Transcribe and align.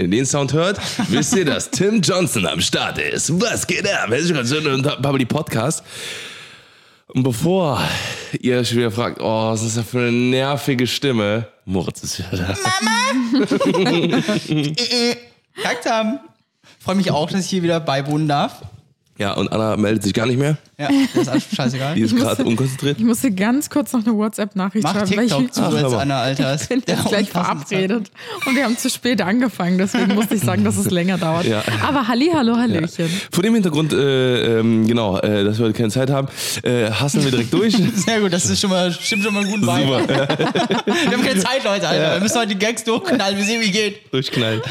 Wenn 0.00 0.10
ihr 0.12 0.20
den 0.20 0.24
Sound 0.26 0.54
hört, 0.54 0.80
wisst 1.10 1.36
ihr, 1.36 1.44
dass 1.44 1.70
Tim 1.70 2.00
Johnson 2.00 2.46
am 2.46 2.62
Start 2.62 2.96
ist. 2.96 3.38
Was 3.38 3.66
geht 3.66 3.86
ab? 3.86 4.08
Herzlich 4.08 4.34
willkommen 4.34 4.86
und 4.86 5.02
Bubbly 5.02 5.26
Podcast. 5.26 5.84
Und 7.08 7.22
bevor 7.22 7.82
ihr 8.40 8.60
euch 8.60 8.74
wieder 8.74 8.90
fragt, 8.90 9.20
oh, 9.20 9.50
was 9.50 9.62
ist 9.62 9.76
das 9.76 9.84
für 9.84 9.98
eine 9.98 10.10
nervige 10.10 10.86
Stimme? 10.86 11.48
Moritz 11.66 12.02
ist 12.02 12.18
wieder 12.18 12.30
da. 12.30 12.54
Kackt 15.62 15.84
haben. 15.90 16.18
Freue 16.78 16.94
mich 16.94 17.10
auch, 17.10 17.30
dass 17.30 17.44
ich 17.44 17.50
hier 17.50 17.62
wieder 17.62 17.80
beiwohnen 17.80 18.26
darf. 18.26 18.62
Ja, 19.20 19.34
und 19.34 19.52
Anna 19.52 19.76
meldet 19.76 20.02
sich 20.02 20.14
gar 20.14 20.24
nicht 20.24 20.38
mehr. 20.38 20.56
Ja, 20.78 20.88
das 21.12 21.22
ist 21.22 21.28
alles 21.28 21.44
scheißegal. 21.54 21.94
Die 21.94 22.00
ist 22.00 22.16
gerade 22.16 22.42
unkonzentriert. 22.42 22.98
Ich 22.98 23.04
musste 23.04 23.30
ganz 23.30 23.68
kurz 23.68 23.92
noch 23.92 24.00
eine 24.06 24.16
WhatsApp-Nachricht 24.16 24.82
Mach 24.82 24.94
schreiben, 24.94 25.14
weil 25.14 25.24
ich 25.26 25.32
TikTok 25.34 25.52
zu, 25.52 25.60
Ach, 25.62 25.74
als 25.74 25.92
Anna, 25.92 26.22
Alter. 26.22 26.54
ist 26.54 26.70
bin 26.70 26.82
der 26.86 26.94
jetzt 26.96 27.08
gleich 27.08 27.28
verabredet 27.28 28.10
und 28.46 28.56
wir 28.56 28.64
haben 28.64 28.78
zu 28.78 28.88
spät 28.88 29.20
angefangen, 29.20 29.76
deswegen 29.76 30.14
musste 30.14 30.36
ich 30.36 30.40
sagen, 30.40 30.64
dass 30.64 30.78
es 30.78 30.90
länger 30.90 31.18
dauert. 31.18 31.44
Ja. 31.44 31.62
Aber 31.86 32.08
Halli, 32.08 32.30
hallo, 32.34 32.56
Hallöchen. 32.56 33.10
Vor 33.30 33.42
dem 33.42 33.52
Hintergrund, 33.52 33.92
äh, 33.92 34.60
ähm, 34.60 34.86
genau, 34.86 35.18
äh, 35.18 35.44
dass 35.44 35.58
wir 35.58 35.66
heute 35.66 35.76
keine 35.76 35.90
Zeit 35.90 36.08
haben, 36.08 36.28
äh, 36.62 36.90
hasseln 36.90 37.22
wir 37.24 37.30
direkt 37.30 37.52
durch. 37.52 37.76
Sehr 37.94 38.22
gut, 38.22 38.32
das 38.32 38.46
ist 38.46 38.58
schon 38.58 38.70
mal, 38.70 38.90
stimmt 38.90 39.22
schon 39.22 39.34
mal 39.34 39.44
gut 39.44 39.66
bei. 39.66 39.82
Super, 39.82 40.08
Wir 40.08 41.12
haben 41.12 41.22
keine 41.22 41.40
Zeit, 41.40 41.62
Leute, 41.62 41.86
Alter. 41.86 42.14
Wir 42.14 42.20
müssen 42.22 42.38
heute 42.38 42.54
die 42.54 42.58
Gags 42.58 42.84
durchknallen, 42.84 43.36
wir 43.36 43.44
sehen, 43.44 43.60
wie 43.60 43.70
geht. 43.70 44.10
durchknallen. 44.14 44.62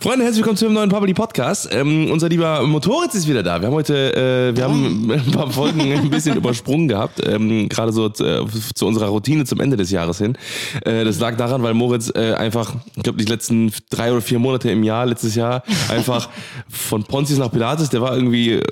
Freunde, 0.00 0.24
herzlich 0.24 0.38
willkommen 0.38 0.56
zu 0.56 0.64
einem 0.64 0.74
neuen 0.74 0.88
Public 0.88 1.14
Podcast. 1.14 1.68
Ähm, 1.70 2.10
unser 2.10 2.30
lieber 2.30 2.66
Motorrad 2.66 3.14
ist 3.14 3.28
wieder 3.28 3.42
da. 3.42 3.57
Wir 3.60 3.66
haben 3.66 3.74
heute, 3.74 4.50
äh, 4.52 4.56
wir 4.56 4.64
haben 4.64 5.10
ein 5.10 5.30
paar 5.32 5.50
Folgen 5.50 5.80
ein 5.80 6.10
bisschen 6.10 6.36
übersprungen 6.36 6.88
gehabt, 6.88 7.20
ähm, 7.26 7.68
gerade 7.68 7.92
so 7.92 8.06
äh, 8.06 8.46
zu 8.74 8.86
unserer 8.86 9.08
Routine 9.08 9.44
zum 9.44 9.60
Ende 9.60 9.76
des 9.76 9.90
Jahres 9.90 10.18
hin. 10.18 10.36
Äh, 10.84 11.04
das 11.04 11.18
lag 11.18 11.36
daran, 11.36 11.62
weil 11.62 11.74
Moritz 11.74 12.12
äh, 12.14 12.34
einfach, 12.34 12.74
ich 12.96 13.02
glaube, 13.02 13.18
die 13.18 13.24
letzten 13.24 13.72
drei 13.90 14.12
oder 14.12 14.20
vier 14.20 14.38
Monate 14.38 14.70
im 14.70 14.82
Jahr, 14.82 15.06
letztes 15.06 15.34
Jahr, 15.34 15.62
einfach 15.88 16.28
von 16.68 17.04
Pontius 17.04 17.38
nach 17.38 17.50
Pilates, 17.50 17.90
der 17.90 18.00
war 18.00 18.14
irgendwie 18.14 18.52
äh, 18.52 18.62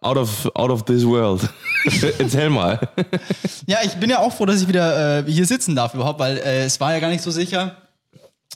out 0.00 0.16
of, 0.16 0.50
out 0.54 0.70
of 0.70 0.84
this 0.84 1.06
world. 1.06 1.42
Erzähl 2.18 2.50
mal. 2.50 2.78
Ja, 3.66 3.78
ich 3.84 3.94
bin 3.94 4.10
ja 4.10 4.18
auch 4.18 4.32
froh, 4.32 4.46
dass 4.46 4.62
ich 4.62 4.68
wieder 4.68 5.24
hier 5.26 5.46
sitzen 5.46 5.74
darf 5.74 5.94
überhaupt, 5.94 6.18
weil 6.18 6.38
es 6.38 6.80
war 6.80 6.92
ja 6.92 7.00
gar 7.00 7.08
nicht 7.08 7.22
so 7.22 7.30
sicher. 7.30 7.76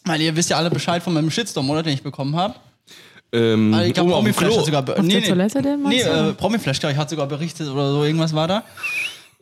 Weil 0.05 0.21
ihr 0.21 0.37
wisst 0.37 0.51
ja 0.51 0.57
alle 0.57 0.71
Bescheid 0.71 1.03
von 1.03 1.13
meinem 1.13 1.31
Shitstorm, 1.31 1.69
oder, 1.69 1.83
den 1.83 1.95
ich 1.95 2.03
bekommen 2.03 2.37
habe. 2.37 2.55
Ähm, 3.37 3.75
Also 3.75 3.87
ich 3.87 3.95
glaube, 3.95 4.11
oben 4.11 4.19
auf 4.19 4.25
dem 4.25 4.35
Klo. 4.37 4.63
sogar... 4.65 4.81
Auf 4.89 5.07
der 5.09 5.23
Toilette 5.25 5.63
denn, 5.63 5.83
Nee, 5.83 5.89
meinst 6.03 6.07
du? 6.07 6.11
äh, 6.11 6.33
Promiflash, 6.33 6.81
glaube 6.81 6.93
ich, 6.95 6.99
hat 6.99 7.11
sogar 7.11 7.27
berichtet 7.27 7.69
oder 7.69 7.93
so, 7.93 8.05
irgendwas 8.05 8.35
war 8.35 8.49
da. 8.49 8.63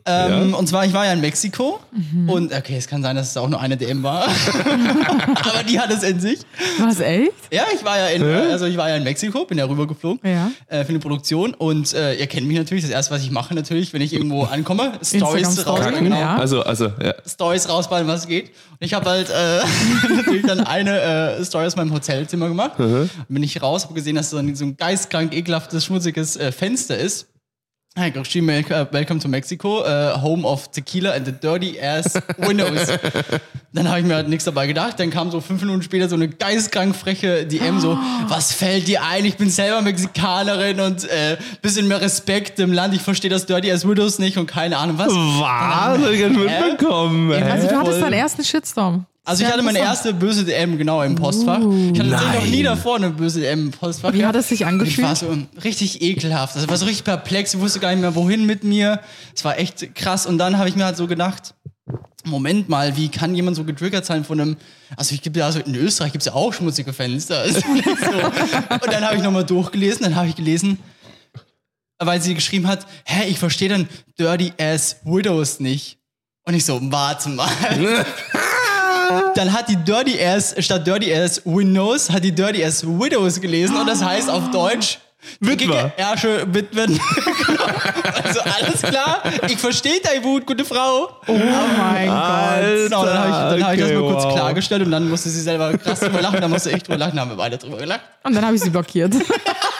Ähm, 0.07 0.51
Ja. 0.51 0.57
Und 0.57 0.67
zwar, 0.67 0.85
ich 0.85 0.93
war 0.93 1.05
ja 1.05 1.13
in 1.13 1.21
Mexiko 1.21 1.79
Mhm. 1.91 2.29
und 2.29 2.53
okay, 2.53 2.75
es 2.77 2.87
kann 2.87 3.01
sein, 3.01 3.15
dass 3.15 3.29
es 3.31 3.37
auch 3.37 3.49
nur 3.49 3.59
eine 3.59 3.75
DM 3.75 4.03
war. 4.03 4.27
Aber 4.27 5.63
die 5.67 5.79
hat 5.79 5.91
es 5.91 6.03
in 6.03 6.19
sich. 6.19 6.39
Was, 6.79 6.99
echt? 6.99 7.31
Ja, 7.51 7.63
ich 7.73 7.83
war 7.83 7.97
ja 7.97 8.07
in, 8.07 8.23
also 8.23 8.65
ich 8.65 8.77
war 8.77 8.89
ja 8.89 8.97
in 8.97 9.03
Mexiko, 9.03 9.45
bin 9.45 9.57
ja 9.57 9.65
rübergeflogen 9.65 10.19
Ja. 10.23 10.51
äh, 10.67 10.83
für 10.83 10.89
eine 10.89 10.99
Produktion 10.99 11.53
und 11.53 11.93
äh, 11.93 12.13
ihr 12.15 12.27
kennt 12.27 12.47
mich 12.47 12.57
natürlich. 12.57 12.83
Das 12.83 12.91
erste, 12.91 13.13
was 13.15 13.23
ich 13.23 13.31
mache 13.31 13.55
natürlich, 13.55 13.93
wenn 13.93 14.01
ich 14.01 14.13
irgendwo 14.13 14.43
ankomme, 14.43 14.93
Stories 15.03 15.65
raus, 15.65 15.79
genau, 15.97 16.19
ja. 16.19 16.37
Also, 16.37 16.61
also, 16.61 16.91
ja. 17.01 17.13
Stories 17.27 17.67
rausballen, 17.69 18.07
was 18.07 18.27
geht. 18.27 18.49
Und 18.71 18.77
ich 18.81 18.93
habe 18.93 19.09
halt 19.09 19.29
äh, 19.29 19.59
natürlich 20.15 20.45
dann 20.45 20.59
eine 20.61 20.99
äh, 21.39 21.43
Story 21.45 21.65
aus 21.65 21.75
meinem 21.75 21.93
Hotelzimmer 21.93 22.47
gemacht. 22.47 22.73
Dann 22.77 23.09
bin 23.27 23.43
ich 23.43 23.61
raus, 23.61 23.83
habe 23.85 23.93
gesehen, 23.93 24.15
dass 24.15 24.29
so 24.29 24.37
ein, 24.37 24.55
so 24.55 24.65
ein 24.65 24.77
geistkrank 24.77 25.33
ekelhaftes, 25.33 25.85
schmutziges 25.85 26.35
äh, 26.37 26.51
Fenster 26.51 26.97
ist. 26.97 27.27
Hab 27.97 28.13
"Wel- 28.13 28.71
äh, 28.71 28.85
Welcome 28.91 29.19
to 29.21 29.27
Mexico, 29.29 29.83
äh, 29.83 30.13
home 30.21 30.45
of 30.45 30.67
tequila 30.69 31.11
and 31.13 31.25
the 31.25 31.31
dirty 31.31 31.79
ass 31.79 32.13
windows. 32.37 32.87
dann 33.73 33.87
habe 33.87 33.99
ich 34.01 34.05
mir 34.05 34.15
halt 34.15 34.27
nichts 34.27 34.43
dabei 34.43 34.67
gedacht. 34.67 34.99
Dann 34.99 35.09
kam 35.11 35.31
so 35.31 35.39
fünf 35.39 35.61
Minuten 35.61 35.81
später 35.81 36.09
so 36.09 36.15
eine 36.15 36.27
geistkrank 36.27 36.93
freche 36.95 37.45
DM 37.45 37.79
so, 37.79 37.97
was 38.27 38.51
fällt 38.51 38.87
dir 38.89 39.01
ein? 39.03 39.23
Ich 39.23 39.37
bin 39.37 39.49
selber 39.49 39.81
Mexikanerin 39.81 40.79
und 40.81 41.09
äh, 41.09 41.37
bisschen 41.61 41.87
mehr 41.87 42.01
Respekt 42.01 42.59
im 42.59 42.73
Land. 42.73 42.93
Ich 42.93 43.01
verstehe 43.01 43.29
das 43.29 43.45
dirty 43.45 43.71
ass 43.71 43.87
windows 43.87 44.19
nicht 44.19 44.37
und 44.37 44.47
keine 44.47 44.77
Ahnung 44.77 44.97
was. 44.97 45.07
Was? 45.13 45.45
Hab 45.45 45.99
ich 46.11 46.19
nicht 46.19 46.37
mitbekommen. 46.37 47.31
ey. 47.31 47.43
Also 47.43 47.67
du 47.69 47.77
hattest 47.77 48.01
deinen 48.01 48.13
ersten 48.13 48.43
Shitstorm. 48.43 49.05
Also 49.25 49.43
ich 49.43 49.51
hatte 49.51 49.63
meine 49.63 49.79
erste 49.79 50.13
böse 50.13 50.45
DM 50.45 50.77
genau 50.77 51.01
im 51.01 51.15
Postfach. 51.15 51.59
Ich 51.59 51.99
hatte 51.99 52.11
tatsächlich 52.11 52.41
noch 52.41 52.45
nie 52.45 52.63
davor 52.63 52.97
eine 52.97 53.09
böse 53.09 53.39
DM 53.41 53.59
im 53.59 53.71
Postfach. 53.71 54.13
Wie 54.13 54.23
hat 54.23 54.35
es 54.35 54.49
sich 54.49 54.61
Ich 54.61 54.65
war 54.65 54.71
angefühlt? 54.73 55.17
so 55.17 55.35
richtig 55.63 56.01
ekelhaft. 56.03 56.55
Also 56.55 56.65
ich 56.65 56.69
war 56.69 56.77
so 56.77 56.85
richtig 56.85 57.05
perplex. 57.05 57.55
Ich 57.55 57.59
wusste 57.59 57.79
gar 57.79 57.89
nicht 57.89 58.01
mehr, 58.01 58.13
wohin 58.13 58.45
mit 58.45 58.63
mir. 58.63 59.01
Es 59.35 59.43
war 59.43 59.57
echt 59.57 59.95
krass. 59.95 60.27
Und 60.27 60.37
dann 60.37 60.59
habe 60.59 60.69
ich 60.69 60.75
mir 60.75 60.85
halt 60.85 60.95
so 60.95 61.07
gedacht, 61.07 61.55
Moment 62.23 62.69
mal, 62.69 62.97
wie 62.97 63.09
kann 63.09 63.35
jemand 63.35 63.55
so 63.55 63.63
getriggert 63.63 64.05
sein 64.05 64.25
von 64.25 64.39
einem, 64.39 64.57
also 64.95 65.13
ich 65.15 65.21
gibt 65.21 65.37
ja 65.37 65.45
also 65.45 65.59
in 65.59 65.75
Österreich 65.75 66.11
gibt 66.11 66.21
es 66.21 66.25
ja 66.27 66.33
auch 66.33 66.53
schmutzige 66.53 66.93
Fenster. 66.93 67.39
Also 67.39 67.59
so. 67.61 67.65
Und 67.65 68.87
dann 68.93 69.03
habe 69.03 69.15
ich 69.15 69.23
nochmal 69.23 69.43
durchgelesen, 69.43 70.03
dann 70.03 70.15
habe 70.15 70.27
ich 70.27 70.35
gelesen, 70.35 70.79
weil 71.99 72.21
sie 72.21 72.33
geschrieben 72.35 72.67
hat, 72.67 72.85
hä, 73.05 73.27
ich 73.27 73.39
verstehe 73.39 73.69
dann 73.69 73.87
Dirty 74.19 74.53
Ass 74.59 74.97
Widows 75.03 75.59
nicht. 75.59 75.97
Und 76.47 76.53
ich 76.53 76.63
so, 76.65 76.79
warte 76.91 77.29
mal. 77.29 77.49
Dann 79.35 79.53
hat 79.53 79.69
die 79.69 79.75
Dirty 79.75 80.23
Ass, 80.23 80.55
statt 80.59 80.85
Dirty 80.85 81.13
Ass 81.13 81.41
Windows, 81.45 82.09
hat 82.09 82.23
die 82.23 82.33
Dirty 82.33 82.63
Ass 82.63 82.85
Widows 82.85 83.39
gelesen 83.39 83.75
und 83.77 83.87
das 83.87 84.03
heißt 84.03 84.29
auf 84.29 84.51
Deutsch 84.51 84.99
Witwer. 85.39 85.91
Ärsche 85.97 86.45
Witwen. 86.53 86.99
also 88.23 88.39
alles 88.41 88.81
klar, 88.81 89.23
ich 89.47 89.57
verstehe 89.57 89.99
deine 90.01 90.23
Wut, 90.23 90.45
gute 90.45 90.63
Frau. 90.63 91.09
Oh 91.27 91.33
mein 91.33 92.07
Gott. 92.07 92.83
Genau, 92.85 93.05
dann 93.05 93.17
habe 93.17 93.29
ich, 93.29 93.35
dann 93.35 93.63
hab 93.65 93.73
ich 93.73 93.79
das 93.79 93.91
mal 93.91 94.01
kurz 94.01 94.23
wow. 94.23 94.33
klargestellt 94.33 94.81
und 94.83 94.91
dann 94.91 95.09
musste 95.09 95.29
sie 95.29 95.41
selber 95.41 95.77
krass 95.77 95.99
drüber 95.99 96.21
lachen, 96.21 96.41
dann 96.41 96.51
musste 96.51 96.71
ich 96.71 96.83
drüber 96.83 96.97
lachen, 96.97 97.15
dann 97.15 97.21
haben 97.21 97.31
wir 97.31 97.37
beide 97.37 97.57
drüber 97.57 97.77
gelacht. 97.77 98.01
Und 98.23 98.35
dann 98.35 98.45
habe 98.45 98.55
ich 98.55 98.61
sie 98.61 98.69
blockiert. 98.69 99.13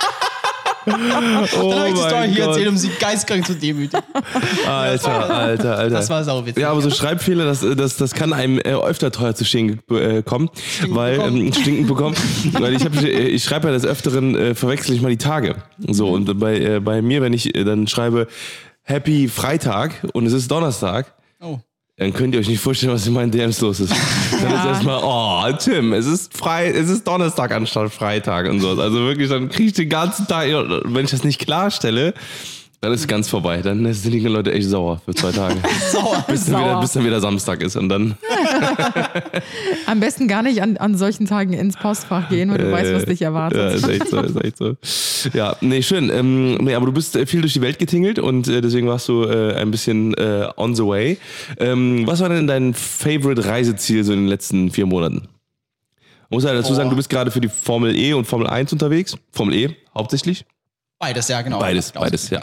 Dann 0.85 1.11
habe 1.11 1.45
ich 1.45 1.51
die 1.51 1.97
Story 1.99 2.29
hier 2.33 2.45
erzählt, 2.45 2.67
um 2.67 2.77
sie 2.77 2.89
geistkrank 2.99 3.45
zu 3.45 3.55
demütigen. 3.55 4.03
Alter, 4.67 5.29
Alter, 5.29 5.77
Alter. 5.77 5.95
Das 5.95 6.09
war 6.09 6.23
sauwitzig. 6.23 6.61
Ja, 6.61 6.71
aber 6.71 6.81
so 6.81 6.89
Schreibfehler, 6.89 7.45
das, 7.45 7.65
das, 7.75 7.97
das 7.97 8.13
kann 8.13 8.33
einem 8.33 8.59
äh, 8.59 8.73
öfter 8.73 9.11
teuer 9.11 9.35
zu 9.35 9.45
stehen 9.45 9.81
äh, 9.89 10.21
kommen, 10.21 10.49
weil 10.87 11.17
bekommen. 11.17 11.37
ähm, 11.37 11.53
stinkend 11.53 11.87
bekommen, 11.87 12.15
weil 12.53 12.75
ich, 12.75 12.85
hab, 12.85 12.95
äh, 12.95 13.09
ich 13.09 13.43
schreibe 13.43 13.67
ja 13.67 13.73
des 13.73 13.85
Öfteren, 13.85 14.35
äh, 14.35 14.55
verwechsel 14.55 14.95
ich 14.95 15.01
mal 15.01 15.09
die 15.09 15.17
Tage. 15.17 15.55
So 15.87 16.09
und 16.09 16.39
bei, 16.39 16.57
äh, 16.57 16.79
bei 16.79 17.01
mir, 17.01 17.21
wenn 17.21 17.33
ich 17.33 17.55
äh, 17.55 17.63
dann 17.63 17.87
schreibe 17.87 18.27
Happy 18.83 19.27
Freitag 19.27 19.91
und 20.13 20.25
es 20.25 20.33
ist 20.33 20.51
Donnerstag, 20.51 21.15
Oh. 21.41 21.59
Dann 21.97 22.11
könnt 22.11 22.33
ihr 22.33 22.41
euch 22.41 22.49
nicht 22.49 22.59
vorstellen, 22.59 22.91
was 22.91 23.07
in 23.07 23.13
meinen 23.13 23.31
DMs 23.31 23.61
los 23.61 23.79
ist. 23.79 23.93
Dann 24.31 24.53
ist 24.53 24.65
erstmal, 24.65 24.99
oh, 25.01 25.49
Tim, 25.57 25.93
es 25.93 26.05
ist 26.05 26.37
frei, 26.37 26.69
es 26.69 26.89
ist 26.89 27.07
Donnerstag 27.07 27.51
anstatt 27.51 27.89
Freitag 27.93 28.49
und 28.49 28.59
so. 28.59 28.71
Also 28.71 28.99
wirklich, 28.99 29.29
dann 29.29 29.47
kriege 29.47 29.69
ich 29.69 29.73
den 29.73 29.87
ganzen 29.87 30.27
Tag, 30.27 30.47
wenn 30.49 31.05
ich 31.05 31.11
das 31.11 31.23
nicht 31.23 31.39
klarstelle, 31.39 32.13
dann 32.81 32.93
ist 32.93 33.01
es 33.01 33.07
ganz 33.07 33.27
vorbei. 33.29 33.61
Dann 33.61 33.91
sind 33.93 34.11
die 34.13 34.19
Leute 34.19 34.51
echt 34.53 34.67
sauer 34.69 35.01
für 35.05 35.13
zwei 35.15 35.31
Tage. 35.31 35.55
Sauer. 35.91 36.23
bis, 36.27 36.45
dann 36.45 36.55
wieder, 36.61 36.69
Sauer. 36.71 36.81
bis 36.81 36.91
dann 36.91 37.05
wieder 37.05 37.19
Samstag 37.21 37.61
ist 37.63 37.75
und 37.75 37.89
dann. 37.89 38.15
Am 39.85 39.99
besten 39.99 40.27
gar 40.27 40.43
nicht 40.43 40.61
an, 40.61 40.77
an 40.77 40.95
solchen 40.97 41.25
Tagen 41.25 41.53
ins 41.53 41.77
Postfach 41.77 42.29
gehen, 42.29 42.51
weil 42.51 42.57
du 42.59 42.71
weißt, 42.71 42.93
was 42.93 43.05
dich 43.05 43.19
Ja, 43.21 43.29
erwartet. 43.29 43.75
ist 43.75 43.87
echt 43.87 44.07
so, 44.09 44.19
ist 44.21 44.43
echt 44.43 44.57
so. 44.57 44.75
Ja, 45.33 45.55
nee, 45.61 45.81
schön. 45.81 46.09
Ähm, 46.09 46.55
nee, 46.55 46.73
aber 46.75 46.85
du 46.87 46.91
bist 46.91 47.15
äh, 47.15 47.25
viel 47.25 47.41
durch 47.41 47.53
die 47.53 47.61
Welt 47.61 47.79
getingelt 47.79 48.19
und 48.19 48.47
äh, 48.47 48.61
deswegen 48.61 48.87
warst 48.87 49.07
du 49.07 49.23
äh, 49.23 49.55
ein 49.55 49.71
bisschen 49.71 50.13
äh, 50.15 50.47
on 50.57 50.75
the 50.75 50.83
way. 50.83 51.17
Ähm, 51.59 52.03
was 52.05 52.19
war 52.21 52.29
denn 52.29 52.47
dein 52.47 52.73
Favorite 52.73 53.45
Reiseziel 53.45 54.03
so 54.03 54.13
in 54.13 54.19
den 54.19 54.27
letzten 54.27 54.69
vier 54.71 54.85
Monaten? 54.85 55.27
Man 56.29 56.37
muss 56.37 56.43
ja 56.43 56.53
dazu 56.53 56.73
sagen, 56.73 56.89
du 56.89 56.95
bist 56.95 57.09
gerade 57.09 57.29
für 57.31 57.41
die 57.41 57.49
Formel 57.49 57.95
E 57.95 58.13
und 58.13 58.25
Formel 58.25 58.47
1 58.47 58.73
unterwegs. 58.73 59.15
Formel 59.31 59.55
E 59.55 59.75
hauptsächlich. 59.95 60.45
Beides, 60.97 61.27
ja, 61.27 61.41
genau. 61.41 61.59
Beides, 61.59 61.91
Genau. 61.91 62.05
beides, 62.05 62.29
ja. 62.29 62.41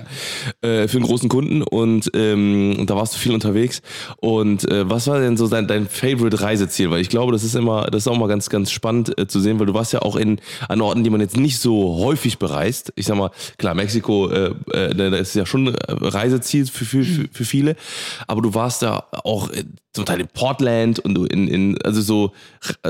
Äh, 0.60 0.87
für 0.87 0.99
einen 0.99 1.06
großen 1.06 1.28
Kunden 1.31 1.62
und, 1.62 2.10
ähm, 2.14 2.84
da 2.87 2.94
warst 2.96 3.14
du 3.14 3.19
viel 3.19 3.32
unterwegs. 3.32 3.81
Und 4.19 4.70
äh, 4.70 4.88
was 4.88 5.06
war 5.06 5.20
denn 5.20 5.38
so 5.38 5.49
dein, 5.49 5.66
dein 5.66 5.88
Favorite 5.88 6.38
Reiseziel? 6.43 6.90
Weil 6.90 7.00
ich 7.00 7.08
glaube, 7.08 7.32
das 7.32 7.44
ist 7.44 7.54
immer, 7.54 7.87
das 7.87 8.02
ist 8.02 8.08
auch 8.08 8.16
mal 8.19 8.28
ganz, 8.28 8.50
ganz 8.50 8.70
spannend 8.70 9.19
äh, 9.19 9.26
zu 9.26 9.40
sehen, 9.40 9.58
weil 9.58 9.66
du 9.66 9.75
warst 9.75 9.94
ja 9.94 10.02
auch 10.02 10.16
in 10.16 10.38
an 10.69 10.82
Orten, 10.82 11.02
die 11.02 11.08
man 11.08 11.22
jetzt 11.22 11.38
nicht 11.38 11.58
so 11.60 11.96
häufig 11.99 12.38
bereist. 12.38 12.93
Ich 12.94 13.06
sag 13.06 13.16
mal, 13.16 13.31
klar, 13.56 13.75
Mexiko, 13.75 14.28
äh, 14.28 14.54
äh, 14.72 14.94
da 14.94 15.16
ist 15.16 15.34
ja 15.34 15.46
schon 15.46 15.69
ein 15.69 15.75
Reiseziel 15.88 16.66
für, 16.66 16.84
für, 16.84 17.04
für, 17.04 17.28
für 17.32 17.44
viele, 17.46 17.75
aber 18.26 18.43
du 18.43 18.52
warst 18.52 18.82
da 18.82 19.06
auch 19.25 19.49
äh, 19.49 19.64
zum 19.93 20.06
Teil 20.06 20.21
in 20.21 20.29
Portland 20.29 20.99
und 21.00 21.15
du 21.15 21.25
in, 21.25 21.49
in 21.49 21.79
also 21.85 22.00
so 22.00 22.33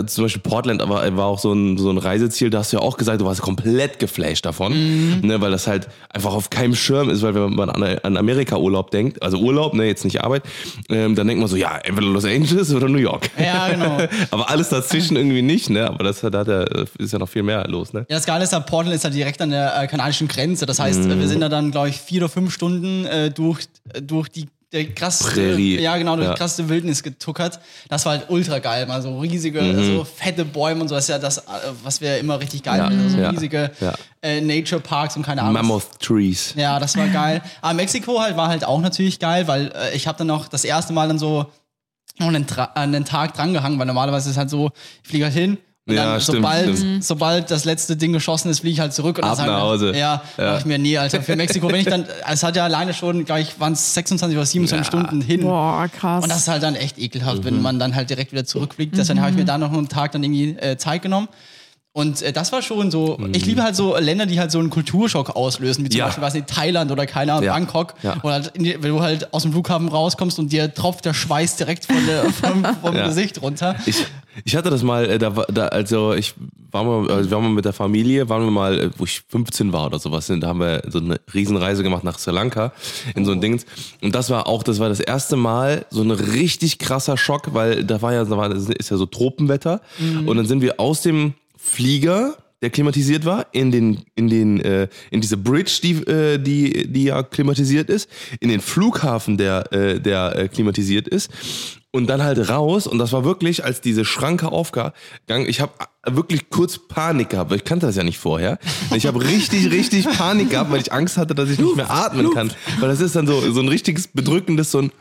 zum 0.07 0.25
Beispiel 0.25 0.43
Portland 0.43 0.81
aber 0.81 1.17
war 1.17 1.27
auch 1.27 1.39
so 1.39 1.53
ein, 1.53 1.77
so 1.77 1.91
ein 1.91 1.99
Reiseziel, 1.99 2.51
da 2.51 2.59
hast 2.59 2.73
du 2.73 2.77
ja 2.77 2.83
auch 2.83 2.97
gesagt, 2.97 3.21
du 3.21 3.25
warst 3.25 3.43
komplett 3.43 3.99
geflasht 3.99 4.47
davon, 4.47 5.21
ne, 5.21 5.41
weil 5.41 5.51
das 5.51 5.67
halt 5.67 5.89
einfach 6.11 6.33
auf 6.33 6.51
keinem 6.51 6.75
Schirm 6.75 7.11
ist, 7.11 7.23
weil 7.23 7.35
wenn 7.35 7.55
man 7.55 7.71
an, 7.71 7.83
an 7.83 8.17
Amerika-Urlaub 8.17 8.91
denkt, 8.93 9.23
also 9.23 9.39
Urlaub, 9.39 9.75
ne, 9.75 9.85
jetzt 9.87 10.05
nicht 10.05 10.23
Arbeit, 10.23 10.45
ähm, 10.91 11.15
dann 11.15 11.27
denkt 11.27 11.41
man 11.41 11.49
so, 11.49 11.57
ja, 11.57 11.77
entweder 11.79 12.07
Los 12.07 12.25
Angeles 12.25 12.73
oder 12.73 12.89
New 12.89 12.99
York. 12.99 13.31
Ja, 13.39 13.69
genau. 13.69 13.99
Aber 14.31 14.51
alles 14.51 14.69
dazwischen 14.69 15.17
irgendwie 15.17 15.43
nicht, 15.43 15.71
ne? 15.71 15.89
Aber 15.89 16.05
das 16.05 16.23
hat, 16.23 16.35
hat 16.35 16.49
ja, 16.49 16.65
ist 16.99 17.13
ja 17.13 17.19
noch 17.19 17.29
viel 17.29 17.43
mehr 17.43 17.67
los, 17.69 17.93
ne? 17.93 18.07
Ja, 18.09 18.17
das 18.17 18.27
Geile 18.27 18.45
ist, 18.45 18.53
halt, 18.53 18.67
Portland 18.67 18.95
ist 18.95 19.05
halt 19.05 19.15
direkt 19.15 19.41
an 19.41 19.51
der 19.51 19.83
äh, 19.83 19.87
kanadischen 19.87 20.29
Grenze. 20.29 20.67
Das 20.67 20.79
heißt, 20.79 21.01
äh, 21.01 21.19
wir 21.19 21.29
sind 21.29 21.41
da 21.41 21.49
dann, 21.49 21.71
glaube 21.71 21.89
ich, 21.89 21.97
vier 22.01 22.23
oder 22.23 22.29
fünf 22.29 22.53
Stunden 22.53 23.05
äh, 23.07 23.31
durch, 23.31 23.67
äh, 23.93 24.03
durch 24.03 24.29
die 24.29 24.47
der 24.73 24.87
krasseste, 24.93 25.33
Prärie. 25.35 25.81
ja 25.81 25.97
genau, 25.97 26.17
durch 26.17 26.27
Ja. 26.29 26.35
die 26.35 26.39
krasseste 26.39 26.69
Wildnis 26.69 27.03
getuckert. 27.03 27.61
Das 27.89 28.05
war 28.07 28.13
halt 28.13 28.31
ultra 28.31 28.59
geil, 28.59 28.87
mal 28.87 29.03
so 29.03 29.19
riesige, 29.21 29.61
so 29.97 30.05
fette 30.05 30.45
Bäume 30.45 30.81
und 30.83 30.89
so. 30.89 30.95
Das 30.95 31.05
ist 31.05 31.09
ja 31.09 31.19
das, 31.19 31.39
äh, 31.39 31.43
was 31.83 32.01
wir 32.01 32.19
immer 32.19 32.41
richtig 32.41 32.63
geil 32.63 32.79
Mhm. 32.79 32.83
Ja. 32.85 32.89
finden. 32.91 33.11
So 33.11 33.19
Ja. 33.19 33.31
riesige 33.31 33.71
Ja. 33.81 33.93
äh, 34.23 34.41
Nature 34.41 34.81
Parks 34.81 35.17
und 35.17 35.25
keine 35.25 35.43
Ahnung. 35.43 35.55
Mammoth 35.55 36.01
Trees. 36.01 36.55
Ja, 36.57 36.79
das 36.81 36.97
war 36.97 37.07
geil. 37.09 37.43
Aber 37.61 37.75
Mexiko 37.75 38.21
halt 38.21 38.37
war 38.37 38.49
halt 38.49 38.65
auch 38.65 38.81
natürlich 38.81 39.19
geil, 39.19 39.47
weil 39.49 39.73
äh, 39.75 39.95
ich 39.95 40.07
habe 40.07 40.19
dann 40.19 40.27
noch 40.29 40.49
das 40.49 40.65
erste 40.65 40.93
Mal 40.93 41.09
dann 41.09 41.19
so 41.19 41.47
noch 42.19 42.29
einen, 42.29 42.47
Tra 42.47 42.65
einen 42.75 43.05
Tag 43.05 43.35
drangehangen, 43.35 43.79
weil 43.79 43.87
normalerweise 43.87 44.29
ist 44.29 44.33
es 44.33 44.39
halt 44.39 44.51
so, 44.51 44.71
ich 45.03 45.09
fliege 45.09 45.25
halt 45.27 45.35
hin 45.35 45.59
und 45.89 45.95
Ja, 45.97 46.13
dann 46.13 46.21
stimmt, 46.21 46.37
sobald, 46.37 46.77
stimmt. 46.79 47.05
sobald 47.05 47.51
das 47.51 47.65
letzte 47.65 47.97
Ding 47.97 48.13
geschossen 48.13 48.51
ist, 48.51 48.61
fliege 48.61 48.75
ich 48.75 48.81
halt 48.81 48.93
zurück 48.93 49.19
und 49.19 49.25
Ab 49.25 49.31
dann 49.31 49.37
sagen 49.39 49.51
nach 49.51 49.59
wir- 49.59 49.63
Hause. 49.65 49.93
Ja, 49.97 50.23
Ja. 50.39 50.57
ich 50.59 50.65
mir, 50.65 50.79
nee, 50.79 50.97
Alter, 50.97 51.23
für 51.23 51.35
Mexiko, 51.35 51.69
wenn 51.71 51.81
ich 51.81 51.87
dann, 51.87 52.07
es 52.31 52.43
hat 52.45 52.55
ja 52.55 52.65
alleine 52.65 52.95
schon, 52.95 53.25
glaube 53.25 53.41
ich, 53.41 53.59
waren 53.59 53.73
es 53.73 53.95
26 53.95 54.37
oder 54.37 54.47
27 54.47 54.87
Stunden 54.87 55.21
hin. 55.21 55.41
Boah, 55.43 55.89
krass. 55.89 56.23
Und 56.23 56.31
das 56.31 56.39
ist 56.39 56.49
halt 56.49 56.63
dann 56.63 56.77
echt 56.77 56.99
ekelhaft, 56.99 57.39
Mhm. 57.41 57.45
wenn 57.45 57.63
man 57.63 57.79
dann 57.81 57.97
halt 57.97 58.11
direkt 58.11 58.31
wieder 58.31 58.45
zurückfliegt. 58.45 58.97
Deswegen 58.97 59.21
habe 59.21 59.31
ich 59.31 59.37
mir 59.37 59.45
da 59.45 59.59
noch 59.59 59.73
einen 59.73 59.89
Tag 59.89 60.13
dann 60.13 60.23
irgendwie 60.23 60.51
äh, 60.59 60.77
Zeit 60.77 61.03
genommen. 61.03 61.27
Und 61.95 62.23
äh, 62.23 62.33
das 62.33 62.53
war 62.53 62.63
schon 62.63 62.91
so, 62.91 63.19
ich 63.35 63.45
liebe 63.45 63.63
halt 63.63 63.77
so 63.77 63.97
Länder, 63.99 64.25
die 64.25 64.41
halt 64.41 64.51
so 64.51 64.59
einen 64.59 64.71
Kulturschock 64.71 65.37
auslösen, 65.37 65.85
wie 65.85 65.91
zum 65.91 65.97
Mhm. 65.97 65.99
Ja. 65.99 66.05
Beispiel, 66.07 66.23
weiß 66.25 66.35
nicht, 66.35 66.47
Thailand 66.47 66.91
oder 66.91 67.05
keine 67.05 67.33
Ahnung, 67.35 67.45
Ja. 67.45 67.53
Bangkok. 67.53 67.95
Ja. 68.03 68.17
Oder 68.23 68.33
halt 68.33 68.53
die, 68.57 68.83
wenn 68.83 68.91
du 68.93 69.01
halt 69.03 69.33
aus 69.35 69.43
dem 69.43 69.53
Flughafen 69.53 69.89
rauskommst 69.89 70.39
und 70.39 70.51
dir 70.53 70.73
tropft 70.73 71.05
der 71.05 71.13
Schweiß 71.13 71.57
direkt 71.57 71.85
von 71.85 71.97
der, 72.07 72.25
vom, 72.31 72.65
vom 72.81 72.97
Ja. 72.97 73.09
Gesicht 73.09 73.43
runter. 73.43 73.77
Ich, 73.85 74.07
ich 74.45 74.57
hatte 74.57 74.71
das 74.71 74.83
mal, 74.83 75.05
äh, 75.05 75.19
da, 75.19 75.31
da, 75.31 75.67
also 75.69 76.15
ich 76.15 76.33
war 76.71 76.85
mal, 76.85 77.11
also 77.11 77.29
wir 77.29 77.37
waren 77.37 77.45
mal 77.45 77.51
mit 77.51 77.67
der 77.67 77.75
Familie, 77.75 78.31
waren 78.31 78.43
wir 78.45 78.51
mal, 78.51 78.79
äh, 78.81 78.91
wo 78.97 79.05
ich 79.05 79.21
15 79.29 79.75
war 79.75 79.85
oder 79.85 79.99
sowas, 79.99 80.33
da 80.35 80.47
haben 80.47 80.61
wir 80.61 80.83
so 80.89 80.99
eine 80.99 81.21
Riesenreise 81.35 81.83
gemacht 81.83 82.05
nach 82.05 82.19
Sri 82.19 82.31
Lanka 82.33 82.73
in 83.15 83.27
so 83.27 83.33
ein 83.33 83.43
Dings. 83.43 83.67
Und 84.01 84.15
das 84.15 84.31
war 84.31 84.47
auch, 84.47 84.63
das 84.63 84.79
war 84.79 84.89
das 84.89 85.01
erste 85.01 85.37
Mal 85.37 85.85
so 85.91 86.01
ein 86.01 86.11
richtig 86.11 86.79
krasser 86.79 87.19
Schock, 87.19 87.53
weil 87.53 87.85
da 87.85 88.01
war 88.01 88.15
ja, 88.15 88.25
da 88.25 88.39
war, 88.39 88.51
ist 88.51 88.91
ja 88.91 88.97
so 88.97 89.05
Tropenwetter. 89.05 89.83
Und 90.25 90.35
dann 90.39 90.47
sind 90.47 90.63
wir 90.63 90.81
aus 90.81 91.03
dem 91.03 91.35
Flieger 91.73 92.37
der 92.63 92.71
klimatisiert 92.71 93.25
war, 93.25 93.47
in 93.51 93.73
den, 93.73 94.05
in 94.15 94.29
den, 94.29 94.61
äh, 94.61 94.89
in 95.11 95.21
diese 95.21 95.37
Bridge, 95.37 95.81
die, 95.83 95.95
äh, 96.07 96.39
die, 96.39 96.87
die 96.87 97.05
ja 97.05 97.25
klimatisiert 97.25 97.91
ist, 97.91 98.09
in 98.39 98.49
den 98.49 98.61
Flughafen, 98.61 99.37
der, 99.37 99.73
äh, 99.73 100.01
der 100.01 100.37
äh, 100.37 100.49
klimatisiert 100.49 101.09
ist, 101.09 101.31
und 101.91 102.07
dann 102.07 102.23
halt 102.23 102.49
raus. 102.49 102.87
Und 102.87 102.99
das 102.99 103.13
war 103.13 103.25
wirklich, 103.25 103.65
als 103.65 103.81
diese 103.81 104.05
Schranke 104.05 104.51
aufgegangen, 104.51 105.49
ich 105.49 105.61
habe 105.61 105.73
wirklich 106.07 106.51
kurz 106.51 106.79
Panik 106.79 107.31
gehabt, 107.31 107.51
weil 107.51 107.59
ich 107.59 107.65
kannte 107.65 107.87
das 107.87 107.97
ja 107.97 108.05
nicht 108.05 108.19
vorher. 108.19 108.59
Ich 108.95 109.07
habe 109.07 109.23
richtig, 109.23 109.71
richtig 109.73 110.07
Panik 110.09 110.51
gehabt, 110.51 110.71
weil 110.71 110.81
ich 110.81 110.93
Angst 110.93 111.17
hatte, 111.17 111.35
dass 111.35 111.51
ich 111.51 111.59
nicht 111.59 111.77
mehr 111.77 111.91
atmen 111.91 112.33
kann. 112.33 112.51
Weil 112.79 112.89
das 112.89 113.01
ist 113.01 113.17
dann 113.17 113.27
so, 113.27 113.41
so 113.53 113.61
ein 113.61 113.69
richtiges 113.69 114.07
bedrückendes, 114.07 114.71
so 114.71 114.79
ein 114.79 114.93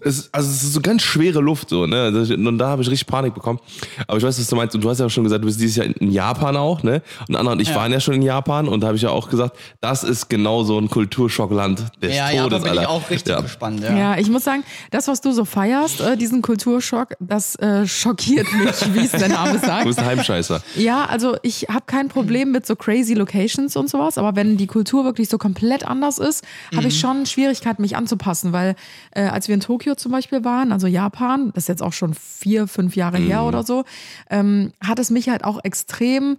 es, 0.00 0.28
also 0.32 0.50
es 0.50 0.64
ist 0.64 0.72
so 0.72 0.80
ganz 0.80 1.02
schwere 1.02 1.40
Luft 1.40 1.68
so, 1.68 1.86
ne? 1.86 2.02
Also, 2.02 2.34
Und 2.34 2.58
da 2.58 2.68
habe 2.68 2.82
ich 2.82 2.90
richtig 2.90 3.06
Panik 3.06 3.32
bekommen. 3.32 3.60
Aber 4.08 4.18
ich 4.18 4.24
weiß, 4.24 4.38
was 4.40 4.46
du 4.48 4.56
meinst. 4.56 4.74
Und 4.74 4.82
du 4.82 4.90
hast 4.90 4.98
ja 4.98 5.08
schon 5.08 5.22
gesagt, 5.22 5.42
du 5.42 5.46
bist 5.46 5.60
dieses 5.60 5.76
Jahr 5.76 5.86
in 5.86 6.10
Japan 6.10 6.56
auch, 6.56 6.82
ne? 6.82 7.00
Und 7.28 7.36
Anna 7.36 7.52
und 7.52 7.60
ich 7.60 7.68
Ja. 7.68 7.76
waren 7.76 7.92
ja 7.92 8.00
schon 8.00 8.14
in 8.14 8.22
Japan 8.22 8.66
und 8.66 8.80
da 8.80 8.88
habe 8.88 8.96
ich 8.96 9.02
ja 9.02 9.10
auch 9.10 9.30
gesagt, 9.30 9.56
das 9.80 10.02
ist 10.02 10.28
genau 10.28 10.64
so 10.64 10.78
ein 10.78 10.88
Kulturschockland 10.90 11.84
des 12.02 12.16
Ja, 12.16 12.30
ja, 12.30 12.42
da 12.48 12.56
Todes, 12.58 12.62
bin 12.64 12.72
ich 12.72 12.78
Alter. 12.80 12.90
auch 12.90 13.10
richtig 13.10 13.32
ja. 13.32 13.40
gespannt. 13.40 13.80
Ja. 13.82 13.96
Ja, 13.96 14.18
ich 14.18 14.28
muss 14.28 14.42
sagen, 14.44 14.64
das, 14.90 15.06
was 15.06 15.20
du 15.20 15.30
so 15.32 15.44
feierst, 15.44 16.00
äh, 16.00 16.16
diesen 16.16 16.42
Kulturschock, 16.42 17.14
das 17.20 17.54
äh, 17.56 17.86
schockiert 17.86 18.52
mich, 18.52 18.74
wie 18.94 19.04
es 19.04 19.12
der 19.12 19.28
Name 19.28 19.58
Du 19.60 19.66
sagt. 19.66 19.84
bist 19.84 19.98
ein 20.00 20.06
Heimscheißer. 20.06 20.60
Ja, 20.76 21.04
also 21.04 21.36
ich 21.42 21.66
habe 21.68 21.84
kein 21.86 22.08
Problem 22.08 22.50
mit 22.50 22.66
so 22.66 22.74
crazy 22.74 23.14
Locations 23.14 23.76
und 23.76 23.88
sowas, 23.88 24.18
aber 24.18 24.34
wenn 24.34 24.56
die 24.56 24.66
Kultur 24.66 25.04
wirklich 25.04 25.28
so 25.28 25.38
komplett 25.38 25.86
anders 25.86 26.18
ist, 26.18 26.42
habe 26.74 26.88
ich 26.88 26.98
schon 26.98 27.26
Schwierigkeiten, 27.26 27.80
mich 27.82 27.96
anzupassen, 27.96 28.52
weil 28.52 28.74
äh, 29.12 29.22
als 29.22 29.46
wir 29.48 29.51
in 29.52 29.60
Tokio 29.60 29.94
zum 29.94 30.12
Beispiel 30.12 30.44
waren, 30.44 30.72
also 30.72 30.86
Japan, 30.86 31.52
das 31.54 31.64
ist 31.64 31.68
jetzt 31.68 31.82
auch 31.82 31.92
schon 31.92 32.14
vier, 32.14 32.66
fünf 32.66 32.96
Jahre 32.96 33.18
her 33.18 33.44
oder 33.44 33.62
so, 33.62 33.84
ähm, 34.30 34.72
hat 34.80 34.98
es 34.98 35.10
mich 35.10 35.28
halt 35.28 35.44
auch 35.44 35.60
extrem 35.64 36.36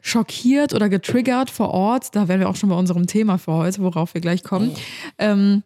schockiert 0.00 0.72
oder 0.72 0.88
getriggert 0.88 1.50
vor 1.50 1.70
Ort. 1.70 2.14
Da 2.14 2.28
wären 2.28 2.40
wir 2.40 2.48
auch 2.48 2.56
schon 2.56 2.68
bei 2.68 2.76
unserem 2.76 3.06
Thema 3.06 3.38
für 3.38 3.52
heute, 3.52 3.82
worauf 3.82 4.14
wir 4.14 4.20
gleich 4.20 4.42
kommen. 4.42 4.72
Ähm, 5.18 5.62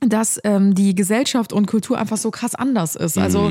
dass 0.00 0.38
ähm, 0.44 0.74
die 0.74 0.94
Gesellschaft 0.94 1.52
und 1.52 1.66
Kultur 1.66 1.98
einfach 1.98 2.18
so 2.18 2.30
krass 2.30 2.54
anders 2.54 2.94
ist. 2.94 3.16
Also 3.16 3.50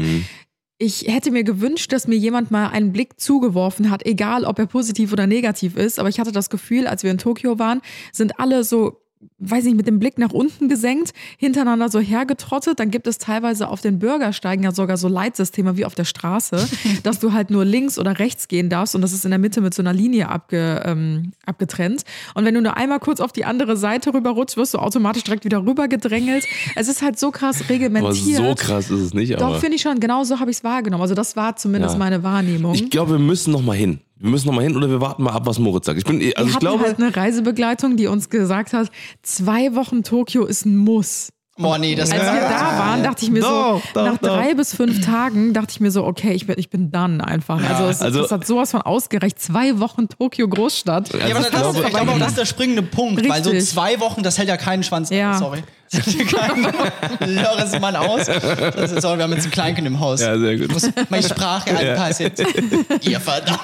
ich 0.78 1.06
hätte 1.08 1.32
mir 1.32 1.44
gewünscht, 1.44 1.94
dass 1.94 2.08
mir 2.08 2.18
jemand 2.18 2.52
mal 2.52 2.68
einen 2.68 2.92
Blick 2.92 3.20
zugeworfen 3.20 3.90
hat, 3.90 4.06
egal 4.06 4.44
ob 4.44 4.60
er 4.60 4.66
positiv 4.66 5.14
oder 5.14 5.28
negativ 5.28 5.78
ist. 5.78 6.00
Aber 6.00 6.10
ich 6.10 6.20
hatte 6.20 6.32
das 6.32 6.50
Gefühl, 6.50 6.88
als 6.88 7.04
wir 7.04 7.12
in 7.12 7.18
Tokio 7.18 7.58
waren, 7.58 7.82
sind 8.12 8.40
alle 8.40 8.64
so, 8.64 9.03
weiß 9.40 9.64
nicht, 9.66 9.76
mit 9.76 9.88
dem 9.88 10.00
Blick 10.00 10.18
nach 10.18 10.32
unten 10.32 10.70
gesenkt, 10.70 11.12
hintereinander 11.38 11.90
so 11.90 12.00
hergetrottet. 12.00 12.80
Dann 12.80 12.92
gibt 12.92 13.08
es 13.08 13.18
teilweise 13.18 13.68
auf 13.68 13.82
den 13.82 14.00
Bürgersteigen 14.00 14.64
ja 14.64 14.72
sogar 14.72 14.98
so 14.98 15.08
Leitsysteme 15.08 15.78
wie 15.78 15.86
auf 15.86 15.96
der 15.96 16.06
Straße, 16.06 16.68
dass 17.04 17.20
du 17.20 17.34
halt 17.34 17.50
nur 17.50 17.66
links 17.66 18.00
oder 18.00 18.20
rechts 18.20 18.48
gehen 18.48 18.70
darfst 18.70 18.96
und 18.96 19.02
das 19.02 19.14
ist 19.14 19.26
in 19.26 19.32
der 19.32 19.40
Mitte 19.40 19.62
mit 19.62 19.74
so 19.74 19.82
einer 19.82 19.94
Linie 19.94 20.30
abge, 20.30 20.82
ähm, 20.86 21.32
abgetrennt. 21.46 22.04
Und 22.36 22.46
wenn 22.46 22.54
du 22.54 22.62
nur 22.62 22.78
einmal 22.78 23.00
kurz 23.00 23.20
auf 23.20 23.32
die 23.32 23.46
andere 23.46 23.78
Seite 23.78 24.14
rüberrutschst, 24.14 24.58
wirst 24.58 24.74
du 24.74 24.78
automatisch 24.80 25.24
direkt 25.24 25.46
wieder 25.46 25.66
rübergedrängelt. 25.66 26.46
Es 26.76 26.88
ist 26.88 27.02
halt 27.02 27.20
so 27.20 27.32
krass 27.32 27.62
Aber 27.62 27.70
reglementiert. 27.70 28.38
so 28.38 28.56
krass 28.56 28.90
ist 28.90 29.00
es 29.02 29.14
nicht. 29.14 29.34
Doch, 29.34 29.48
Aber 29.48 29.60
finde 29.60 29.76
ich 29.76 29.82
schon. 29.82 30.00
Genau 30.00 30.24
so 30.24 30.40
habe 30.40 30.52
ich 30.52 30.58
es 30.58 30.64
wahrgenommen. 30.64 31.02
Also 31.02 31.16
das 31.16 31.36
war 31.36 31.56
zumindest 31.56 31.94
Ja. 31.96 32.00
meine 32.00 32.24
Wahrnehmung. 32.24 32.74
ich 32.76 32.90
glaube, 32.90 33.12
wir 33.14 33.20
müssen 33.20 33.52
noch 33.52 33.62
mal 33.62 33.76
hin. 33.78 34.00
Wir 34.24 34.30
müssen 34.30 34.48
noch 34.48 34.54
mal 34.56 34.62
hin 34.64 34.78
oder 34.78 34.90
wir 34.90 35.02
warten 35.02 35.22
mal 35.24 35.34
ab, 35.34 35.46
was 35.46 35.60
Moritz 35.60 35.86
sagt. 35.86 35.98
Ich 35.98 36.06
bin, 36.06 36.16
also 36.16 36.24
wir 36.24 36.32
ich 36.46 36.56
hatten 36.56 36.60
glaube, 36.60 36.84
halt 36.86 36.98
eine 36.98 37.14
Reisebegleitung, 37.14 37.98
die 37.98 38.08
uns 38.08 38.30
gesagt 38.30 38.72
hat, 38.72 38.90
zwei 39.22 39.76
Wochen 39.76 40.02
Tokio 40.04 40.46
ist 40.46 40.66
ein 40.66 40.78
Muss. 40.78 41.28
Boah, 41.58 41.78
nee, 41.78 41.94
das 41.94 42.10
Als 42.10 42.22
wir 42.24 42.40
da 42.40 42.80
waren, 42.80 43.04
dachte 43.04 43.26
ich 43.26 43.32
mir 43.32 43.42
Doch, 43.42 43.82
so, 43.84 43.90
doch, 43.94 44.06
nach 44.06 44.18
doch. 44.18 44.30
drei 44.30 44.54
bis 44.56 44.74
fünf 44.74 45.06
Tagen 45.06 45.54
dachte 45.54 45.72
ich 45.72 45.82
mir 45.82 45.92
so, 45.92 46.06
okay, 46.06 46.32
ich 46.32 46.48
bin, 46.48 46.56
ich 46.58 46.70
bin 46.70 46.90
done 46.90 47.22
einfach. 47.28 47.62
Also, 47.70 47.84
es, 47.90 48.02
also- 48.02 48.22
das 48.22 48.32
hat 48.32 48.48
sowas 48.48 48.72
von 48.72 48.82
ausgereicht. 48.82 49.40
Zwei 49.42 49.78
Wochen 49.80 50.08
Tokio 50.08 50.48
Großstadt. 50.48 51.14
Also 51.14 51.18
Ja, 51.18 51.36
aber 51.36 51.46
ich 51.46 51.52
das, 51.52 51.62
glaube- 51.62 51.80
ich 51.86 51.94
glaube 51.94 52.12
auch, 52.14 52.18
das 52.18 52.30
ist 52.30 52.38
der 52.38 52.46
springende 52.46 52.82
Punkt, 52.82 53.28
weil 53.30 53.44
so 53.44 53.50
Richtig. 53.52 53.70
zwei 53.70 54.00
Wochen, 54.00 54.24
das 54.24 54.38
hält 54.38 54.48
ja 54.48 54.56
keinen 54.58 54.84
Schwanz. 54.84 55.10
Ja. 55.10 55.38
Sorry. 55.38 55.62
Ja 57.22 57.26
Lörres 57.26 57.80
Mann 57.80 57.96
aus. 57.96 58.26
Das 58.26 58.92
ist, 58.92 59.02
sorry, 59.02 59.18
wir 59.18 59.24
haben 59.24 59.34
jetzt 59.34 59.46
ein 59.46 59.52
Kleinkind 59.52 59.88
im 59.88 60.00
Haus. 60.00 60.22
Ja, 60.22 60.38
sehr 60.38 60.58
gut. 60.58 60.68
Ich 60.68 60.74
muss 60.74 60.90
meine 61.10 61.24
Sprache 61.28 61.70
anpassen. 61.78 62.32
Ihr 63.02 63.20
verdammt. 63.20 63.62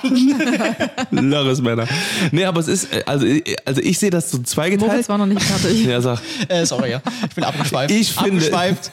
Lörres 1.12 1.62
Männer. 1.62 1.88
Nee, 2.31 2.45
aber 2.45 2.59
es 2.62 2.67
ist, 2.67 2.88
also, 3.07 3.25
also 3.65 3.81
ich 3.81 3.98
sehe 4.00 4.09
das 4.09 4.31
so 4.31 4.39
zweigeteilt. 4.39 4.91
Moritz 4.91 5.09
war 5.09 5.17
noch 5.17 5.25
nicht 5.25 5.41
fertig. 5.41 5.86
Ja, 5.86 6.01
sag. 6.01 6.19
Äh, 6.48 6.65
sorry, 6.65 6.91
ja. 6.91 7.01
Ich 7.27 7.36
bin 7.36 7.43
abgeschweift. 7.43 7.91
Ich 7.91 8.12
finde- 8.13 8.38
Abgeschweift. 8.45 8.91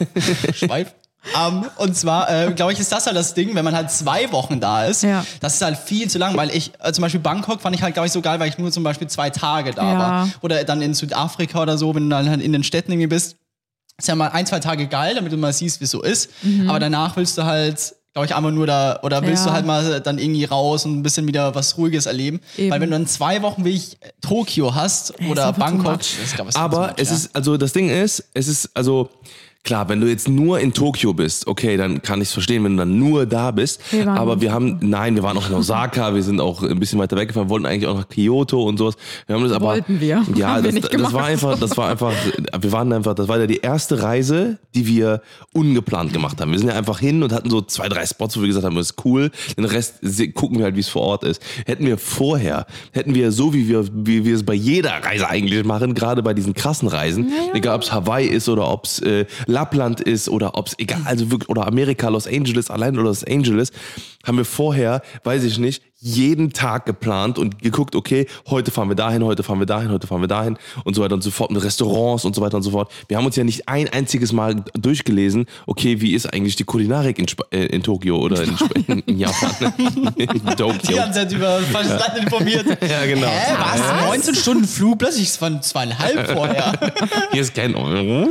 Schweift. 0.55 0.93
Ähm, 1.35 1.65
und 1.77 1.95
zwar, 1.95 2.29
äh, 2.29 2.51
glaube 2.53 2.73
ich, 2.73 2.79
ist 2.79 2.91
das 2.91 3.05
halt 3.05 3.15
das 3.15 3.33
Ding, 3.33 3.53
wenn 3.55 3.65
man 3.65 3.75
halt 3.75 3.91
zwei 3.91 4.31
Wochen 4.31 4.59
da 4.59 4.85
ist, 4.85 5.03
Ja. 5.03 5.25
das 5.41 5.55
ist 5.55 5.61
halt 5.61 5.77
viel 5.77 6.09
zu 6.09 6.17
lang, 6.17 6.37
weil 6.37 6.49
ich, 6.55 6.71
äh, 6.79 6.91
zum 6.93 7.01
Beispiel 7.01 7.19
Bangkok 7.19 7.61
fand 7.61 7.75
ich 7.75 7.81
halt, 7.81 7.93
glaube 7.93 8.07
ich, 8.07 8.13
so 8.13 8.21
geil, 8.21 8.39
weil 8.39 8.49
ich 8.49 8.57
nur 8.57 8.71
zum 8.71 8.83
Beispiel 8.83 9.07
zwei 9.07 9.29
Tage 9.29 9.71
da 9.71 9.93
Ja. 9.93 9.99
war. 9.99 10.29
Oder 10.41 10.63
dann 10.63 10.81
in 10.81 10.93
Südafrika 10.93 11.61
oder 11.61 11.77
so, 11.77 11.93
wenn 11.95 12.03
du 12.03 12.15
dann 12.15 12.29
halt 12.29 12.41
in 12.41 12.53
den 12.53 12.63
Städten 12.63 12.91
irgendwie 12.91 13.07
bist. 13.07 13.35
Ist 13.97 14.07
ja 14.07 14.15
mal 14.15 14.27
ein, 14.29 14.45
zwei 14.45 14.59
Tage 14.59 14.87
geil, 14.87 15.15
damit 15.15 15.31
du 15.33 15.37
mal 15.37 15.51
siehst, 15.53 15.79
wie 15.81 15.85
es 15.85 15.91
so 15.91 16.01
ist. 16.03 16.29
Aber 16.67 16.79
danach 16.79 17.15
willst 17.17 17.37
du 17.37 17.43
halt, 17.45 17.95
glaube 18.13 18.27
ich, 18.27 18.35
einfach 18.35 18.51
nur 18.51 18.67
da, 18.67 18.99
oder 19.03 19.23
willst 19.23 19.41
Mhm. 19.43 19.47
Ja. 19.47 19.51
du 19.51 19.53
halt 19.55 19.65
mal 19.65 20.01
dann 20.01 20.19
irgendwie 20.19 20.45
raus 20.45 20.85
und 20.85 20.97
ein 20.99 21.03
bisschen 21.03 21.25
wieder 21.27 21.55
was 21.55 21.77
Ruhiges 21.77 22.05
erleben. 22.05 22.39
Eben. 22.57 22.69
Weil 22.71 22.79
wenn 22.81 22.89
du 22.91 22.95
dann 22.95 23.07
zwei 23.07 23.41
Wochen 23.41 23.65
wie 23.65 23.71
ich 23.71 23.97
Tokio 24.21 24.75
hast 24.75 25.09
ist 25.11 25.29
oder 25.29 25.51
Bangkok, 25.53 25.99
ist, 26.01 26.35
glaub 26.35 26.49
too 26.51 26.59
Aber 26.59 26.87
much, 26.87 26.93
es 26.97 27.09
ja. 27.09 27.15
ist, 27.15 27.35
also 27.35 27.57
das 27.57 27.73
Ding 27.73 27.89
ist, 27.89 28.23
es 28.35 28.47
ist, 28.47 28.69
also 28.75 29.09
klar, 29.67 29.89
wenn 29.89 29.99
du 29.99 30.07
jetzt 30.07 30.29
nur 30.29 30.61
in 30.61 30.71
Tokio 30.71 31.13
bist, 31.13 31.45
okay, 31.45 31.75
dann 31.75 32.01
kann 32.01 32.21
ich 32.21 32.29
es 32.29 32.33
verstehen, 32.33 32.63
wenn 32.63 32.77
du 32.77 32.77
dann 32.79 32.97
nur 32.97 33.25
da 33.25 33.51
bist. 33.51 33.81
Wir 33.91 34.07
Aber 34.07 34.39
wir 34.39 34.53
haben, 34.53 34.79
nein, 34.81 35.15
wir 35.15 35.23
waren 35.23 35.37
auch 35.37 35.49
in 35.49 35.55
Osaka, 35.55 36.15
wir 36.15 36.23
sind 36.23 36.39
auch 36.39 36.63
ein 36.63 36.79
bisschen 36.79 36.99
weiter 36.99 37.17
weggefahren, 37.17 37.49
wollten 37.49 37.65
eigentlich 37.65 37.85
auch 37.85 37.97
nach 37.97 38.07
Kyoto 38.07 38.63
und 38.63 38.77
sowas. 38.77 38.95
Wir 39.27 39.35
haben 39.35 39.43
das 39.43 39.51
aber. 39.51 39.67
Wollten 39.67 39.99
wir. 39.99 40.23
Ja, 40.35 40.47
Haben 40.55 40.63
wir 40.63 40.81
das, 40.81 40.89
das 40.89 41.13
war 41.13 41.25
einfach, 41.25 41.59
das 41.59 41.75
war 41.75 41.89
einfach, 41.89 42.13
wir 42.59 42.71
waren 42.71 42.93
einfach, 42.93 43.13
das 43.13 43.27
war 43.27 43.39
ja 43.39 43.45
die 43.45 43.57
erste 43.57 44.01
Reise, 44.01 44.57
die 44.73 44.87
wir 44.87 45.21
ungeplant 45.53 46.13
gemacht 46.13 46.39
haben. 46.39 46.51
Wir 46.53 46.59
sind 46.59 46.69
ja 46.69 46.75
einfach 46.75 46.99
hin 46.99 47.21
und 47.21 47.33
hatten 47.33 47.49
so 47.49 47.61
zwei, 47.61 47.89
drei 47.89 48.05
Spots, 48.05 48.37
wo 48.37 48.41
wir 48.41 48.47
gesagt 48.47 48.65
haben, 48.65 48.75
das 48.75 48.91
ist 48.91 49.05
cool. 49.05 49.31
Den 49.57 49.65
Rest 49.65 49.99
gucken 50.33 50.59
wir 50.59 50.65
halt, 50.65 50.77
wie 50.77 50.79
es 50.79 50.87
vor 50.87 51.01
Ort 51.01 51.25
ist. 51.25 51.41
Hätten 51.65 51.85
wir 51.85 51.97
vorher, 51.97 52.67
hätten 52.93 53.15
wir 53.15 53.33
so, 53.33 53.53
wie 53.53 53.67
wir, 53.67 53.85
wie 53.91 54.23
wir 54.23 54.35
es 54.35 54.45
bei 54.45 54.53
jeder 54.53 54.91
Reise 54.91 55.27
eigentlich 55.27 55.65
machen, 55.65 55.93
gerade 55.93 56.23
bei 56.23 56.33
diesen 56.33 56.53
krassen 56.53 56.87
Reisen, 56.87 57.29
egal 57.53 57.75
ob 57.75 57.81
es 57.81 57.91
Hawaii 57.91 58.27
ist 58.27 58.47
oder 58.47 58.69
ob 58.69 58.85
es 58.85 59.01
äh, 59.01 59.25
Lappland 59.57 60.01
ist 60.01 60.29
oder 60.29 60.55
ob 60.55 60.67
es 60.67 60.75
egal, 60.77 61.01
also 61.05 61.31
wirklich, 61.31 61.49
oder 61.49 61.65
Amerika, 61.65 62.09
Los 62.09 62.27
Angeles, 62.27 62.69
allein 62.69 62.93
oder 62.93 63.05
Los 63.05 63.23
Angeles, 63.23 63.71
haben 64.23 64.37
wir 64.37 64.45
vorher, 64.45 65.01
weiß 65.23 65.43
ich 65.45 65.57
nicht, 65.57 65.81
jeden 65.99 66.53
Tag 66.53 66.85
geplant 66.85 67.39
und 67.39 67.61
geguckt, 67.61 67.95
okay, 67.95 68.27
heute 68.49 68.69
fahren 68.69 68.87
wir 68.87 68.95
dahin, 68.95 69.23
heute 69.23 69.41
fahren 69.41 69.59
wir 69.59 69.65
dahin, 69.65 69.89
heute 69.89 70.05
fahren 70.05 70.21
wir 70.21 70.27
dahin 70.27 70.57
und 70.83 70.95
so 70.95 71.01
weiter 71.01 71.15
und 71.15 71.23
so 71.23 71.31
fort, 71.31 71.49
mit 71.49 71.63
Restaurants 71.63 72.23
und 72.23 72.35
so 72.35 72.41
weiter 72.41 72.57
und 72.57 72.63
so 72.63 72.71
fort. 72.71 72.91
Wir 73.07 73.17
haben 73.17 73.25
uns 73.25 73.35
ja 73.35 73.43
nicht 73.43 73.67
ein 73.67 73.89
einziges 73.89 74.31
Mal 74.31 74.63
durchgelesen, 74.73 75.47
okay, 75.65 75.99
wie 75.99 76.13
ist 76.13 76.31
eigentlich 76.31 76.55
die 76.55 76.65
Kulinarik 76.65 77.17
in, 77.17 77.25
Sp 77.25 77.49
äh, 77.49 77.65
in 77.65 77.81
Tokio 77.81 78.17
oder 78.17 78.43
in, 78.43 78.53
Sp 78.53 78.69
in, 79.07 79.17
Japan? 79.17 79.73
in 80.17 80.27
Die 80.27 80.93
ganze 80.93 81.19
Zeit 81.19 81.33
über 81.33 81.59
falsches 81.61 81.99
Land 81.99 82.17
informiert. 82.19 82.65
Ja, 82.87 83.05
genau. 83.05 83.27
Hä, 83.27 83.55
was? 83.59 84.05
19 84.07 84.35
Stunden 84.35 84.67
Flug? 84.67 84.99
Plötzlich 84.99 85.27
es 85.27 85.41
waren 85.41 85.61
zweieinhalb 85.61 86.31
vorher. 86.31 86.73
Hier 87.31 87.41
ist 87.41 87.53
kein 87.53 87.75
Euro. 87.75 88.29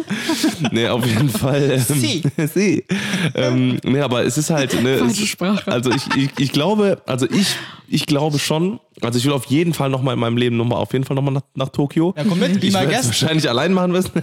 Nee, 0.70 0.88
auf 0.88 1.04
jeden 1.04 1.28
Fall. 1.28 1.72
Ähm, 1.72 1.80
Sie. 1.80 2.22
Sie. 2.54 2.84
Ähm, 3.34 3.78
nee, 3.82 4.00
aber 4.00 4.24
es 4.24 4.38
ist 4.38 4.50
halt. 4.50 4.80
Ne, 4.82 4.90
es, 4.90 5.18
Sprache. 5.18 5.70
Also 5.70 5.90
ich, 5.90 6.06
ich, 6.16 6.30
ich 6.38 6.52
glaube, 6.52 7.02
also 7.06 7.26
ich, 7.28 7.55
ich 7.88 8.06
glaube 8.06 8.38
schon, 8.38 8.80
also 9.00 9.18
ich 9.18 9.24
will 9.24 9.32
auf 9.32 9.46
jeden 9.46 9.74
Fall 9.74 9.90
nochmal 9.90 10.14
in 10.14 10.20
meinem 10.20 10.36
Leben 10.36 10.56
nochmal, 10.56 10.78
auf 10.78 10.92
jeden 10.92 11.04
Fall 11.04 11.14
nochmal 11.14 11.34
nach, 11.34 11.42
nach 11.54 11.68
Tokio. 11.68 12.14
Ja, 12.16 12.24
komm 12.24 12.38
mit, 12.38 12.62
ich 12.62 12.72
my 12.72 12.80
werde 12.80 12.94
es 12.94 13.06
wahrscheinlich 13.06 13.48
allein 13.48 13.72
machen 13.72 13.92
müssen. 13.92 14.10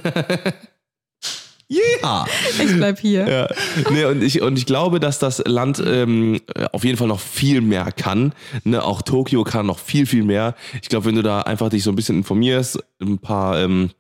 yeah! 1.69 2.25
Ich 2.61 2.75
bleib 2.75 2.99
hier. 2.99 3.27
Ja. 3.27 3.47
Nee, 3.91 4.05
und, 4.05 4.21
ich, 4.21 4.41
und 4.41 4.57
ich 4.57 4.65
glaube, 4.65 4.99
dass 4.99 5.19
das 5.19 5.43
Land 5.45 5.81
ähm, 5.85 6.41
auf 6.71 6.83
jeden 6.83 6.97
Fall 6.97 7.07
noch 7.07 7.19
viel 7.19 7.61
mehr 7.61 7.91
kann. 7.91 8.33
Ne? 8.63 8.83
Auch 8.83 9.01
Tokio 9.01 9.43
kann 9.43 9.65
noch 9.65 9.79
viel, 9.79 10.05
viel 10.05 10.23
mehr. 10.23 10.55
Ich 10.81 10.89
glaube, 10.89 11.05
wenn 11.05 11.15
du 11.15 11.23
da 11.23 11.41
einfach 11.41 11.69
dich 11.69 11.83
so 11.83 11.91
ein 11.91 11.95
bisschen 11.95 12.17
informierst, 12.17 12.79
ein 13.01 13.19
paar, 13.19 13.59
ähm, 13.59 13.91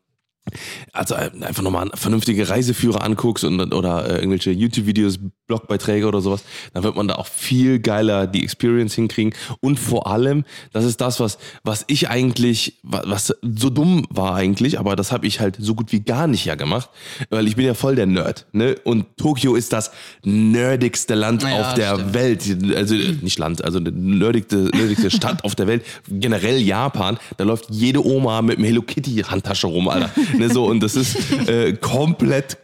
also 0.91 1.15
äh, 1.15 1.31
einfach 1.41 1.63
nochmal 1.63 1.89
vernünftige 1.93 2.49
Reiseführer 2.49 3.03
anguckst 3.03 3.43
und, 3.43 3.73
oder 3.73 4.09
äh, 4.09 4.15
irgendwelche 4.17 4.51
YouTube-Videos, 4.51 5.19
Blogbeiträge 5.47 6.07
oder 6.07 6.21
sowas, 6.21 6.43
dann 6.73 6.83
wird 6.83 6.95
man 6.95 7.07
da 7.07 7.15
auch 7.15 7.27
viel 7.27 7.79
geiler 7.79 8.27
die 8.27 8.43
Experience 8.43 8.93
hinkriegen. 8.93 9.33
Und 9.61 9.79
vor 9.79 10.07
allem, 10.07 10.45
das 10.71 10.85
ist 10.85 11.01
das, 11.01 11.19
was, 11.19 11.37
was 11.63 11.83
ich 11.87 12.09
eigentlich, 12.09 12.79
wa- 12.83 13.03
was 13.05 13.33
so 13.41 13.69
dumm 13.69 14.05
war 14.09 14.35
eigentlich, 14.35 14.79
aber 14.79 14.95
das 14.95 15.11
habe 15.11 15.27
ich 15.27 15.39
halt 15.39 15.57
so 15.59 15.75
gut 15.75 15.91
wie 15.91 15.99
gar 16.01 16.27
nicht 16.27 16.45
ja 16.45 16.55
gemacht, 16.55 16.89
weil 17.29 17.47
ich 17.47 17.55
bin 17.55 17.65
ja 17.65 17.73
voll 17.73 17.95
der 17.95 18.05
Nerd. 18.05 18.45
Ne? 18.51 18.75
Und 18.83 19.17
Tokio 19.17 19.55
ist 19.55 19.73
das 19.73 19.91
nerdigste 20.23 21.15
Land 21.15 21.43
Ja, 21.43 21.61
auf 21.61 21.73
der 21.73 21.95
stimmt. 21.95 22.13
Welt. 22.13 22.57
Also 22.75 22.95
nicht 22.95 23.37
Land, 23.39 23.63
also 23.63 23.79
die 23.79 23.91
nerdigste, 23.91 24.69
nerdigste 24.73 25.11
Stadt 25.11 25.43
auf 25.43 25.55
der 25.55 25.67
Welt. 25.67 25.83
Generell 26.09 26.59
Japan, 26.61 27.17
da 27.37 27.43
läuft 27.43 27.65
jede 27.69 28.05
Oma 28.05 28.41
mit 28.41 28.57
einem 28.57 28.65
Hello 28.65 28.81
Kitty 28.81 29.21
Handtasche 29.23 29.67
rum, 29.67 29.87
Alter. 29.87 30.09
Ne, 30.33 30.49
so, 30.49 30.65
und 30.65 30.81
das 30.81 30.95
ist 30.95 31.31
äh, 31.47 31.73
komplett 31.73 32.57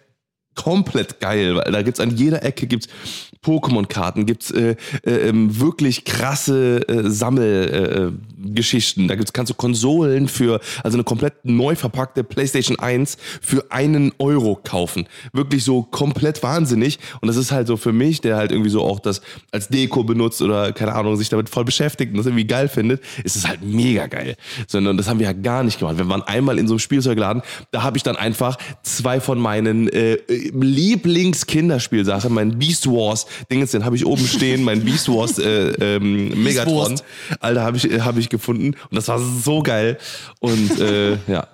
komplett 0.63 1.20
geil, 1.20 1.56
weil 1.56 1.72
da 1.72 1.82
gibt's 1.82 2.00
an 2.00 2.16
jeder 2.18 2.44
Ecke 2.44 2.68
gibt's 2.68 2.88
Pokémon-Karten, 3.42 4.25
gibt's 4.25 4.51
äh, 4.51 4.75
äh, 5.06 5.30
ähm, 5.30 5.60
wirklich 5.60 6.04
krasse 6.04 6.88
äh, 6.89 7.10
Sammelgeschichten. 7.10 8.30
Geschichten. 8.39 9.08
da 9.08 9.16
gibt's 9.16 9.34
kannst 9.34 9.50
du 9.50 9.54
Konsolen 9.54 10.28
für 10.28 10.60
also 10.84 10.98
eine 10.98 11.04
komplett 11.04 11.46
neu 11.46 11.75
verpackte 11.75 12.24
PlayStation 12.24 12.80
1 12.80 13.18
für 13.42 13.72
einen 13.72 14.12
Euro 14.20 14.60
kaufen. 14.62 15.08
Wirklich 15.34 15.63
so 15.63 15.84
komplett 15.84 16.42
wahnsinnig. 16.44 17.00
Und 17.22 17.28
das 17.28 17.38
ist 17.38 17.51
halt 17.51 17.68
so 17.68 17.78
für 17.78 17.94
mich, 17.94 18.22
der 18.22 18.38
halt 18.38 18.51
irgendwie 18.51 18.70
so 18.70 18.84
auch 18.84 19.00
das 19.00 19.22
als 19.51 19.68
Deko 19.68 20.04
benutzt 20.04 20.42
oder 20.42 20.72
keine 20.72 20.94
Ahnung 20.94 21.16
sich 21.16 21.30
damit 21.30 21.50
voll 21.50 21.66
beschäftigt 21.66 22.12
und 22.12 22.18
das 22.18 22.25
irgendwie 22.25 22.46
geil 22.46 22.68
findet, 22.68 23.01
ist 23.24 23.36
es 23.36 23.48
halt 23.48 23.62
mega 23.62 24.08
geil. 24.08 24.36
Sondern 24.68 24.98
das 24.98 25.08
haben 25.08 25.20
wir 25.20 25.28
ja 25.28 25.34
gar 25.34 25.63
nicht 25.63 25.80
gemacht. 25.80 25.98
Wir 25.98 26.08
waren 26.10 26.24
einmal 26.24 26.60
in 26.60 26.68
so 26.68 26.74
einem 26.74 26.80
Spielzeugladen, 26.80 27.42
da 27.72 27.84
habe 27.84 27.98
ich 27.98 28.04
dann 28.04 28.16
einfach 28.16 28.58
zwei 28.84 29.20
von 29.20 29.39
meinen 29.39 29.89
äh, 29.89 30.18
Lieblings-Kinderspielsachen, 30.53 32.34
mein 32.34 32.58
Beast 32.60 32.88
Wars 32.88 33.25
Dingens, 33.51 33.72
den 33.72 33.86
habe 33.86 33.96
ich 33.96 34.06
oben 34.06 34.25
stehen, 34.27 34.63
mein 34.63 34.84
Beast 34.84 35.10
Wars 35.10 35.39
äh, 35.39 35.70
ähm, 35.96 36.44
Megatron, 36.44 36.91
Wurst. 36.91 37.03
Alter, 37.39 37.63
habe 37.63 37.77
ich 37.77 37.86
habe 38.01 38.20
ich 38.20 38.29
gefunden 38.29 38.75
und 38.89 38.96
das 38.96 39.08
war 39.08 39.20
so 39.20 39.62
geil 39.62 39.98
und 40.39 40.79
äh, 40.79 41.18
ja. 41.27 41.48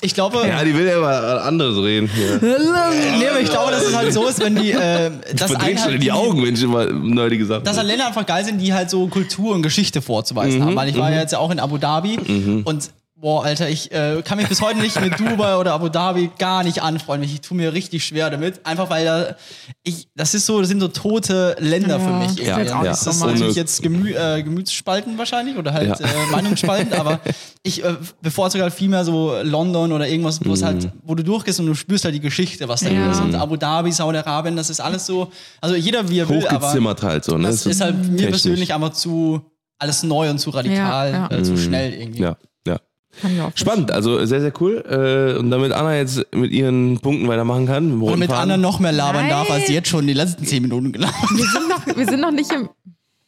Ich 0.00 0.14
glaube, 0.14 0.46
Ja, 0.46 0.62
die 0.62 0.74
will 0.74 0.86
ja 0.86 0.96
immer 0.96 1.42
anderes 1.42 1.82
reden. 1.82 2.08
Ja. 2.16 2.36
nee, 3.18 3.28
aber 3.28 3.40
ich 3.40 3.50
glaube, 3.50 3.72
dass 3.72 3.82
es 3.84 3.96
halt 3.96 4.12
so 4.12 4.26
ist, 4.28 4.38
wenn 4.40 4.54
die 4.54 4.70
äh, 4.70 5.10
das 5.34 5.50
Verdrehst 5.50 5.84
halt 5.84 5.96
in 5.96 6.00
die 6.00 6.12
Augen, 6.12 6.44
wenn 6.44 6.54
ich 6.54 6.62
immer 6.62 6.86
nerdige 6.86 7.44
Sachen 7.44 7.64
dass 7.64 7.76
halt 7.76 7.88
Länder 7.88 8.06
einfach 8.06 8.26
geil 8.26 8.44
sind, 8.44 8.58
die 8.60 8.72
halt 8.72 8.90
so 8.90 9.08
Kultur 9.08 9.54
und 9.54 9.62
Geschichte 9.62 10.02
vorzuweisen 10.02 10.64
haben. 10.64 10.76
Weil 10.76 10.88
ich 10.88 10.96
war 10.96 11.10
ja 11.10 11.20
jetzt 11.20 11.32
ja 11.32 11.40
auch 11.40 11.50
in 11.50 11.58
Abu 11.58 11.78
Dhabi 11.78 12.62
und 12.64 12.90
boah, 13.18 13.44
Alter, 13.44 13.68
ich 13.70 13.90
äh, 13.92 14.20
kann 14.22 14.36
mich 14.38 14.46
bis 14.48 14.60
heute 14.60 14.78
nicht 14.78 15.00
mit 15.00 15.18
Dubai 15.18 15.56
oder 15.56 15.72
Abu 15.72 15.88
Dhabi 15.88 16.30
gar 16.38 16.62
nicht 16.62 16.82
anfreunden. 16.82 17.28
Ich 17.28 17.40
tue 17.40 17.56
mir 17.56 17.72
richtig 17.72 18.04
schwer 18.04 18.28
damit. 18.30 18.64
Einfach 18.66 18.90
weil 18.90 19.04
da, 19.06 19.36
ich, 19.82 20.08
das 20.14 20.34
ist 20.34 20.44
so, 20.46 20.60
das 20.60 20.68
sind 20.68 20.80
so 20.80 20.88
tote 20.88 21.56
Länder 21.58 21.98
Ja, 21.98 21.98
für 21.98 22.10
mich. 22.12 22.36
das 22.36 22.58
ist 22.58 22.72
auch 22.72 22.82
ja. 22.84 22.90
Das 22.90 23.06
ist 23.06 23.18
so 23.20 23.26
natürlich 23.26 23.56
jetzt 23.56 23.82
Gemü 23.82 24.12
äh, 24.12 24.42
Gemütsspalten 24.42 25.16
wahrscheinlich 25.16 25.56
oder 25.56 25.72
halt 25.72 25.98
Ja. 25.98 26.06
äh, 26.06 26.30
Meinungsspalten, 26.30 26.92
aber 26.92 27.20
ich 27.62 27.82
äh, 27.82 27.96
bevorzuge 28.20 28.62
halt 28.62 28.74
viel 28.74 28.88
mehr 28.88 29.04
so 29.04 29.34
London 29.42 29.92
oder 29.92 30.06
irgendwas, 30.06 30.44
wo 30.44 30.52
es 30.52 30.62
halt, 30.62 30.88
wo 31.02 31.14
du 31.14 31.24
durchgehst 31.24 31.58
und 31.60 31.66
du 31.66 31.74
spürst 31.74 32.04
halt 32.04 32.14
die 32.14 32.20
Geschichte, 32.20 32.68
was 32.68 32.80
da 32.80 32.90
Ja. 32.90 33.10
ist. 33.10 33.20
Und 33.20 33.34
Abu 33.34 33.56
Dhabi, 33.56 33.92
Saudi-Arabien, 33.92 34.56
das 34.56 34.68
ist 34.70 34.80
alles 34.80 35.06
so, 35.06 35.30
also 35.60 35.74
jeder 35.74 36.08
wie 36.10 36.18
er 36.20 36.28
will, 36.28 36.46
aber 36.48 36.72
halt 37.02 37.24
so, 37.24 37.38
ne? 37.38 37.48
das 37.48 37.64
ist 37.66 37.80
halt 37.80 37.96
mir 37.96 38.04
technisch. 38.18 38.42
persönlich 38.42 38.74
einfach 38.74 38.90
zu 38.92 39.40
alles 39.78 40.02
neu 40.02 40.30
und 40.30 40.38
zu 40.38 40.50
radikal, 40.50 41.12
Ja, 41.12 41.28
ja. 41.30 41.36
Äh, 41.38 41.42
zu 41.42 41.56
schnell 41.56 41.92
irgendwie. 41.94 42.22
Ja, 42.22 42.36
ja. 42.66 42.76
Kann 42.76 42.76
ich 42.76 42.76
auch 42.76 43.05
Spannend, 43.54 43.90
also 43.90 44.24
sehr, 44.26 44.40
sehr 44.40 44.52
cool. 44.60 44.84
Äh, 44.88 45.38
und 45.38 45.50
damit 45.50 45.72
Anna 45.72 45.96
jetzt 45.96 46.26
mit 46.34 46.52
ihren 46.52 46.98
Punkten 47.00 47.28
weitermachen 47.28 47.66
kann. 47.66 48.00
Und 48.00 48.18
mit 48.18 48.30
anderen 48.30 48.60
noch 48.60 48.78
mehr 48.78 48.92
labern 48.92 49.22
Nein. 49.22 49.30
darf, 49.30 49.50
als 49.50 49.68
jetzt 49.68 49.88
schon 49.88 50.06
die 50.06 50.12
letzten 50.12 50.44
zehn 50.44 50.62
Minuten 50.62 50.92
gelabert. 50.92 51.16
Wir 51.34 51.46
sind 51.46 51.68
noch, 51.68 51.86
wir 51.96 52.06
sind 52.06 52.20
noch 52.20 52.30
nicht 52.30 52.52
im. 52.52 52.68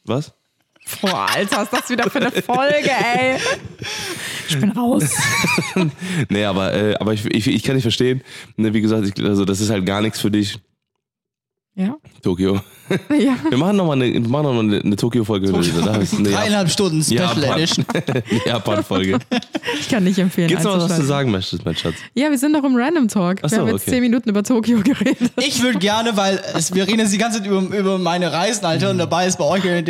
Was? 0.05 0.33
Boah, 1.01 1.27
Alter, 1.35 1.63
ist 1.63 1.73
das 1.73 1.89
wieder 1.89 2.09
für 2.09 2.19
eine 2.19 2.31
Folge, 2.31 2.89
ey. 2.89 3.37
Ich 4.47 4.59
bin 4.59 4.71
raus. 4.71 5.03
Nee, 6.29 6.45
aber, 6.45 6.73
äh, 6.73 6.95
aber 6.95 7.13
ich, 7.13 7.25
ich, 7.25 7.47
ich 7.47 7.63
kann 7.63 7.75
nicht 7.75 7.83
verstehen. 7.83 8.21
Ne, 8.57 8.73
wie 8.73 8.81
gesagt, 8.81 9.05
ich, 9.07 9.23
also 9.23 9.45
das 9.45 9.61
ist 9.61 9.69
halt 9.69 9.85
gar 9.85 10.01
nichts 10.01 10.19
für 10.19 10.31
dich, 10.31 10.59
Ja? 11.75 11.95
Tokio. 12.23 12.59
Ja. 13.19 13.35
Wir 13.49 13.57
machen 13.57 13.75
nochmal 13.77 14.01
eine, 14.01 14.13
wir 14.13 14.21
machen 14.21 14.43
noch 14.43 14.53
mal 14.53 14.59
eine, 14.59 14.81
eine 14.81 14.95
Tokio-Folge. 14.95 15.47
Eine 15.49 16.05
Dreieinhalb 16.29 16.69
Stunden 16.69 17.03
Special 17.03 17.41
Japan- 17.41 17.57
Edition. 17.59 17.85
Japan-Folge. 18.45 19.19
Ich 19.79 19.89
kann 19.89 20.03
nicht 20.03 20.17
empfehlen. 20.19 20.47
Gibt's 20.47 20.63
noch 20.63 20.71
was 20.71 20.77
du 20.79 20.83
einzuschalten. 20.83 21.07
sagen 21.07 21.31
möchtest, 21.31 21.65
mein 21.65 21.75
Schatz? 21.75 21.95
Ja, 22.13 22.29
wir 22.29 22.37
sind 22.37 22.51
noch 22.53 22.63
im 22.63 22.75
Random 22.75 23.07
Talk. 23.07 23.39
Ach 23.41 23.49
so, 23.49 23.55
wir 23.55 23.61
haben 23.61 23.67
jetzt 23.69 23.81
okay. 23.81 23.91
zehn 23.91 24.01
Minuten 24.01 24.29
über 24.29 24.43
Tokio 24.43 24.79
geredet. 24.81 25.31
Ich 25.37 25.61
würde 25.61 25.79
gerne, 25.79 26.15
weil 26.15 26.39
es, 26.55 26.73
wir 26.73 26.87
reden 26.87 26.99
jetzt 26.99 27.13
die 27.13 27.17
ganze 27.17 27.39
Zeit 27.39 27.47
über, 27.47 27.77
über 27.77 27.97
meine 27.97 28.31
Reisen, 28.31 28.65
Alter, 28.65 28.91
und 28.91 28.97
dabei 28.97 29.27
ist 29.27 29.37
bei 29.37 29.45
euch 29.45 29.63
der, 29.63 29.83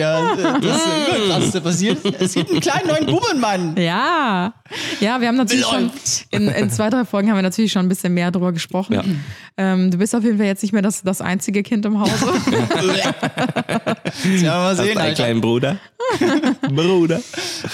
das 0.61 0.81
Krasseste 1.27 1.61
passiert. 1.61 1.97
Es 2.19 2.33
gibt 2.33 2.49
einen 2.49 2.61
kleinen 2.61 2.87
neuen 2.87 3.05
Buben, 3.05 3.39
Mann. 3.39 3.75
Ja. 3.77 4.53
Ja, 4.99 5.19
wir 5.21 5.27
haben 5.27 5.37
natürlich 5.37 5.65
schon 5.65 5.89
in, 6.31 6.47
in 6.47 6.69
zwei, 6.69 6.89
drei 6.89 7.05
Folgen 7.05 7.29
haben 7.29 7.37
wir 7.37 7.41
natürlich 7.41 7.71
schon 7.71 7.85
ein 7.85 7.89
bisschen 7.89 8.13
mehr 8.13 8.31
drüber 8.31 8.51
gesprochen. 8.51 8.93
Ja. 8.93 9.03
Ähm, 9.57 9.91
du 9.91 9.97
bist 9.97 10.15
auf 10.15 10.23
jeden 10.23 10.37
Fall 10.37 10.47
jetzt 10.47 10.61
nicht 10.61 10.71
mehr 10.73 10.81
das, 10.81 11.01
das 11.01 11.21
einzige 11.21 11.63
Kind 11.63 11.85
im 11.85 11.99
Hause. 11.99 12.11
Ja, 14.41 14.53
mal 14.57 14.75
sehen, 14.75 14.97
Alter. 14.97 15.13
kleinen 15.15 15.41
Bruder? 15.41 15.77
Bruder. 16.69 17.19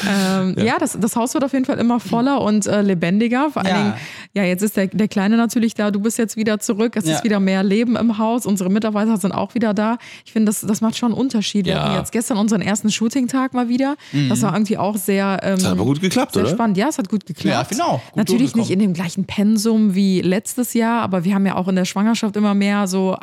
ähm, 0.09 0.55
ja, 0.57 0.77
das, 0.77 0.97
das 0.99 1.15
Haus 1.15 1.33
wird 1.33 1.43
auf 1.43 1.53
jeden 1.53 1.63
Fall 1.65 1.79
immer 1.79 1.99
voller 1.99 2.41
und 2.41 2.65
äh, 2.67 2.81
lebendiger. 2.81 3.49
Vor 3.51 3.63
allen 3.63 3.75
Ja. 3.75 3.81
Dingen, 3.81 3.93
ja, 4.33 4.43
jetzt 4.43 4.61
ist 4.61 4.75
der, 4.75 4.87
der 4.87 5.07
Kleine 5.07 5.37
natürlich 5.37 5.73
da, 5.73 5.89
du 5.91 5.99
bist 6.01 6.17
jetzt 6.17 6.35
wieder 6.35 6.59
zurück, 6.59 6.95
es 6.97 7.05
Ja. 7.05 7.15
ist 7.15 7.23
wieder 7.23 7.39
mehr 7.39 7.63
Leben 7.63 7.95
im 7.95 8.17
Haus, 8.17 8.45
unsere 8.45 8.69
Mitarbeiter 8.69 9.15
sind 9.17 9.31
auch 9.31 9.55
wieder 9.55 9.73
da. 9.73 9.97
Ich 10.25 10.33
finde, 10.33 10.47
das, 10.51 10.61
das 10.61 10.81
macht 10.81 10.97
schon 10.97 11.11
einen 11.13 11.19
Unterschied. 11.19 11.65
Wir 11.65 11.73
Ja. 11.73 11.83
hatten 11.85 11.95
jetzt 11.99 12.11
gestern 12.11 12.37
unseren 12.37 12.61
ersten 12.61 12.91
Shooting-Tag 12.91 13.53
mal 13.53 13.69
wieder. 13.69 13.95
Das 14.29 14.41
war 14.41 14.53
irgendwie 14.53 14.77
auch 14.77 14.97
sehr, 14.97 15.39
ähm, 15.43 15.55
Das 15.55 15.65
hat 15.65 15.71
aber 15.71 15.85
gut 15.85 16.01
geklappt, 16.01 16.33
sehr 16.33 16.43
oder? 16.43 16.51
spannend. 16.51 16.77
Ja, 16.77 16.89
es 16.89 16.97
hat 16.97 17.07
gut 17.09 17.25
geklappt. 17.25 17.71
Ja, 17.71 17.77
genau. 17.77 18.01
Gut 18.09 18.17
Natürlich 18.17 18.55
nicht 18.55 18.71
in 18.71 18.79
dem 18.79 18.93
gleichen 18.93 19.25
Pensum 19.25 19.95
wie 19.95 20.21
letztes 20.21 20.73
Jahr, 20.73 21.01
aber 21.01 21.23
wir 21.23 21.33
haben 21.35 21.45
ja 21.45 21.55
auch 21.55 21.67
in 21.69 21.75
der 21.75 21.85
Schwangerschaft 21.85 22.35
immer 22.35 22.53
mehr 22.53 22.87
so 22.87 23.15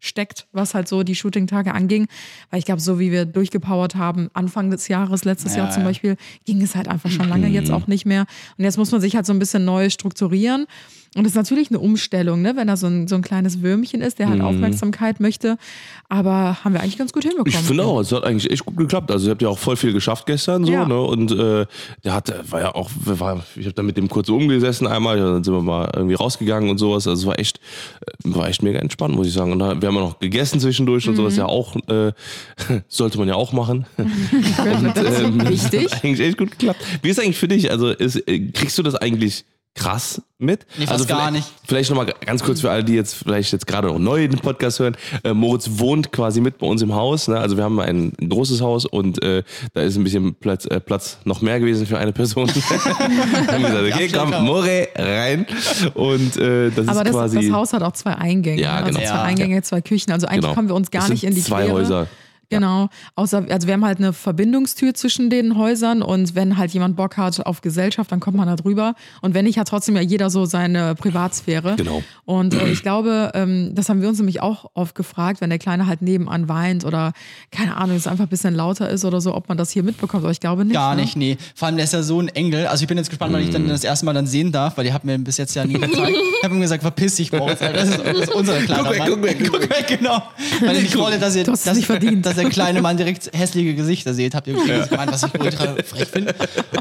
abgesteckt, 0.00 0.46
was 0.52 0.74
halt 0.74 0.88
so 0.88 1.02
die 1.02 1.14
Shooting-Tage 1.14 1.72
anging. 1.74 2.06
Weil 2.50 2.58
ich 2.58 2.64
glaube, 2.64 2.80
so 2.80 2.98
wie 2.98 3.12
wir 3.12 3.26
durchgepowert 3.26 3.94
haben, 3.96 4.30
Anfang 4.32 4.70
des 4.70 4.88
Jahres, 4.88 5.24
letztes 5.24 5.54
Ja, 5.54 5.64
Jahr 5.64 5.70
zum. 5.70 5.84
Beispiel, 5.84 6.16
ging 6.46 6.62
es 6.62 6.74
halt 6.74 6.88
einfach 6.88 7.10
schon 7.10 7.28
lange 7.28 7.48
jetzt 7.48 7.70
auch 7.70 7.86
nicht 7.86 8.06
mehr. 8.06 8.26
Und 8.56 8.64
jetzt 8.64 8.78
muss 8.78 8.90
man 8.90 9.00
sich 9.00 9.14
halt 9.14 9.26
so 9.26 9.32
ein 9.32 9.38
bisschen 9.38 9.64
neu 9.64 9.90
strukturieren. 9.90 10.66
Und 11.16 11.24
das 11.24 11.32
ist 11.32 11.36
natürlich 11.36 11.70
eine 11.70 11.80
Umstellung, 11.80 12.40
ne? 12.40 12.54
wenn 12.54 12.68
da 12.68 12.76
so 12.76 12.86
ein, 12.86 13.08
so 13.08 13.16
ein 13.16 13.22
kleines 13.22 13.62
Würmchen 13.62 14.00
ist, 14.00 14.20
der 14.20 14.28
halt 14.28 14.40
Aufmerksamkeit 14.40 15.18
möchte. 15.18 15.56
Aber 16.08 16.58
haben 16.62 16.72
wir 16.72 16.80
eigentlich 16.80 16.98
ganz 16.98 17.12
gut 17.12 17.24
hinbekommen. 17.24 17.50
Ich 17.52 17.56
finde 17.56 17.84
auch, 17.84 17.98
es 17.98 18.12
hat 18.12 18.22
eigentlich 18.22 18.48
echt 18.52 18.64
gut 18.64 18.76
geklappt. 18.76 19.10
Also 19.10 19.26
ihr 19.26 19.32
habt 19.32 19.42
ja 19.42 19.48
auch 19.48 19.58
voll 19.58 19.74
viel 19.76 19.92
geschafft 19.92 20.26
gestern 20.26 20.64
so, 20.64 20.70
Ja. 20.70 20.86
ne? 20.86 21.00
Und 21.00 21.32
äh, 21.32 21.66
der 22.04 22.14
hat, 22.14 22.32
war 22.52 22.60
ja 22.60 22.74
auch, 22.76 22.90
war, 23.04 23.44
ich 23.56 23.64
habe 23.66 23.74
da 23.74 23.82
mit 23.82 23.96
dem 23.96 24.08
kurz 24.08 24.28
umgesessen 24.28 24.86
einmal, 24.86 25.18
dann 25.18 25.42
sind 25.42 25.52
wir 25.52 25.62
mal 25.62 25.90
irgendwie 25.92 26.14
rausgegangen 26.14 26.70
und 26.70 26.78
sowas. 26.78 27.08
Also 27.08 27.22
es 27.22 27.26
war 27.26 27.40
echt, 27.40 27.58
äh, 28.06 28.12
war 28.32 28.48
echt 28.48 28.62
mega 28.62 28.78
entspannt, 28.78 29.12
muss 29.16 29.26
ich 29.26 29.32
sagen. 29.32 29.50
Und 29.50 29.58
da, 29.58 29.80
wir 29.82 29.88
haben 29.88 29.96
ja 29.96 30.02
noch 30.02 30.20
gegessen 30.20 30.60
zwischendurch 30.60 31.08
und 31.08 31.16
sowas 31.16 31.36
ja 31.36 31.46
auch, 31.46 31.74
äh, 31.88 32.12
sollte 32.88 33.18
man 33.18 33.26
ja 33.26 33.34
auch 33.34 33.52
machen. 33.52 33.84
und, 33.96 34.06
ähm, 34.96 35.48
Wichtig. 35.48 35.86
Das 35.86 35.92
hat 35.96 36.04
eigentlich 36.04 36.20
echt 36.20 36.38
gut 36.38 36.52
geklappt. 36.52 36.80
Wie 37.02 37.08
ist 37.08 37.18
eigentlich 37.18 37.38
für 37.38 37.48
dich? 37.48 37.68
Also 37.72 37.88
ist, 37.88 38.16
äh, 38.28 38.50
kriegst 38.52 38.78
du 38.78 38.84
das 38.84 38.94
eigentlich 38.94 39.44
krass 39.80 40.20
mit. 40.38 40.66
Also 40.68 40.80
Nee, 40.80 40.86
fast 40.86 41.08
gar 41.08 41.18
vielleicht, 41.18 41.32
nicht. 41.32 41.48
Vielleicht 41.66 41.90
nochmal 41.90 42.12
ganz 42.24 42.42
kurz 42.42 42.60
für 42.60 42.70
alle, 42.70 42.84
die 42.84 42.94
jetzt 42.94 43.14
vielleicht 43.14 43.52
jetzt 43.52 43.66
gerade 43.66 43.88
noch 43.88 43.98
neu 43.98 44.28
den 44.28 44.38
Podcast 44.38 44.78
hören. 44.78 44.96
Äh, 45.24 45.32
Moritz 45.32 45.68
wohnt 45.74 46.12
quasi 46.12 46.40
mit 46.40 46.58
bei 46.58 46.66
uns 46.66 46.82
im 46.82 46.94
Haus. 46.94 47.28
Ne? 47.28 47.38
Also 47.38 47.56
wir 47.56 47.64
haben 47.64 47.80
ein 47.80 48.12
großes 48.12 48.60
Haus 48.60 48.84
und 48.84 49.22
äh, 49.22 49.42
da 49.72 49.80
ist 49.80 49.96
ein 49.96 50.04
bisschen 50.04 50.34
Platz, 50.34 50.66
äh, 50.66 50.80
Platz 50.80 51.18
noch 51.24 51.40
mehr 51.40 51.58
gewesen 51.60 51.86
für 51.86 51.98
eine 51.98 52.12
Person. 52.12 52.48
haben 53.48 53.62
gesagt, 53.62 53.94
okay, 53.94 54.08
komm. 54.12 54.30
More 54.44 54.88
rein. 54.96 55.46
Und 55.94 56.36
äh, 56.36 56.70
das 56.70 56.88
Aber 56.88 57.00
ist 57.00 57.06
das, 57.06 57.12
quasi 57.12 57.46
das 57.48 57.50
Haus 57.52 57.72
hat 57.72 57.82
auch 57.82 57.92
zwei 57.92 58.14
Eingänge. 58.14 58.60
Ja, 58.60 58.80
ne? 58.80 58.86
also 58.86 58.98
genau. 58.98 59.10
zwei 59.10 59.16
Ja. 59.16 59.22
Eingänge, 59.22 59.62
zwei 59.62 59.80
Küchen. 59.80 60.12
Also 60.12 60.26
eigentlich 60.26 60.40
Genau. 60.42 60.54
kommen 60.54 60.68
wir 60.68 60.74
uns 60.74 60.90
gar 60.90 61.08
nicht 61.08 61.24
in 61.24 61.34
die 61.34 61.42
zwei 61.42 61.64
Quere. 61.64 61.72
Häuser. 61.74 62.06
Genau. 62.50 62.88
Außer, 63.14 63.46
also 63.48 63.66
wir 63.66 63.74
haben 63.74 63.84
halt 63.84 63.98
eine 63.98 64.12
Verbindungstür 64.12 64.92
zwischen 64.94 65.30
den 65.30 65.56
Häusern 65.56 66.02
und 66.02 66.34
wenn 66.34 66.56
halt 66.56 66.72
jemand 66.72 66.96
Bock 66.96 67.16
hat 67.16 67.46
auf 67.46 67.60
Gesellschaft, 67.60 68.10
dann 68.12 68.20
kommt 68.20 68.36
man 68.36 68.48
da 68.48 68.56
drüber. 68.56 68.94
Und 69.22 69.34
wenn 69.34 69.44
nicht, 69.44 69.58
hat 69.58 69.68
trotzdem 69.68 69.96
ja 69.96 70.02
jeder 70.02 70.30
so 70.30 70.44
seine 70.44 70.94
Privatsphäre. 70.94 71.76
Genau. 71.76 72.02
Und 72.24 72.54
äh, 72.54 72.70
ich 72.70 72.82
glaube, 72.82 73.30
ähm, 73.34 73.72
das 73.74 73.88
haben 73.88 74.02
wir 74.02 74.08
uns 74.08 74.18
nämlich 74.18 74.42
auch 74.42 74.70
oft 74.74 74.94
gefragt, 74.94 75.40
wenn 75.40 75.50
der 75.50 75.58
Kleine 75.58 75.86
halt 75.86 76.02
nebenan 76.02 76.48
weint 76.48 76.84
oder 76.84 77.12
keine 77.50 77.76
Ahnung, 77.76 77.96
es 77.96 78.06
einfach 78.06 78.24
ein 78.24 78.30
bisschen 78.30 78.54
lauter 78.54 78.90
ist 78.90 79.04
oder 79.04 79.20
so, 79.20 79.34
ob 79.34 79.48
man 79.48 79.56
das 79.56 79.70
hier 79.70 79.82
mitbekommt. 79.82 80.24
Aber 80.24 80.32
ich 80.32 80.40
glaube 80.40 80.64
nicht. 80.64 80.74
Gar 80.74 80.96
ne? 80.96 81.02
nicht, 81.02 81.16
nee. 81.16 81.38
Vor 81.54 81.66
allem, 81.66 81.76
der 81.76 81.84
ist 81.84 81.92
ja 81.92 82.02
so 82.02 82.20
ein 82.20 82.28
Engel. 82.28 82.66
Also 82.66 82.82
ich 82.82 82.88
bin 82.88 82.98
jetzt 82.98 83.10
gespannt, 83.10 83.32
wann 83.32 83.42
ich 83.42 83.50
dann 83.50 83.68
das 83.68 83.84
erste 83.84 84.06
Mal 84.06 84.12
dann 84.12 84.26
sehen 84.26 84.50
darf, 84.52 84.76
weil 84.76 84.84
die 84.84 84.92
hat 84.92 85.04
mir 85.04 85.18
bis 85.18 85.36
jetzt 85.36 85.54
ja 85.54 85.64
nie 85.64 85.74
gezeigt. 85.78 86.16
Ich 86.38 86.44
habe 86.44 86.54
ihm 86.54 86.60
gesagt, 86.60 86.82
verpiss 86.82 87.14
dich. 87.16 87.32
Alter. 87.32 87.72
Das 87.72 87.88
ist, 87.88 88.04
das 88.04 88.18
ist 88.18 88.34
unser 88.34 88.58
kleiner 88.60 88.82
Guck 88.82 88.92
weg, 88.92 88.98
Mann. 88.98 89.10
guck 89.10 89.22
weg, 89.22 89.38
guck 89.50 89.70
weg, 89.70 89.98
genau. 89.98 90.22
Weil 90.60 90.76
ich 90.76 90.96
wollte, 90.96 91.18
dass 91.18 91.36
ihr, 91.36 91.44
dass, 91.44 91.64
nicht 91.74 91.86
verdient. 91.86 92.26
dass 92.26 92.38
der 92.40 92.50
kleine 92.50 92.80
Mann 92.82 92.96
direkt 92.96 93.30
hässliche 93.36 93.74
Gesichter 93.74 94.14
seht. 94.14 94.34
Habt 94.34 94.46
ihr 94.46 94.54
übrigens 94.54 94.88
gemeint, 94.88 95.12
was 95.12 95.22
ich 95.22 95.34
ultra 95.40 95.74
frech 95.84 96.08
finde. 96.08 96.34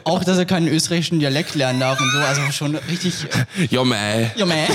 Auch, 0.04 0.24
dass 0.24 0.38
er 0.38 0.46
keinen 0.46 0.68
österreichischen 0.68 1.20
Dialekt 1.20 1.56
lernen 1.56 1.80
darf 1.80 2.00
und 2.00 2.12
so. 2.12 2.18
Also 2.20 2.42
schon 2.52 2.76
richtig, 2.76 3.14
äh, 3.60 3.66
Jo, 3.70 3.84
man. 3.86 4.32
ja, 4.36 4.46
meh. 4.46 4.68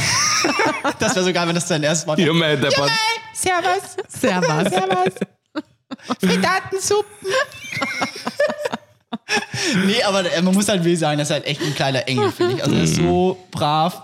Das 0.98 1.14
wäre 1.14 1.24
so 1.24 1.32
geil, 1.32 1.46
wenn 1.48 1.54
das 1.54 1.66
dein 1.66 1.82
erstes 1.82 2.06
Wort 2.06 2.18
Jo, 2.18 2.32
man, 2.34 2.60
der 2.60 2.70
Pod- 2.70 2.90
Servus. 3.34 3.96
Servus. 4.08 4.70
Servus. 4.72 5.14
Frittatensuppen. 6.20 7.28
nee, 9.86 10.02
aber 10.02 10.30
äh, 10.32 10.42
man 10.42 10.54
muss 10.54 10.68
halt 10.68 10.84
will 10.84 10.96
sagen, 10.96 11.18
das 11.18 11.28
ist 11.28 11.32
halt 11.34 11.46
echt 11.46 11.62
ein 11.62 11.74
kleiner 11.74 12.06
Engel, 12.08 12.30
finde 12.32 12.56
ich. 12.56 12.62
Also 12.62 12.76
er 12.76 12.82
ist 12.82 12.96
so 12.96 13.38
brav. 13.50 14.02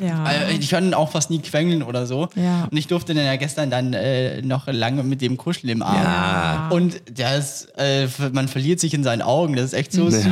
Ja. 0.00 0.30
Äh, 0.30 0.52
Ich 0.58 0.72
ihn 0.86 0.94
auch 0.94 1.10
fast 1.10 1.30
nie 1.30 1.38
quengeln 1.40 1.82
oder 1.82 2.06
so. 2.06 2.28
Ja. 2.34 2.68
Und 2.70 2.76
ich 2.76 2.86
durfte 2.86 3.14
dann 3.14 3.24
ja 3.24 3.36
gestern 3.36 3.70
dann 3.70 3.92
äh, 3.94 4.42
noch 4.42 4.66
lange 4.66 5.02
mit 5.02 5.20
dem 5.22 5.36
kuscheln 5.36 5.70
im 5.70 5.82
Arm. 5.82 5.96
Ja. 6.02 6.68
Und 6.70 7.00
ist, 7.38 7.68
äh, 7.78 8.08
man 8.32 8.48
verliert 8.48 8.80
sich 8.80 8.92
in 8.94 9.02
seinen 9.04 9.22
Augen. 9.22 9.56
Das 9.56 9.64
ist 9.66 9.72
echt 9.74 9.92
so 9.92 10.10
süß. 10.10 10.26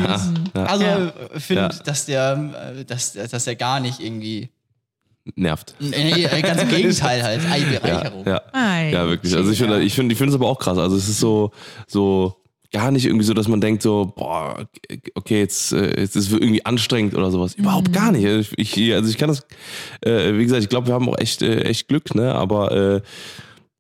ja. 0.54 0.64
Also 0.64 0.85
Ja. 0.85 1.12
ich 1.37 1.44
finde, 1.44 1.62
Ja. 1.62 1.68
dass 1.68 2.06
der, 2.06 2.75
äh, 2.78 2.85
dass, 2.85 3.12
dass 3.14 3.44
der 3.44 3.56
gar 3.56 3.80
nicht 3.80 4.00
irgendwie. 4.00 4.50
nervt. 5.37 5.75
Nee, 5.80 6.25
äh, 6.25 6.42
ganz 6.42 6.61
im 6.62 6.68
Gegenteil 6.76 7.23
halt. 7.23 7.40
Ei, 7.50 7.61
Bereicherung. 7.61 8.26
Ja, 8.26 8.42
Ei, 8.52 8.90
ja 8.92 9.06
wirklich. 9.09 9.35
Also 9.35 9.50
ich 9.50 9.59
finde, 9.59 9.80
ich 9.83 9.94
finde, 9.94 10.12
ich 10.12 10.18
finde 10.18 10.30
es 10.30 10.35
aber 10.35 10.49
auch 10.49 10.59
krass. 10.59 10.76
Also 10.76 10.97
es 10.97 11.09
ist 11.09 11.18
so, 11.21 11.50
so 11.87 12.37
gar 12.75 12.90
nicht 12.90 13.07
irgendwie 13.07 13.25
so, 13.25 13.35
dass 13.35 13.47
man 13.47 13.61
denkt 13.61 13.83
so, 13.83 14.12
boah, 14.16 14.66
okay, 15.14 15.38
jetzt, 15.38 15.73
äh, 15.73 16.00
jetzt 16.00 16.16
ist 16.16 16.26
es 16.26 16.33
irgendwie 16.33 16.66
anstrengend 16.66 17.14
oder 17.14 17.31
sowas. 17.31 17.54
Überhaupt 17.54 17.93
gar 17.93 18.11
nicht. 18.11 18.52
Ich, 18.57 18.93
also 18.93 19.09
ich 19.09 19.16
kann 19.16 19.28
das, 19.28 19.47
äh, 20.00 20.37
wie 20.37 20.43
gesagt, 20.43 20.64
ich 20.64 20.69
glaube, 20.69 20.88
wir 20.88 20.95
haben 20.95 21.09
auch 21.09 21.19
echt, 21.19 21.40
äh, 21.40 21.61
echt 21.61 21.87
Glück, 21.87 22.16
ne? 22.16 22.35
Aber 22.35 22.73
äh, 22.73 23.00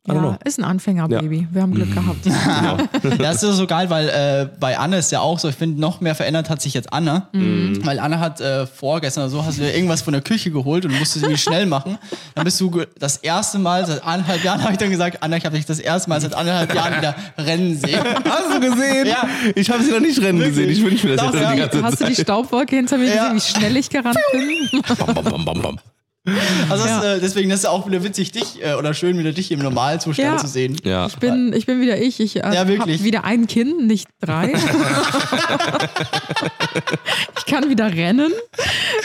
ja, 0.06 0.38
ist 0.44 0.58
ein 0.58 0.64
Anfängerbaby. 0.64 1.48
Wir 1.50 1.62
haben 1.62 1.72
Glück 1.74 1.92
gehabt. 1.94 2.18
Genau. 2.24 2.76
Das 3.18 3.42
ist 3.42 3.56
so 3.56 3.66
geil, 3.66 3.88
weil 3.90 4.08
äh, 4.08 4.48
bei 4.60 4.78
Anne 4.78 4.98
ist 4.98 5.10
ja 5.12 5.20
auch 5.20 5.38
so, 5.38 5.48
ich 5.48 5.54
finde, 5.54 5.80
noch 5.80 6.00
mehr 6.00 6.14
verändert 6.14 6.50
hat 6.50 6.60
sich 6.60 6.74
jetzt 6.74 6.92
Anne. 6.92 7.26
Weil 7.32 7.98
Anne 7.98 8.20
hat 8.20 8.40
äh, 8.40 8.66
vorgestern 8.66 9.22
oder 9.24 9.30
so, 9.30 9.44
hast 9.44 9.58
du 9.58 9.62
dir 9.62 9.74
irgendwas 9.74 10.02
von 10.02 10.12
der 10.12 10.22
Küche 10.22 10.50
geholt 10.50 10.84
und 10.84 10.92
musstest 10.98 11.24
irgendwie 11.24 11.38
schnell 11.40 11.66
machen. 11.66 11.98
Dann 12.34 12.44
bist 12.44 12.60
du 12.60 12.82
das 12.98 13.16
erste 13.18 13.58
Mal 13.58 13.86
seit 13.86 14.04
anderthalb 14.04 14.44
Jahren, 14.44 14.62
habe 14.62 14.72
ich 14.72 14.78
dann 14.78 14.90
gesagt, 14.90 15.22
Anne, 15.22 15.36
ich 15.38 15.44
habe 15.46 15.56
dich 15.56 15.66
das 15.66 15.78
erste 15.78 16.08
Mal 16.10 16.20
seit 16.20 16.34
anderthalb 16.34 16.74
Jahren 16.74 16.96
wieder 16.98 17.14
rennen 17.38 17.76
sehen. 17.78 18.00
Hast 18.28 18.54
du 18.54 18.60
gesehen? 18.60 19.06
Ja. 19.06 19.26
Ich 19.54 19.70
habe 19.70 19.82
sie 19.82 19.90
noch 19.90 20.00
nicht 20.00 20.20
rennen 20.20 20.40
gesehen. 20.40 20.68
Ich 20.70 20.82
wünsche 20.84 21.06
mir 21.06 21.16
das 21.16 21.26
Doch, 21.26 21.34
jetzt 21.34 21.42
ja. 21.42 21.52
die 21.52 21.58
ganze 21.60 21.82
Hast 21.82 22.00
du 22.00 22.04
die 22.06 22.14
Zeit. 22.14 22.24
Staubwolke 22.24 22.76
hinter 22.76 22.98
mir 22.98 23.14
Ja. 23.14 23.32
gesehen, 23.32 23.36
wie 23.36 23.58
schnell 23.58 23.76
ich 23.76 23.88
gerannt 23.90 24.18
bin? 24.32 24.82
Bam, 24.82 25.14
bam, 25.14 25.24
bam, 25.24 25.44
bam, 25.44 25.62
bam. 25.62 25.78
Also 26.70 26.86
Ja. 26.86 27.00
das, 27.02 27.04
äh, 27.18 27.20
deswegen 27.20 27.50
ist 27.50 27.60
es 27.60 27.66
auch 27.66 27.86
wieder 27.86 28.02
witzig, 28.02 28.32
dich 28.32 28.62
äh, 28.64 28.74
oder 28.74 28.94
schön 28.94 29.18
wieder 29.18 29.32
dich 29.32 29.52
im 29.52 29.60
Normalzustand 29.60 30.26
Ja. 30.36 30.36
zu 30.38 30.46
sehen. 30.46 30.74
Ja. 30.82 31.06
Ich 31.06 31.16
bin, 31.18 31.52
ich 31.52 31.66
bin 31.66 31.82
wieder 31.82 32.00
ich. 32.00 32.18
Ich 32.18 32.36
äh, 32.36 32.54
Ja, 32.54 32.66
wirklich. 32.66 32.96
habe 32.98 33.04
wieder 33.04 33.24
ein 33.24 33.46
Kind, 33.46 33.86
nicht 33.86 34.08
drei. 34.22 34.54
ich 37.38 37.44
kann 37.46 37.68
wieder 37.68 37.92
rennen. 37.92 38.32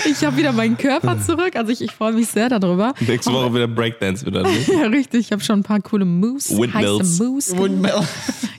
Ich 0.10 0.24
habe 0.24 0.38
wieder 0.38 0.52
meinen 0.54 0.78
Körper 0.78 1.20
zurück. 1.22 1.56
Also 1.56 1.72
ich, 1.72 1.82
ich 1.82 1.92
freue 1.92 2.14
mich 2.14 2.28
sehr 2.28 2.48
darüber. 2.50 2.94
Nächste 3.00 3.34
Woche 3.34 3.54
wieder 3.54 3.68
Breakdance 3.68 4.26
wieder. 4.26 4.44
Ne? 4.44 4.50
Ja, 4.70 4.88
richtig. 4.88 5.20
Ich 5.22 5.32
habe 5.32 5.44
schon 5.44 5.60
ein 5.60 5.64
paar 5.64 5.82
coole 5.82 6.06
Moves. 6.06 6.50
Windmills. 6.58 7.00
Heiße 7.02 7.24
Moves. 7.24 7.58
Windmill. 7.58 7.94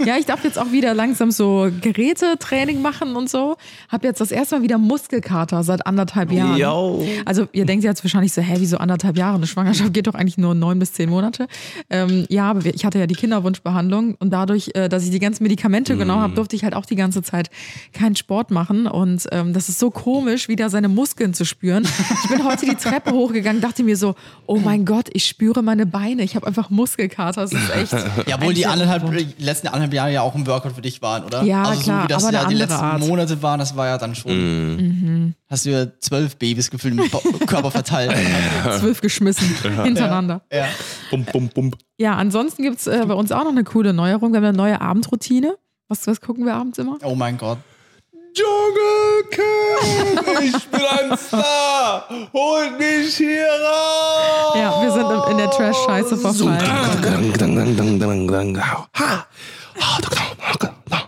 Ja, 0.02 0.16
ich 0.16 0.24
darf 0.24 0.42
jetzt 0.44 0.58
auch 0.58 0.72
wieder 0.72 0.94
langsam 0.94 1.30
so 1.30 1.68
Gerätetraining 1.82 2.80
machen 2.80 3.16
und 3.16 3.28
so. 3.28 3.58
Hab 3.90 4.02
jetzt 4.02 4.18
das 4.18 4.30
erste 4.30 4.56
Mal 4.56 4.62
wieder 4.62 4.78
Muskelkater 4.78 5.62
seit 5.62 5.86
anderthalb 5.86 6.32
Jahren. 6.32 6.56
Yo. 6.56 7.06
Also 7.26 7.48
ihr 7.52 7.66
denkt 7.66 7.84
jetzt 7.84 8.02
wahrscheinlich 8.02 8.32
so, 8.32 8.40
hä, 8.50 8.56
wieso 8.58 8.78
anderthalb 8.78 9.16
Jahre? 9.16 9.36
Eine 9.36 9.46
Schwangerschaft 9.46 9.92
geht 9.94 10.06
doch 10.06 10.14
eigentlich 10.14 10.38
nur 10.38 10.54
neun 10.54 10.78
bis 10.78 10.92
zehn 10.92 11.08
Monate. 11.08 11.46
Ähm, 11.88 12.26
ja, 12.28 12.50
aber 12.50 12.66
ich 12.66 12.84
hatte 12.84 12.98
ja 12.98 13.06
die 13.06 13.14
Kinderwunschbehandlung 13.14 14.16
und 14.16 14.30
dadurch, 14.30 14.70
äh, 14.74 14.88
dass 14.88 15.04
ich 15.04 15.10
die 15.10 15.18
ganzen 15.18 15.42
Medikamente 15.42 15.96
genommen 15.96 16.22
habe, 16.22 16.34
durfte 16.34 16.56
ich 16.56 16.64
halt 16.64 16.74
auch 16.74 16.86
die 16.86 16.96
ganze 16.96 17.22
Zeit 17.22 17.50
keinen 17.92 18.16
Sport 18.16 18.50
machen. 18.50 18.86
Und 18.86 19.26
ähm, 19.32 19.52
das 19.52 19.68
ist 19.68 19.78
so 19.78 19.90
komisch, 19.90 20.48
wieder 20.48 20.70
seine 20.70 20.88
Muskeln 20.88 21.34
zu 21.34 21.44
spüren. 21.44 21.86
Ich 22.24 22.28
bin 22.28 22.44
heute 22.44 22.66
die 22.66 22.74
Treppe 22.74 23.12
hochgegangen, 23.12 23.60
dachte 23.60 23.82
mir 23.82 23.96
so, 23.96 24.14
oh 24.46 24.58
mein 24.58 24.84
Gott, 24.84 25.08
ich 25.12 25.26
spüre 25.26 25.62
meine 25.62 25.86
Beine. 25.86 26.22
Ich 26.22 26.36
habe 26.36 26.46
einfach 26.46 26.70
Muskelkater. 26.70 27.42
Das 27.42 27.52
ist 27.52 27.70
echt. 27.74 27.92
Ja, 28.26 28.40
wohl 28.40 28.48
ein 28.48 28.54
die 28.54 28.66
anderthalb, 28.66 29.04
letzten 29.38 29.68
anderthalb 29.68 29.94
Jahre 29.94 30.12
ja 30.12 30.22
auch 30.22 30.34
ein 30.34 30.46
Workout 30.46 30.72
für 30.72 30.82
dich 30.82 31.00
waren, 31.02 31.24
oder? 31.24 31.42
Ja, 31.42 31.62
also 31.62 31.82
klar, 31.82 31.98
so 31.98 32.04
wie 32.04 32.08
das 32.08 32.24
aber 32.24 32.32
ja 32.34 32.44
die 32.46 32.54
letzten 32.54 32.74
Art. 32.74 33.00
Monate 33.00 33.40
waren, 33.42 33.60
das 33.60 33.76
war 33.76 33.86
ja 33.86 33.98
dann 33.98 34.14
schon. 34.14 35.34
Hast 35.50 35.66
du 35.66 35.70
ja 35.70 35.86
zwölf 35.98 36.36
Babys 36.36 36.70
gefühlt 36.70 36.94
im 36.96 37.10
Körper 37.46 37.70
verteilt. 37.72 38.14
zwölf 38.78 39.00
geschmissen 39.00 39.48
hintereinander. 39.82 40.42
ja. 40.52 40.66
Bum, 41.10 41.24
bum, 41.24 41.48
bum. 41.48 41.72
Ja, 41.98 42.14
ansonsten 42.16 42.62
gibt's 42.62 42.86
äh, 42.86 43.04
bei 43.06 43.14
uns 43.14 43.32
auch 43.32 43.42
noch 43.42 43.50
eine 43.50 43.64
coole 43.64 43.92
Neuerung. 43.92 44.30
Wir 44.32 44.36
haben 44.38 44.44
eine 44.44 44.56
neue 44.56 44.80
Abendroutine. 44.80 45.56
Was, 45.88 46.06
was 46.06 46.20
gucken 46.20 46.46
wir 46.46 46.54
abends 46.54 46.78
immer? 46.78 46.98
Oh 47.02 47.16
mein 47.16 47.36
Gott. 47.36 47.58
Dschungelcamp, 48.32 50.28
ich 50.44 50.68
bin 50.68 50.80
ein 50.82 51.18
Star, 51.18 52.04
holt 52.32 52.78
mich 52.78 53.16
hier 53.16 53.44
raus. 53.48 54.54
Ja, 54.54 54.80
wir 54.82 54.92
sind 54.92 55.10
in- 55.10 55.30
in 55.32 55.38
der 55.38 55.50
Trash-Scheiße 55.50 56.16
verfallen. 56.16 56.58
Dang, 57.02 57.32
dang, 57.32 57.56
dang, 57.56 57.76
dang, 57.76 57.98
dang, 57.98 58.28
dang. 58.28 58.56
Ha. 58.60 58.86
Ha, 58.94 59.26
dang, 60.00 60.12
dang, 60.60 60.74
dang. 60.88 61.00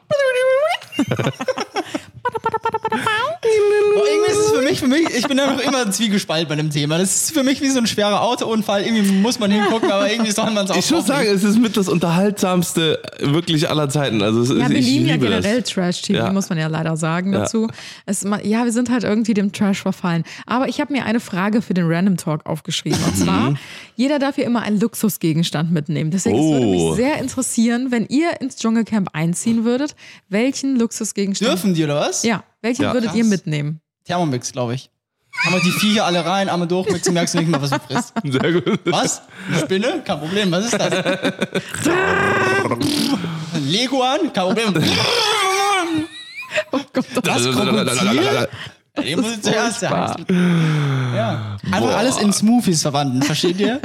Boah, 3.95 4.07
irgendwie 4.09 4.31
ist 4.33 4.39
es 4.39 4.51
für 4.53 4.63
mich, 4.93 5.09
ich 5.11 5.27
bin 5.27 5.37
noch 5.37 5.59
immer 5.59 5.91
zwiegespalten 5.91 6.49
bei 6.49 6.55
dem 6.57 6.71
Thema. 6.71 6.99
Das 6.99 7.15
ist 7.25 7.33
für 7.35 7.43
mich 7.43 7.61
wie 7.61 7.69
so 7.69 7.79
ein 7.79 7.87
schwerer 7.87 8.23
Autounfall. 8.23 8.83
Irgendwie 8.83 9.11
muss 9.13 9.39
man 9.39 9.51
hingucken, 9.51 9.91
aber 9.91 10.11
irgendwie 10.11 10.31
soll 10.31 10.51
man 10.51 10.65
es 10.67 10.71
auch 10.71 10.77
Ich 10.77 10.91
muss 10.91 11.07
sagen, 11.07 11.27
es 11.27 11.43
ist 11.43 11.59
mit 11.59 11.77
das 11.77 11.89
unterhaltsamste 11.89 13.01
wirklich 13.21 13.69
aller 13.69 13.89
Zeiten. 13.89 14.23
Also 14.23 14.43
es 14.43 14.51
ist, 14.51 14.59
Ja, 14.59 14.69
wir 14.71 14.81
lieben 14.81 15.07
ja 15.07 15.17
generell. 15.17 15.63
Trash-TV, 15.63 16.19
Ja. 16.19 16.33
muss 16.33 16.49
man 16.49 16.59
ja 16.59 16.69
leider 16.69 16.97
sagen 16.97 17.33
Ja. 17.33 17.41
dazu. 17.41 17.69
Es, 18.07 18.23
ja, 18.45 18.65
wir 18.65 18.73
sind 18.73 18.91
halt 18.91 19.05
irgendwie 19.05 19.35
dem 19.35 19.53
Trash 19.53 19.81
verfallen. 19.83 20.25
Aber 20.47 20.69
ich 20.69 20.81
habe 20.81 20.93
mir 20.93 21.05
eine 21.05 21.21
Frage 21.21 21.63
für 21.63 21.75
den 21.75 21.87
Random 21.91 22.17
Talk 22.17 22.47
aufgeschrieben. 22.47 22.99
Und 23.05 23.17
zwar, 23.17 23.55
jeder 23.97 24.19
darf 24.19 24.37
hier 24.37 24.45
immer 24.45 24.63
einen 24.63 24.79
Luxusgegenstand 24.81 25.71
mitnehmen. 25.73 26.11
Deswegen 26.11 26.37
es 26.39 26.45
würde 26.53 26.67
Oh. 26.67 26.71
mich 26.91 26.97
sehr 26.97 27.19
interessieren, 27.19 27.89
wenn 27.91 28.07
ihr 28.07 28.41
ins 28.41 28.57
Dschungelcamp 28.57 29.09
einziehen 29.13 29.65
würdet, 29.65 29.95
welchen 30.29 30.77
Luxusgegenstand... 30.77 31.51
Dürfen 31.51 31.75
die 31.75 31.85
oder 31.85 31.97
was? 31.97 32.23
Ja, 32.23 32.45
welchen 32.63 32.83
Ja. 32.83 32.93
würdet 32.95 33.15
ihr 33.15 33.21
Krass. 33.23 33.31
mitnehmen? 33.31 33.81
Thermomix, 34.05 34.53
glaube 34.53 34.75
ich. 34.75 34.91
Haben 35.45 35.55
wir 35.55 35.63
die 35.63 35.71
Viecher 35.73 36.05
alle 36.05 36.25
rein, 36.25 36.49
einmal 36.49 36.69
durchmixen, 36.69 37.15
merkst 37.15 37.35
du 37.35 37.39
nicht 37.39 37.49
mal, 37.49 37.61
was 37.63 37.71
du 37.71 37.79
frisst. 37.79 38.13
Sehr 38.23 38.53
gut. 38.53 38.81
Was? 38.85 39.23
Eine 39.49 39.59
Spinne? 39.61 40.03
Kein 40.05 40.19
Problem, 40.19 40.51
was 40.53 40.67
ist 40.67 40.75
das? 40.75 40.93
Ein 43.55 43.67
Leguan? 43.67 44.33
Kein 44.33 44.45
Problem. 44.45 44.75
Was? 47.25 47.45
Krokodil? 47.45 48.49
Den 49.03 49.21
muss 49.21 49.33
ich 49.33 49.43
zuerst 49.43 49.81
sagen. 49.81 50.27
Ja. 51.17 51.57
Einfach 51.71 51.97
alles 51.97 52.19
in 52.19 52.31
Smoothies 52.33 52.83
verwandeln, 52.83 53.23
versteht 53.23 53.59
ihr? 53.59 53.81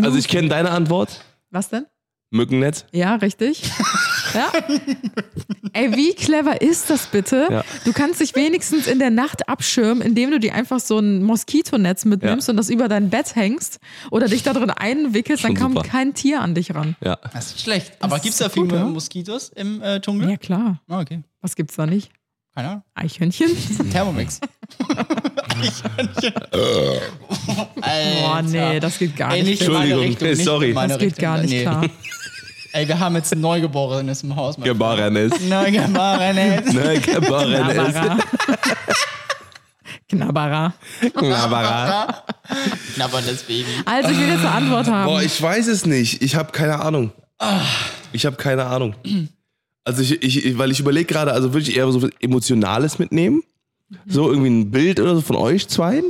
Also 0.00 0.16
ich 0.16 0.28
kenne 0.28 0.48
deine 0.48 0.70
Antwort. 0.70 1.24
Was 1.50 1.70
denn? 1.70 1.86
Mückennetz. 2.30 2.86
Ja, 2.92 3.16
richtig. 3.16 3.62
Ja. 4.34 4.52
Ey, 5.72 5.96
wie 5.96 6.14
clever 6.14 6.60
ist 6.60 6.90
das 6.90 7.06
bitte? 7.06 7.48
Ja. 7.50 7.64
Du 7.84 7.92
kannst 7.92 8.20
dich 8.20 8.34
wenigstens 8.34 8.86
in 8.86 8.98
der 8.98 9.10
Nacht 9.10 9.48
abschirmen, 9.48 10.02
indem 10.02 10.30
du 10.30 10.38
dir 10.40 10.54
einfach 10.54 10.80
so 10.80 10.98
ein 10.98 11.22
Moskitonetz 11.22 12.04
mitnimmst 12.04 12.48
Ja. 12.48 12.52
und 12.52 12.56
das 12.56 12.68
über 12.70 12.88
dein 12.88 13.10
Bett 13.10 13.34
hängst 13.34 13.78
oder 14.10 14.28
dich 14.28 14.42
da 14.42 14.52
drin 14.52 14.70
einwickelst, 14.70 15.44
dann 15.44 15.56
Schon 15.56 15.62
kommt 15.62 15.76
super. 15.78 15.88
kein 15.88 16.14
Tier 16.14 16.40
an 16.40 16.54
dich 16.54 16.74
ran. 16.74 16.96
Ja. 17.02 17.18
Das 17.32 17.46
ist 17.52 17.60
schlecht. 17.60 17.92
Aber 18.00 18.18
gibt 18.18 18.32
es 18.32 18.38
da 18.38 18.48
viele 18.48 18.74
ja. 18.76 18.84
Moskitos 18.84 19.50
im 19.50 19.80
äh, 19.82 20.00
Dschungel? 20.00 20.30
Ja, 20.30 20.36
klar. 20.36 20.80
Ah, 20.88 21.00
okay. 21.00 21.22
Was 21.40 21.56
gibt's 21.56 21.76
da 21.76 21.86
nicht? 21.86 22.10
Keine 22.54 22.68
Ahnung. 22.68 22.82
Eichhörnchen? 22.94 23.48
Thermomix. 23.92 24.38
Alter. 25.96 26.32
Boah, 27.80 28.42
nee, 28.42 28.80
das 28.80 28.98
geht 28.98 29.16
gar 29.16 29.32
Ey, 29.32 29.42
nicht. 29.42 29.60
nicht 29.60 29.62
in 29.62 29.72
meine 29.72 29.84
Entschuldigung, 29.94 30.08
Richtung, 30.10 30.28
nicht 30.28 30.44
sorry. 30.44 30.68
in 30.68 30.74
meine 30.74 30.88
Das 30.94 30.98
geht 30.98 31.06
Richtung. 31.12 31.22
gar 31.22 31.38
nicht 31.38 31.50
Nee. 31.50 31.62
klar. 31.62 31.84
Ey, 32.72 32.88
wir 32.88 32.98
haben 32.98 33.14
jetzt 33.16 33.32
ein 33.34 33.40
Neugeborenes 33.40 34.22
im 34.22 34.34
Haus. 34.34 34.56
Geborenes. 34.56 35.32
Neugeborenes. 35.40 36.72
Ne, 36.72 36.98
Geborenes. 37.00 37.94
Knabberer. 40.08 40.72
Knabberer. 41.00 41.12
Knabberer. 41.12 42.24
Knabberndes 42.94 43.42
Baby. 43.42 43.66
Also, 43.84 44.10
ich 44.10 44.18
will 44.18 44.28
jetzt 44.28 44.40
eine 44.40 44.50
Antwort 44.50 44.86
haben. 44.88 45.06
Boah, 45.06 45.22
ich 45.22 45.40
weiß 45.40 45.68
es 45.68 45.86
nicht. 45.86 46.22
Ich 46.22 46.34
habe 46.34 46.52
keine 46.52 46.80
Ahnung. 46.80 47.12
Ich 48.12 48.24
habe 48.24 48.36
keine 48.36 48.64
Ahnung. 48.66 48.94
Also 49.84 50.00
ich, 50.02 50.22
ich 50.22 50.56
weil 50.58 50.70
ich 50.70 50.78
überlege 50.80 51.06
gerade, 51.06 51.32
also 51.32 51.52
würde 51.52 51.68
ich 51.68 51.76
eher 51.76 51.90
so 51.90 52.02
was 52.02 52.10
Emotionales 52.20 52.98
mitnehmen? 52.98 53.42
So 54.06 54.30
irgendwie 54.30 54.50
ein 54.50 54.70
Bild 54.70 55.00
oder 55.00 55.16
so 55.16 55.20
von 55.22 55.36
euch 55.36 55.66
zweien? 55.68 56.04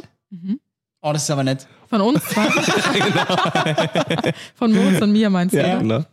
Oh, 1.01 1.13
das 1.13 1.23
ist 1.25 1.31
aber 1.31 1.43
nett. 1.43 1.67
Von 1.93 2.01
uns 2.01 2.25
zwei. 2.25 2.49
Von 4.55 4.73
Moritz 4.73 5.03
und 5.03 5.13
mir 5.13 5.29
meinst 5.29 5.55
du? 5.55 5.59
Ja. 5.59 5.83
Ne? 5.83 6.07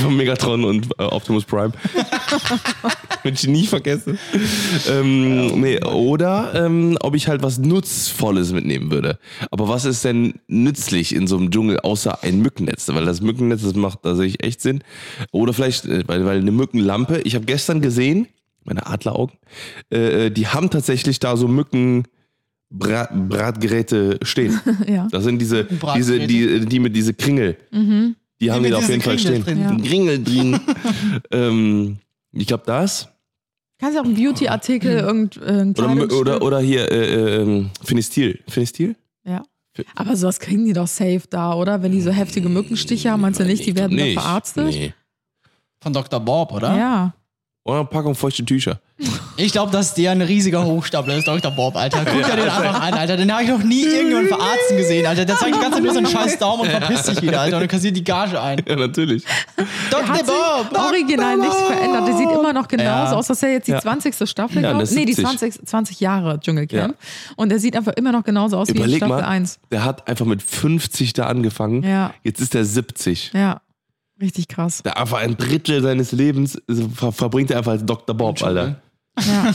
Von 0.00 0.16
Megatron 0.16 0.64
und 0.64 0.86
äh, 0.98 1.02
Optimus 1.02 1.44
Prime. 1.44 1.72
Würde 3.22 3.34
ich 3.34 3.46
nie 3.46 3.66
vergessen. 3.66 4.18
Ähm, 4.88 5.60
nee, 5.60 5.78
oder 5.84 6.52
ähm, 6.54 6.96
ob 7.02 7.14
ich 7.14 7.28
halt 7.28 7.42
was 7.42 7.58
Nutzvolles 7.58 8.52
mitnehmen 8.52 8.90
würde. 8.90 9.18
Aber 9.50 9.68
was 9.68 9.84
ist 9.84 10.06
denn 10.06 10.40
nützlich 10.48 11.14
in 11.14 11.26
so 11.26 11.36
einem 11.36 11.50
Dschungel 11.50 11.78
außer 11.80 12.22
ein 12.22 12.40
Mückennetz? 12.40 12.88
Weil 12.88 13.04
das 13.04 13.20
Mückennetz, 13.20 13.60
das 13.60 13.74
macht 13.74 13.98
da 14.04 14.14
sehe 14.14 14.24
ich 14.24 14.42
echt 14.42 14.62
Sinn. 14.62 14.82
Oder 15.32 15.52
vielleicht, 15.52 15.84
äh, 15.84 16.08
weil, 16.08 16.24
weil 16.24 16.38
eine 16.38 16.50
Mückenlampe, 16.50 17.20
ich 17.24 17.34
habe 17.34 17.44
gestern 17.44 17.82
gesehen, 17.82 18.26
meine 18.64 18.86
Adleraugen, 18.86 19.36
äh, 19.90 20.30
die 20.30 20.46
haben 20.46 20.70
tatsächlich 20.70 21.20
da 21.20 21.36
so 21.36 21.46
Mücken. 21.46 22.04
Brat, 22.72 23.10
Bratgeräte 23.28 24.18
stehen. 24.22 24.58
Ja. 24.86 25.06
Das 25.10 25.24
sind 25.24 25.38
diese, 25.38 25.66
diese 25.94 26.18
die, 26.26 26.64
die 26.66 26.78
mit 26.80 26.94
diese 26.96 27.14
Kringel. 27.14 27.56
Die 28.40 28.50
haben 28.50 28.62
mit 28.62 28.68
die 28.68 28.70
da 28.70 28.76
auf 28.78 28.82
diese 28.86 28.92
jeden 28.92 29.02
Fall 29.02 29.16
Kringel 29.16 29.42
stehen. 29.42 29.44
drin. 29.44 29.60
Ja. 29.60 29.88
Kringel 29.88 30.24
drin. 30.24 30.60
ähm, 31.30 31.98
ich 32.32 32.46
glaube 32.46 32.64
das. 32.66 33.08
Kannst 33.78 33.96
du 33.96 34.00
auch 34.00 34.04
einen 34.04 34.14
Beauty-Artikel, 34.14 34.92
irgend, 34.98 35.36
äh, 35.38 35.60
ein 35.62 35.74
Oder, 35.76 36.16
oder, 36.16 36.42
oder 36.42 36.60
hier 36.60 36.90
äh, 36.90 37.42
äh, 37.42 37.64
Finistil. 37.84 38.40
Finistil? 38.48 38.94
Ja. 39.24 39.42
Aber 39.96 40.16
sowas 40.16 40.38
kriegen 40.38 40.64
die 40.66 40.72
doch 40.72 40.86
safe 40.86 41.22
da, 41.30 41.54
oder? 41.54 41.82
Wenn 41.82 41.92
die 41.92 42.00
so 42.00 42.10
heftige 42.10 42.48
Mückenstiche 42.48 43.10
haben, 43.10 43.22
meinst 43.22 43.40
du 43.40 43.44
nicht, 43.44 43.66
die 43.66 43.74
werden 43.74 43.96
Nee, 43.96 44.14
da 44.14 44.20
verarztet? 44.20 44.66
Nee. 44.66 44.94
Von 45.80 45.92
Dr. 45.92 46.20
Bob, 46.20 46.52
oder? 46.52 46.76
Ja. 46.76 47.14
Oder 47.64 47.76
eine 47.78 47.84
Packung 47.86 48.16
feuchte 48.16 48.44
Tücher. 48.44 48.80
Ich 49.36 49.52
glaube, 49.52 49.70
dass 49.70 49.94
der 49.94 50.10
ein 50.10 50.20
riesiger 50.20 50.64
Hochstapler 50.64 51.16
ist, 51.16 51.28
Dr. 51.28 51.50
Bob, 51.52 51.76
Alter. 51.76 52.04
Guck 52.04 52.24
dir 52.24 52.34
den 52.36 52.48
einfach 52.48 52.80
an, 52.80 52.92
Alter. 52.94 53.16
Den 53.16 53.32
habe 53.32 53.44
ich 53.44 53.48
noch 53.50 53.62
nie 53.62 53.84
irgendjemand 53.84 54.28
verarzten 54.28 54.76
gesehen, 54.76 55.06
Alter. 55.06 55.24
Der 55.24 55.36
zeigt 55.36 55.54
die 55.54 55.60
ganze 55.60 55.74
Zeit 55.74 55.82
nur 55.84 55.92
so 55.92 55.98
einen 55.98 56.08
scheiß 56.08 56.38
Daumen 56.38 56.62
und 56.62 56.70
verpisst 56.70 57.06
sich 57.06 57.22
wieder, 57.22 57.40
Alter. 57.40 57.58
Und 57.58 57.68
kassiert 57.68 57.96
die 57.96 58.02
Gage 58.02 58.40
ein. 58.40 58.60
Ja, 58.68 58.74
natürlich. 58.74 59.24
Dr. 59.90 60.08
Hat 60.08 60.16
sich 60.18 60.26
Bob! 60.26 60.76
original 60.76 61.36
nichts 61.36 61.56
verändert. 61.60 62.08
Der 62.08 62.16
sieht 62.16 62.30
immer 62.32 62.52
noch 62.52 62.66
genauso 62.66 63.12
Ja. 63.12 63.18
aus. 63.18 63.26
Das 63.28 63.36
ist 63.38 63.42
ja 63.42 63.48
jetzt 63.50 63.68
die 63.68 63.72
Ja. 63.72 63.80
20. 63.80 64.28
Staffel, 64.28 64.60
Ja. 64.62 64.74
Nee, 64.74 64.80
die 65.04 65.12
70. 65.14 65.24
20, 65.24 65.66
20 65.66 66.00
Jahre 66.00 66.40
Dschungelcamp. 66.40 66.96
Und 67.36 67.48
der 67.48 67.60
sieht 67.60 67.76
einfach 67.76 67.92
immer 67.92 68.10
noch 68.10 68.24
genauso 68.24 68.58
aus 68.58 68.68
wie 68.68 68.72
in 68.72 68.78
Überleg 68.78 68.96
Staffel 68.98 69.16
mal, 69.16 69.24
1. 69.24 69.60
der 69.70 69.84
hat 69.84 70.08
einfach 70.08 70.26
mit 70.26 70.42
50 70.42 71.12
da 71.12 71.26
angefangen. 71.26 71.84
Ja. 71.84 72.12
Jetzt 72.24 72.40
ist 72.40 72.54
er 72.56 72.64
70. 72.64 73.30
Ja. 73.34 73.60
Richtig 74.22 74.48
krass. 74.48 74.82
Der 74.84 74.96
einfach 74.98 75.18
ein 75.18 75.36
Drittel 75.36 75.82
seines 75.82 76.12
Lebens 76.12 76.54
äh, 76.56 76.74
ver 76.94 77.12
verbringt 77.12 77.50
er 77.50 77.58
einfach 77.58 77.72
als 77.72 77.84
Dr. 77.84 78.16
Bob, 78.16 78.42
Alter. 78.42 78.68
Ja. 78.68 78.76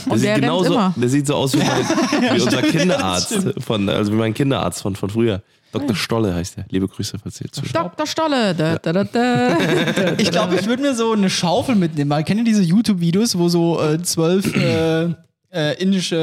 Der 0.04 0.12
Und 0.12 0.18
sieht 0.20 0.34
genauso, 0.36 0.72
immer. 0.74 0.94
der 0.96 1.08
sieht 1.08 1.26
so 1.26 1.34
aus 1.34 1.52
wie, 1.54 1.58
mein, 1.58 1.84
wie 2.36 2.40
unser 2.40 2.62
Kinderarzt 2.62 3.34
von, 3.58 3.88
also 3.88 4.12
wie 4.12 4.16
mein 4.16 4.32
Kinderarzt 4.34 4.82
von, 4.82 4.94
von 4.94 5.10
früher. 5.10 5.42
Dr. 5.72 5.96
Stolle 5.96 6.32
heißt 6.34 6.58
er. 6.58 6.64
Liebe 6.70 6.86
Grüße, 6.88 7.18
falls 7.22 7.40
ihr 7.40 7.50
zuschaut. 7.50 7.74
Dr. 7.74 8.06
Stolle. 8.06 8.54
Da, 8.54 8.76
da, 8.78 8.92
da, 8.92 9.04
da. 9.04 9.56
Ich 10.18 10.30
glaube, 10.30 10.54
ich 10.56 10.66
würde 10.66 10.82
mir 10.82 10.94
so 10.94 11.12
eine 11.12 11.28
Schaufel 11.28 11.74
mitnehmen. 11.74 12.08
Weil 12.10 12.24
kennt 12.24 12.38
ihr 12.38 12.44
diese 12.44 12.62
YouTube-Videos, 12.62 13.36
wo 13.36 13.48
so 13.48 13.82
äh, 13.82 14.00
zwölf 14.02 14.46
äh, 14.56 15.08
äh, 15.50 15.82
indische 15.82 16.16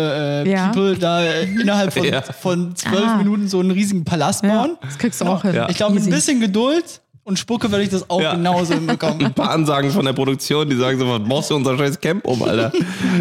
äh, 0.46 0.50
Ja. 0.50 0.68
People 0.70 0.98
da 0.98 1.22
äh, 1.24 1.44
innerhalb 1.44 1.94
von, 1.94 2.04
Ja. 2.12 2.22
von 2.22 2.76
zwölf 2.76 3.06
Ah. 3.06 3.18
Minuten 3.18 3.48
so 3.48 3.60
einen 3.60 3.72
riesigen 3.72 4.04
Palast 4.06 4.44
Ja, 4.44 4.62
bauen? 4.64 4.78
das 4.82 4.98
kriegst 4.98 5.20
du 5.22 5.26
auch 5.26 5.42
hin. 5.44 5.54
Ja. 5.56 5.70
Ich 5.70 5.76
glaube, 5.78 5.94
mit 5.94 6.04
ein 6.04 6.10
bisschen 6.10 6.40
Geduld 6.40 7.02
und 7.26 7.38
Spucke 7.38 7.70
werde 7.72 7.84
ich 7.84 7.90
das 7.90 8.10
auch 8.10 8.22
Ja. 8.22 8.34
genauso 8.36 8.74
hinbekommen. 8.76 9.26
Ein 9.26 9.34
paar 9.34 9.50
Ansagen 9.50 9.92
von 9.92 10.06
der 10.06 10.14
Produktion, 10.14 10.70
die 10.70 10.78
sagen 10.78 10.98
so, 10.98 11.08
was 11.10 11.20
brauchst 11.28 11.50
du 11.52 11.56
unser 11.56 11.78
scheiß 11.78 12.00
Camp 12.00 12.24
um, 12.26 12.42
Alter? 12.44 12.72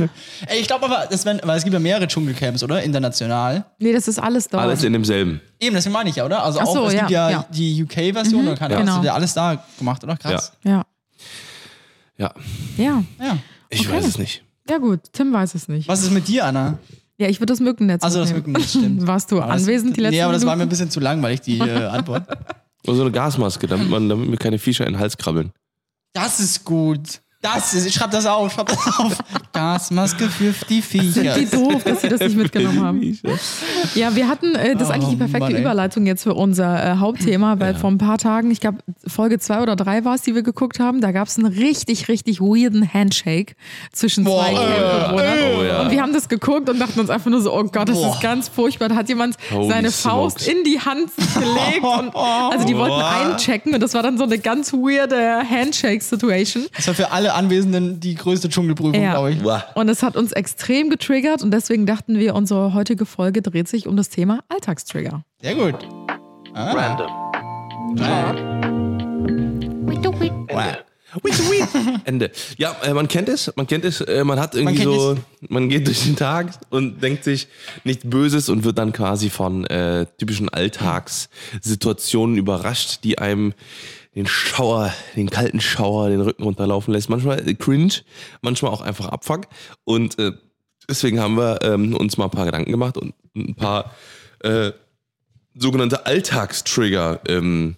Ey, 0.47 0.61
ich 0.61 0.67
glaube 0.69 0.85
aber, 0.85 1.07
das 1.11 1.25
wär, 1.27 1.41
weil 1.43 1.57
es 1.59 1.65
gibt 1.65 1.75
ja 1.75 1.81
mehrere 1.81 2.07
Dschungelcamps, 2.07 2.63
oder? 2.63 2.83
International. 2.83 3.65
Nee, 3.81 3.93
das 3.93 4.07
ist 4.07 4.19
alles 4.21 4.47
dort. 4.49 4.63
Alles 4.63 4.85
in 4.85 4.93
demselben. 4.93 5.41
Eben, 5.59 5.75
deswegen 5.75 5.95
meine 5.95 6.11
ich 6.11 6.17
ja, 6.17 6.25
oder? 6.27 6.45
Also 6.45 6.61
Ach 6.61 6.67
auch, 6.67 6.75
so, 6.75 6.87
es 6.87 6.93
gibt 6.95 7.11
ja, 7.11 7.31
ja, 7.31 7.37
ja. 7.39 7.47
die 7.51 7.83
UK-Version, 7.83 8.47
oder 8.47 8.57
keine 8.57 8.75
Ahnung, 8.77 8.85
genau. 8.87 8.93
hast 8.97 9.03
du 9.03 9.07
ja 9.07 9.15
alles 9.15 9.35
da 9.35 9.65
gemacht, 9.79 10.05
oder? 10.05 10.17
Krass. 10.17 10.53
Ja. 10.65 10.85
Ja, 12.17 12.33
Ja. 12.77 13.03
Ja. 13.21 13.39
ich 13.71 13.81
Okay. 13.89 13.97
weiß 13.97 14.07
es 14.07 14.19
nicht. 14.19 14.45
Ja, 14.69 14.79
gut. 14.79 15.01
Tim 15.13 15.33
weiß 15.33 15.55
es 15.55 15.69
nicht. 15.69 15.89
Was 15.89 16.03
ist 16.03 16.11
mit 16.13 16.29
dir, 16.29 16.45
Anna? 16.47 16.79
Ja, 17.19 17.29
ich 17.29 17.41
würde 17.41 17.53
das 17.53 17.61
Mückennetz 17.61 18.03
Also 18.03 18.21
das. 18.21 18.33
Mückennetz, 18.33 18.71
stimmt. 18.71 19.07
Warst 19.07 19.31
du 19.31 19.41
Aber 19.41 19.53
das- 19.53 19.63
anwesend 19.63 19.97
die 19.97 20.01
letzten 20.01 20.17
Nee, 20.17 20.23
aber 20.23 20.33
das 20.33 20.43
war 20.43 20.49
mir 20.49 20.53
ein 20.53 20.59
Minuten? 20.59 20.71
bisschen 20.71 20.91
zu 20.91 21.01
langweilig, 21.01 21.41
die 21.43 21.59
äh, 21.59 21.87
Antwort. 21.87 22.25
Oder 22.87 22.97
so 22.97 23.03
eine 23.03 23.13
Gasmaske, 23.13 23.67
damit, 23.67 23.89
man, 23.89 24.09
damit 24.09 24.29
mir 24.29 24.37
keine 24.37 24.59
Viecher 24.59 24.87
in 24.87 24.95
den 24.95 25.01
Hals 25.01 25.17
krabbeln. 25.17 25.53
Das 26.15 26.41
ist 26.41 26.65
gut. 26.65 27.21
Das 27.45 27.75
ist, 27.75 27.93
schreib 27.93 28.11
das 28.11 28.25
auf, 28.25 28.53
schreib 28.55 28.69
das 28.69 28.99
auf. 28.99 29.19
Gasmaske 29.53 30.31
für 30.31 30.55
die 30.69 30.81
Viecher. 30.81 31.37
Wie 31.37 31.45
doof, 31.45 31.85
dass 31.85 32.01
sie 32.01 32.09
das 32.09 32.21
nicht 32.21 32.37
mitgenommen 32.37 32.83
haben. 32.83 33.19
Ja, 33.95 34.17
wir 34.17 34.29
hatten, 34.29 34.55
äh, 34.55 34.73
das 34.73 34.89
ist 34.89 34.91
eigentlich 34.95 35.11
die 35.11 35.17
Oh, 35.17 35.19
perfekte 35.19 35.53
Mann. 35.53 35.61
Überleitung 35.61 36.07
jetzt 36.07 36.23
für 36.23 36.33
unser 36.33 36.93
äh, 36.93 36.97
Hauptthema, 36.97 37.61
weil 37.61 37.75
vor 37.75 37.91
ein 37.91 37.99
paar 37.99 38.17
Tagen, 38.17 38.51
ich 38.51 38.61
glaube 38.61 38.79
Folge 39.07 39.39
zwei 39.39 39.61
oder 39.61 39.77
drei 39.77 40.07
war 40.07 40.15
es, 40.15 40.23
die 40.23 40.35
wir 40.35 40.43
geguckt 40.43 40.81
haben, 40.81 41.03
da 41.03 41.13
gab 41.13 41.29
es 41.29 41.37
einen 41.37 41.47
richtig, 41.47 42.09
richtig 42.09 42.41
weirden 42.41 42.93
Handshake 42.93 43.55
zwischen 43.93 44.25
Boah, 44.25 44.47
zwei 44.47 44.53
äh, 44.53 44.57
Campbewohnern. 44.57 45.39
Oh, 45.59 45.63
ja. 45.65 45.83
Und 45.83 45.91
wir 45.91 46.01
haben 46.01 46.15
das 46.15 46.29
geguckt 46.31 46.71
und 46.71 46.79
dachten 46.79 46.99
uns 46.99 47.11
einfach 47.11 47.31
nur 47.31 47.43
so, 47.43 47.53
oh 47.55 47.65
Gott, 47.65 47.91
das 47.91 47.99
Boah. 47.99 48.15
ist 48.15 48.23
ganz 48.23 48.49
furchtbar. 48.49 48.89
Da 48.89 48.97
hat 48.97 49.09
jemand 49.11 49.37
Holy 49.53 49.69
seine 49.69 49.91
smokes. 49.91 50.35
Faust 50.35 50.49
in 50.49 50.65
die 50.65 50.81
Hand 50.81 51.11
gelegt. 51.35 51.85
Und, 51.85 52.17
also 52.17 52.67
die 52.67 52.75
wollten 52.77 52.95
Boah. 52.97 53.33
einchecken 53.33 53.75
und 53.75 53.81
das 53.81 53.93
war 53.93 54.03
dann 54.03 54.17
so 54.17 54.25
eine 54.25 54.39
ganz 54.39 54.73
weirde 54.73 55.43
Handshake-Situation. 55.49 56.67
Das 56.75 56.87
war 56.87 56.95
für 56.95 57.13
alle 57.13 57.34
Anwesenden 57.35 58.01
die 58.01 58.15
größte 58.15 58.49
Dschungelprüfung, 58.49 58.95
Ja. 59.01 59.13
glaube 59.13 59.33
ich. 59.33 59.43
Und 59.75 59.89
es 59.89 60.03
hat 60.03 60.17
uns 60.17 60.33
extrem 60.33 60.91
getriggert 60.91 61.43
und 61.43 61.51
deswegen 61.51 61.87
dachten 61.87 62.19
wir, 62.19 62.35
unsere 62.35 62.75
heutige 62.75 63.07
Folge 63.07 63.43
dreht 63.43 63.69
sich 63.69 63.87
um 63.87 63.97
das 63.97 64.09
Thema 64.09 64.45
Alltagstrigger. 64.49 65.25
Sehr 65.43 65.55
gut. 65.55 65.75
Ah. 66.55 66.73
Ende. 72.05 72.31
Ja, 72.57 72.77
äh, 72.83 72.93
man 72.93 73.09
kennt 73.09 73.29
es, 73.29 73.53
man 73.57 73.67
kennt 73.67 73.85
es, 73.85 74.01
äh, 74.01 74.25
man 74.25 74.41
hat 74.41 74.55
irgendwie 74.55 74.77
kennt 74.77 74.91
so, 74.91 75.17
man 75.49 75.69
geht 75.69 75.87
durch 75.87 76.03
den 76.05 76.17
Tag 76.17 76.53
und 76.71 77.03
denkt 77.03 77.25
sich 77.25 77.47
nichts 77.85 78.05
Böses 78.09 78.49
und 78.49 78.65
wird 78.65 78.79
dann 78.79 78.93
quasi 78.93 79.31
von 79.31 79.65
äh, 79.67 80.07
typischen 80.19 80.49
Alltagssituationen 80.49 82.37
überrascht, 82.37 83.05
die 83.05 83.19
einem 83.19 83.55
den 84.15 84.27
Schauer, 84.27 84.93
den 85.17 85.29
kalten 85.31 85.61
Schauer 85.61 86.09
den 86.09 86.21
Rücken 86.21 86.43
runterlaufen 86.45 86.93
lässt. 86.95 87.09
Manchmal 87.11 87.47
äh, 87.49 87.55
cringe, 87.55 87.95
manchmal 88.43 88.71
auch 88.73 88.81
einfach 88.81 89.09
Abfuck. 89.09 89.47
Und 89.85 90.19
äh, 90.19 90.33
deswegen 90.89 91.21
haben 91.21 91.37
wir 91.37 91.59
ähm, 91.63 91.97
uns 91.97 92.17
mal 92.17 92.25
ein 92.27 92.31
paar 92.31 92.45
Gedanken 92.47 92.71
gemacht 92.71 92.97
und 92.97 93.15
ein 93.35 93.55
paar 93.55 93.95
äh, 94.41 94.73
sogenannte 95.55 96.07
Alltagstrigger. 96.07 97.21
Ähm, 97.29 97.77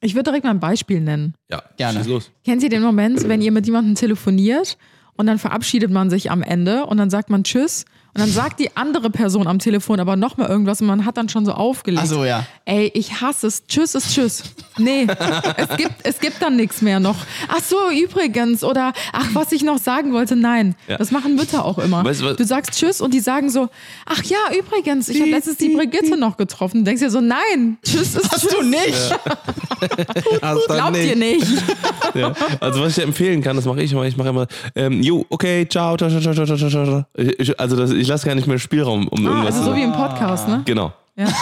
Ich 0.00 0.14
würde 0.14 0.24
direkt 0.24 0.44
mal 0.44 0.50
ein 0.50 0.60
Beispiel 0.60 1.00
nennen. 1.00 1.34
ja, 1.50 1.62
Gerne. 1.76 1.98
schieß 2.00 2.08
los. 2.08 2.30
Kennen 2.44 2.60
Sie 2.60 2.68
den 2.68 2.82
Moment, 2.82 3.28
wenn 3.28 3.40
ihr 3.42 3.52
mit 3.52 3.66
jemandem 3.66 3.94
telefoniert 3.94 4.76
und 5.16 5.26
dann 5.26 5.38
verabschiedet 5.38 5.90
man 5.90 6.10
sich 6.10 6.30
am 6.30 6.42
Ende 6.42 6.86
und 6.86 6.96
dann 6.96 7.10
sagt 7.10 7.30
man 7.30 7.44
Tschüss 7.44 7.84
und 8.14 8.20
dann 8.20 8.30
sagt 8.30 8.60
die 8.60 8.76
andere 8.76 9.10
Person 9.10 9.46
am 9.46 9.58
Telefon 9.58 9.98
aber 10.00 10.16
nochmal 10.16 10.48
irgendwas 10.48 10.80
und 10.80 10.86
man 10.86 11.04
hat 11.04 11.16
dann 11.16 11.28
schon 11.28 11.44
so 11.44 11.52
aufgelegt. 11.52 12.02
Ach 12.04 12.08
so, 12.08 12.24
ja. 12.24 12.46
Ey, 12.64 12.90
ich 12.94 13.20
hasse 13.20 13.48
es. 13.48 13.66
Tschüss 13.66 13.94
ist 13.94 14.14
Tschüss. 14.14 14.42
Nee, 14.78 15.06
es 15.56 15.76
gibt, 15.76 15.94
es 16.04 16.18
gibt 16.20 16.40
dann 16.40 16.56
nichts 16.56 16.80
mehr 16.82 16.98
noch. 17.00 17.16
Ach 17.48 17.60
so, 17.60 17.76
übrigens. 17.90 18.64
Oder, 18.64 18.92
ach, 19.12 19.26
was 19.34 19.52
ich 19.52 19.62
noch 19.62 19.78
sagen 19.78 20.12
wollte, 20.12 20.34
nein. 20.36 20.74
Ja. 20.88 20.96
Das 20.96 21.10
machen 21.10 21.34
Mütter 21.36 21.64
auch 21.64 21.78
immer. 21.78 22.04
Weißt 22.04 22.20
du 22.22 22.24
was- 22.26 22.36
Du 22.36 22.44
sagst 22.44 22.72
Tschüss 22.78 23.00
und 23.00 23.12
die 23.14 23.20
sagen 23.20 23.50
so, 23.50 23.68
ach 24.06 24.22
ja, 24.24 24.38
übrigens, 24.58 25.08
ich 25.08 25.20
habe 25.20 25.30
letztens 25.30 25.58
die 25.58 25.68
Brigitte 25.70 26.16
noch 26.16 26.36
getroffen. 26.36 26.78
Du 26.78 26.84
denkst 26.84 27.02
dir 27.02 27.10
so, 27.10 27.20
nein, 27.20 27.78
Tschüss 27.84 28.14
ist 28.14 28.30
Hast 28.32 28.42
Tschüss. 28.42 28.54
du 28.58 28.62
nicht? 28.62 29.14
Hast 30.42 30.68
dann 30.68 30.76
Glaubt 30.76 30.96
ihr 30.96 31.16
nicht. 31.16 31.46
Ja. 32.14 32.32
Also 32.60 32.80
was 32.80 32.90
ich 32.90 32.94
dir 32.96 33.02
empfehlen 33.02 33.42
kann, 33.42 33.56
das 33.56 33.64
mache 33.64 33.82
ich 33.82 33.92
immer. 33.92 34.04
Ich 34.04 34.16
mache 34.16 34.28
immer, 34.28 34.46
ähm, 34.74 35.02
jo, 35.02 35.24
okay, 35.30 35.66
ciao, 35.68 35.96
ciao, 35.96 36.08
ciao, 36.10 36.20
ciao, 36.20 36.44
ciao, 36.46 36.56
ciao, 36.56 36.68
ciao. 36.68 37.04
Ich, 37.16 37.58
also 37.58 37.76
das, 37.76 37.90
ich 37.90 38.03
lasse 38.08 38.26
gar 38.26 38.34
nicht 38.34 38.46
mehr 38.46 38.58
Spielraum, 38.58 39.08
um 39.08 39.26
Ah, 39.26 39.30
irgendwas 39.30 39.54
also 39.56 39.66
so 39.66 39.70
zu 39.72 39.76
wie 39.76 39.82
im 39.82 39.92
Podcast, 39.92 40.48
ne? 40.48 40.62
Genau. 40.64 40.92
Ja. 41.16 41.26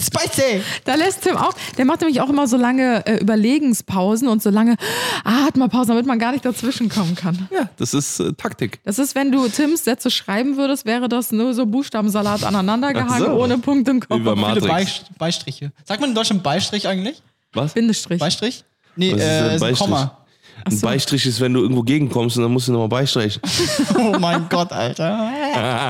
Spicy! 0.00 0.62
Da 0.84 0.94
lässt 0.94 1.22
Tim 1.22 1.36
auch, 1.36 1.52
der 1.76 1.84
macht 1.84 2.00
nämlich 2.00 2.20
auch 2.20 2.28
immer 2.28 2.46
so 2.46 2.56
lange 2.56 3.04
äh, 3.06 3.18
Überlegenspausen 3.20 4.28
und 4.28 4.42
so 4.42 4.50
lange 4.50 4.76
Atmerpausen, 5.24 5.88
damit 5.88 6.06
man 6.06 6.18
gar 6.18 6.32
nicht 6.32 6.44
dazwischen 6.44 6.88
kommen 6.88 7.14
kann. 7.14 7.48
Ja, 7.50 7.68
das 7.76 7.94
ist 7.94 8.20
äh, 8.20 8.32
Taktik. 8.34 8.80
Das 8.84 8.98
ist, 8.98 9.14
wenn 9.14 9.32
du 9.32 9.48
Tims 9.48 9.84
Sätze 9.84 10.10
schreiben 10.10 10.56
würdest, 10.56 10.84
wäre 10.86 11.08
das 11.08 11.32
nur 11.32 11.54
so 11.54 11.66
Buchstabensalat 11.66 12.44
aneinander 12.44 12.92
gehangen, 12.92 13.10
Ach 13.12 13.18
so. 13.32 13.42
ohne 13.42 13.58
Punkt 13.58 13.88
und 13.88 14.04
Über 14.04 14.32
Komma. 14.34 14.52
Viele 14.54 14.66
Matrix. 14.66 14.66
Beist- 14.68 15.18
Beistriche. 15.18 15.72
Sagt 15.84 16.00
man 16.00 16.10
in 16.10 16.14
Deutschland 16.16 16.42
Beistrich 16.42 16.86
eigentlich? 16.86 17.22
Was? 17.52 17.72
Bindestrich. 17.74 18.20
Beistrich? 18.20 18.64
Nee, 18.96 19.12
Was 19.14 19.20
ist 19.20 19.26
äh, 19.26 19.58
Beistrich? 19.58 19.78
Komma. 19.78 20.17
Ein 20.64 20.76
so. 20.76 20.86
Beistrich 20.86 21.24
ist, 21.26 21.40
wenn 21.40 21.54
du 21.54 21.60
irgendwo 21.60 21.82
gegenkommst 21.82 22.36
und 22.36 22.42
dann 22.42 22.52
musst 22.52 22.68
du 22.68 22.72
nochmal 22.72 22.88
beistreichen. 22.88 23.40
Oh 23.96 24.16
mein 24.18 24.48
Gott, 24.48 24.72
Alter. 24.72 25.30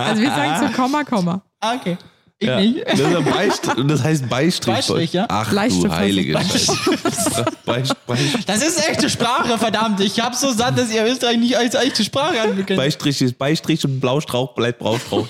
Also 0.06 0.22
wir 0.22 0.30
sagen 0.30 0.66
so 0.68 0.72
Komma, 0.82 1.04
Komma. 1.04 1.42
Ah, 1.60 1.74
okay. 1.74 1.96
Ich 2.40 2.46
Ja. 2.46 2.60
nicht. 2.60 2.86
Das, 2.86 3.00
ist 3.00 3.06
ein 3.16 3.24
Beistrich, 3.24 3.84
das 3.88 4.04
heißt 4.04 4.28
Beistrich. 4.28 4.74
Beistrich, 4.76 5.12
ja. 5.12 5.26
Ach 5.28 5.44
du 5.46 5.50
Bleistift, 5.50 5.90
heilige 5.90 6.38
Scheiße. 6.38 6.72
Beist, 7.66 8.06
Beist, 8.06 8.22
Das 8.46 8.62
ist 8.62 8.88
echte 8.88 9.10
Sprache, 9.10 9.58
verdammt. 9.58 10.00
Ich 10.00 10.20
hab's 10.20 10.40
so 10.40 10.52
satt, 10.52 10.78
dass 10.78 10.92
ihr 10.92 11.04
Österreich 11.04 11.38
nicht 11.38 11.56
als 11.56 11.74
echte 11.74 12.04
Sprache 12.04 12.38
entwickelt. 12.38 12.76
Beistrich 12.78 13.20
ist 13.22 13.36
Beistrich 13.38 13.84
und 13.84 13.98
Blaustrauch 14.00 14.54
bleibt 14.54 14.78
Blaustrauch. 14.78 15.26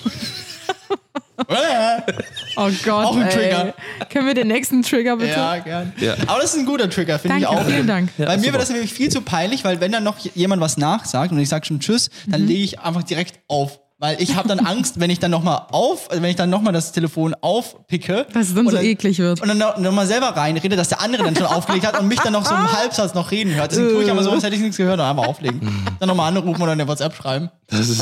Oh 2.55 2.69
Gott. 2.83 3.05
Auch 3.05 3.15
ein 3.15 3.23
ey. 3.27 3.29
Trigger. 3.33 3.73
Können 4.11 4.27
wir 4.27 4.33
den 4.33 4.47
nächsten 4.47 4.81
Trigger 4.81 5.17
bitte? 5.17 5.31
Ja, 5.31 5.57
gern. 5.59 5.93
Ja. 5.99 6.15
Aber 6.27 6.41
das 6.41 6.53
ist 6.53 6.59
ein 6.59 6.65
guter 6.65 6.89
Trigger, 6.89 7.19
finde 7.19 7.37
ich 7.39 7.47
auch. 7.47 7.65
vielen 7.65 7.87
Dank. 7.87 8.09
Bei 8.17 8.25
mir 8.25 8.31
super. 8.37 8.45
wäre 8.45 8.57
das 8.59 8.69
nämlich 8.69 8.93
viel 8.93 9.09
zu 9.09 9.21
peinlich, 9.21 9.63
weil 9.63 9.79
wenn 9.79 9.91
dann 9.91 10.03
noch 10.03 10.17
jemand 10.19 10.61
was 10.61 10.77
nachsagt 10.77 11.31
und 11.31 11.39
ich 11.39 11.49
sage 11.49 11.65
schon 11.65 11.79
Tschüss, 11.79 12.09
dann 12.27 12.41
Mhm. 12.41 12.47
lege 12.47 12.63
ich 12.63 12.79
einfach 12.79 13.03
direkt 13.03 13.39
auf. 13.47 13.79
Weil 14.01 14.21
ich 14.21 14.37
habe 14.37 14.47
dann 14.47 14.59
Angst, 14.59 15.01
wenn 15.01 15.09
ich 15.09 15.19
dann 15.19 15.29
nochmal 15.29 15.63
auf, 15.71 16.09
also 16.09 16.23
wenn 16.23 16.29
ich 16.29 16.37
dann 16.37 16.49
nochmal 16.49 16.71
das 16.71 16.93
Telefon 16.93 17.35
aufpicke. 17.41 18.25
Dass 18.33 18.47
es 18.47 18.55
dann 18.55 18.65
und 18.65 18.71
so 18.71 18.77
eklig 18.77 19.19
wird. 19.19 19.41
Und 19.41 19.49
dann 19.49 19.57
nochmal 19.57 20.07
selber 20.07 20.27
reinrede, 20.27 20.77
dass 20.77 20.87
der 20.87 21.01
andere 21.01 21.23
dann 21.23 21.35
schon 21.35 21.47
aufgelegt 21.47 21.85
hat 21.85 21.99
und 21.99 22.07
mich 22.07 22.19
dann 22.21 22.31
noch 22.31 22.45
so 22.45 22.55
im 22.55 22.71
Halbsatz 22.71 23.13
noch 23.13 23.29
reden 23.31 23.53
hört. 23.55 23.71
Deswegen 23.71 23.89
tue 23.89 24.03
ich 24.03 24.09
aber 24.09 24.23
so, 24.23 24.31
als 24.31 24.43
hätte 24.43 24.55
ich 24.55 24.61
nichts 24.61 24.77
gehört 24.77 24.99
und 24.99 25.05
einfach 25.05 25.27
auflegen. 25.27 25.59
Dann 25.99 26.07
nochmal 26.07 26.29
anrufen 26.29 26.61
oder 26.61 26.71
eine 26.71 26.87
WhatsApp 26.87 27.13
schreiben. 27.13 27.49
Das 27.67 27.89
ist, 27.89 27.99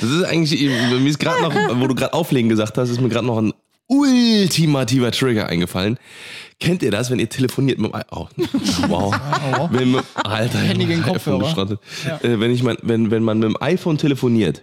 das 0.00 0.10
ist 0.10 0.24
eigentlich, 0.24 0.60
mir 0.60 1.06
ist 1.06 1.20
gerade 1.20 1.40
noch, 1.42 1.54
wo 1.80 1.86
du 1.86 1.94
gerade 1.94 2.12
auflegen 2.12 2.48
gesagt 2.48 2.76
hast, 2.76 2.90
ist 2.90 3.00
mir 3.00 3.08
gerade 3.08 3.26
noch 3.26 3.38
ein 3.38 3.52
ultimativer 3.86 5.12
Trigger 5.12 5.46
eingefallen. 5.46 5.98
Kennt 6.58 6.82
ihr 6.82 6.90
das, 6.90 7.10
wenn 7.10 7.20
ihr 7.20 7.28
telefoniert 7.28 7.78
mit 7.78 7.92
dem 7.92 8.02
oh, 8.10 8.28
wow. 8.88 9.14
wenn, 9.70 9.92
mit- 9.92 10.04
Alter, 10.14 10.58
Handy 10.58 10.86
gegen 10.86 11.02
Kopfhörer. 11.02 11.36
iPhone 11.36 11.48
geschrottet. 11.48 11.80
Äh, 12.22 12.40
wenn, 12.40 12.50
ich 12.50 12.62
mein, 12.62 12.76
wenn, 12.82 13.10
wenn 13.10 13.22
man 13.22 13.38
mit 13.38 13.48
dem 13.48 13.62
iPhone 13.62 13.96
telefoniert 13.96 14.62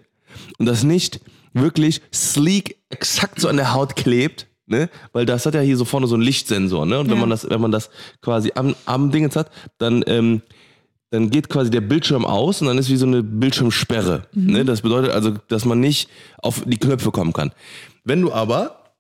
und 0.58 0.66
das 0.66 0.84
nicht 0.84 1.20
wirklich 1.54 2.02
sleek 2.14 2.78
exakt 2.90 3.40
so 3.42 3.48
an 3.48 3.58
der 3.58 3.74
Haut 3.74 3.96
klebt, 3.96 4.48
ne? 4.68 4.90
Weil 5.14 5.26
das 5.26 5.46
hat 5.46 5.54
ja 5.56 5.62
hier 5.62 5.78
so 5.78 5.86
vorne 5.86 6.08
so 6.08 6.16
einen 6.16 6.24
Lichtsensor, 6.24 6.86
ne? 6.86 7.00
Und 7.00 7.08
wenn 7.10 7.16
Ja. 7.16 7.22
man 7.22 7.30
das, 7.30 7.50
wenn 7.50 7.62
man 7.62 7.72
das 7.72 7.90
quasi 8.22 8.52
am, 8.56 8.76
am 8.86 9.12
Dingens 9.12 9.36
hat, 9.36 9.50
dann 9.78 10.04
ähm, 10.08 10.42
dann 11.10 11.30
geht 11.30 11.48
quasi 11.48 11.70
der 11.72 11.80
Bildschirm 11.80 12.26
aus 12.26 12.60
und 12.62 12.68
dann 12.68 12.78
ist 12.78 12.90
wie 12.90 12.98
so 12.98 13.06
eine 13.06 13.24
Bildschirmsperre. 13.24 14.24
Ne? 14.34 14.66
Das 14.66 14.82
bedeutet 14.82 15.12
also, 15.12 15.36
dass 15.48 15.64
man 15.64 15.80
nicht 15.80 16.10
auf 16.40 16.64
die 16.66 16.78
Knöpfe 16.78 17.12
kommen 17.12 17.32
kann. 17.32 17.54
Wenn 18.04 18.22
du 18.22 18.34
aber 18.34 18.92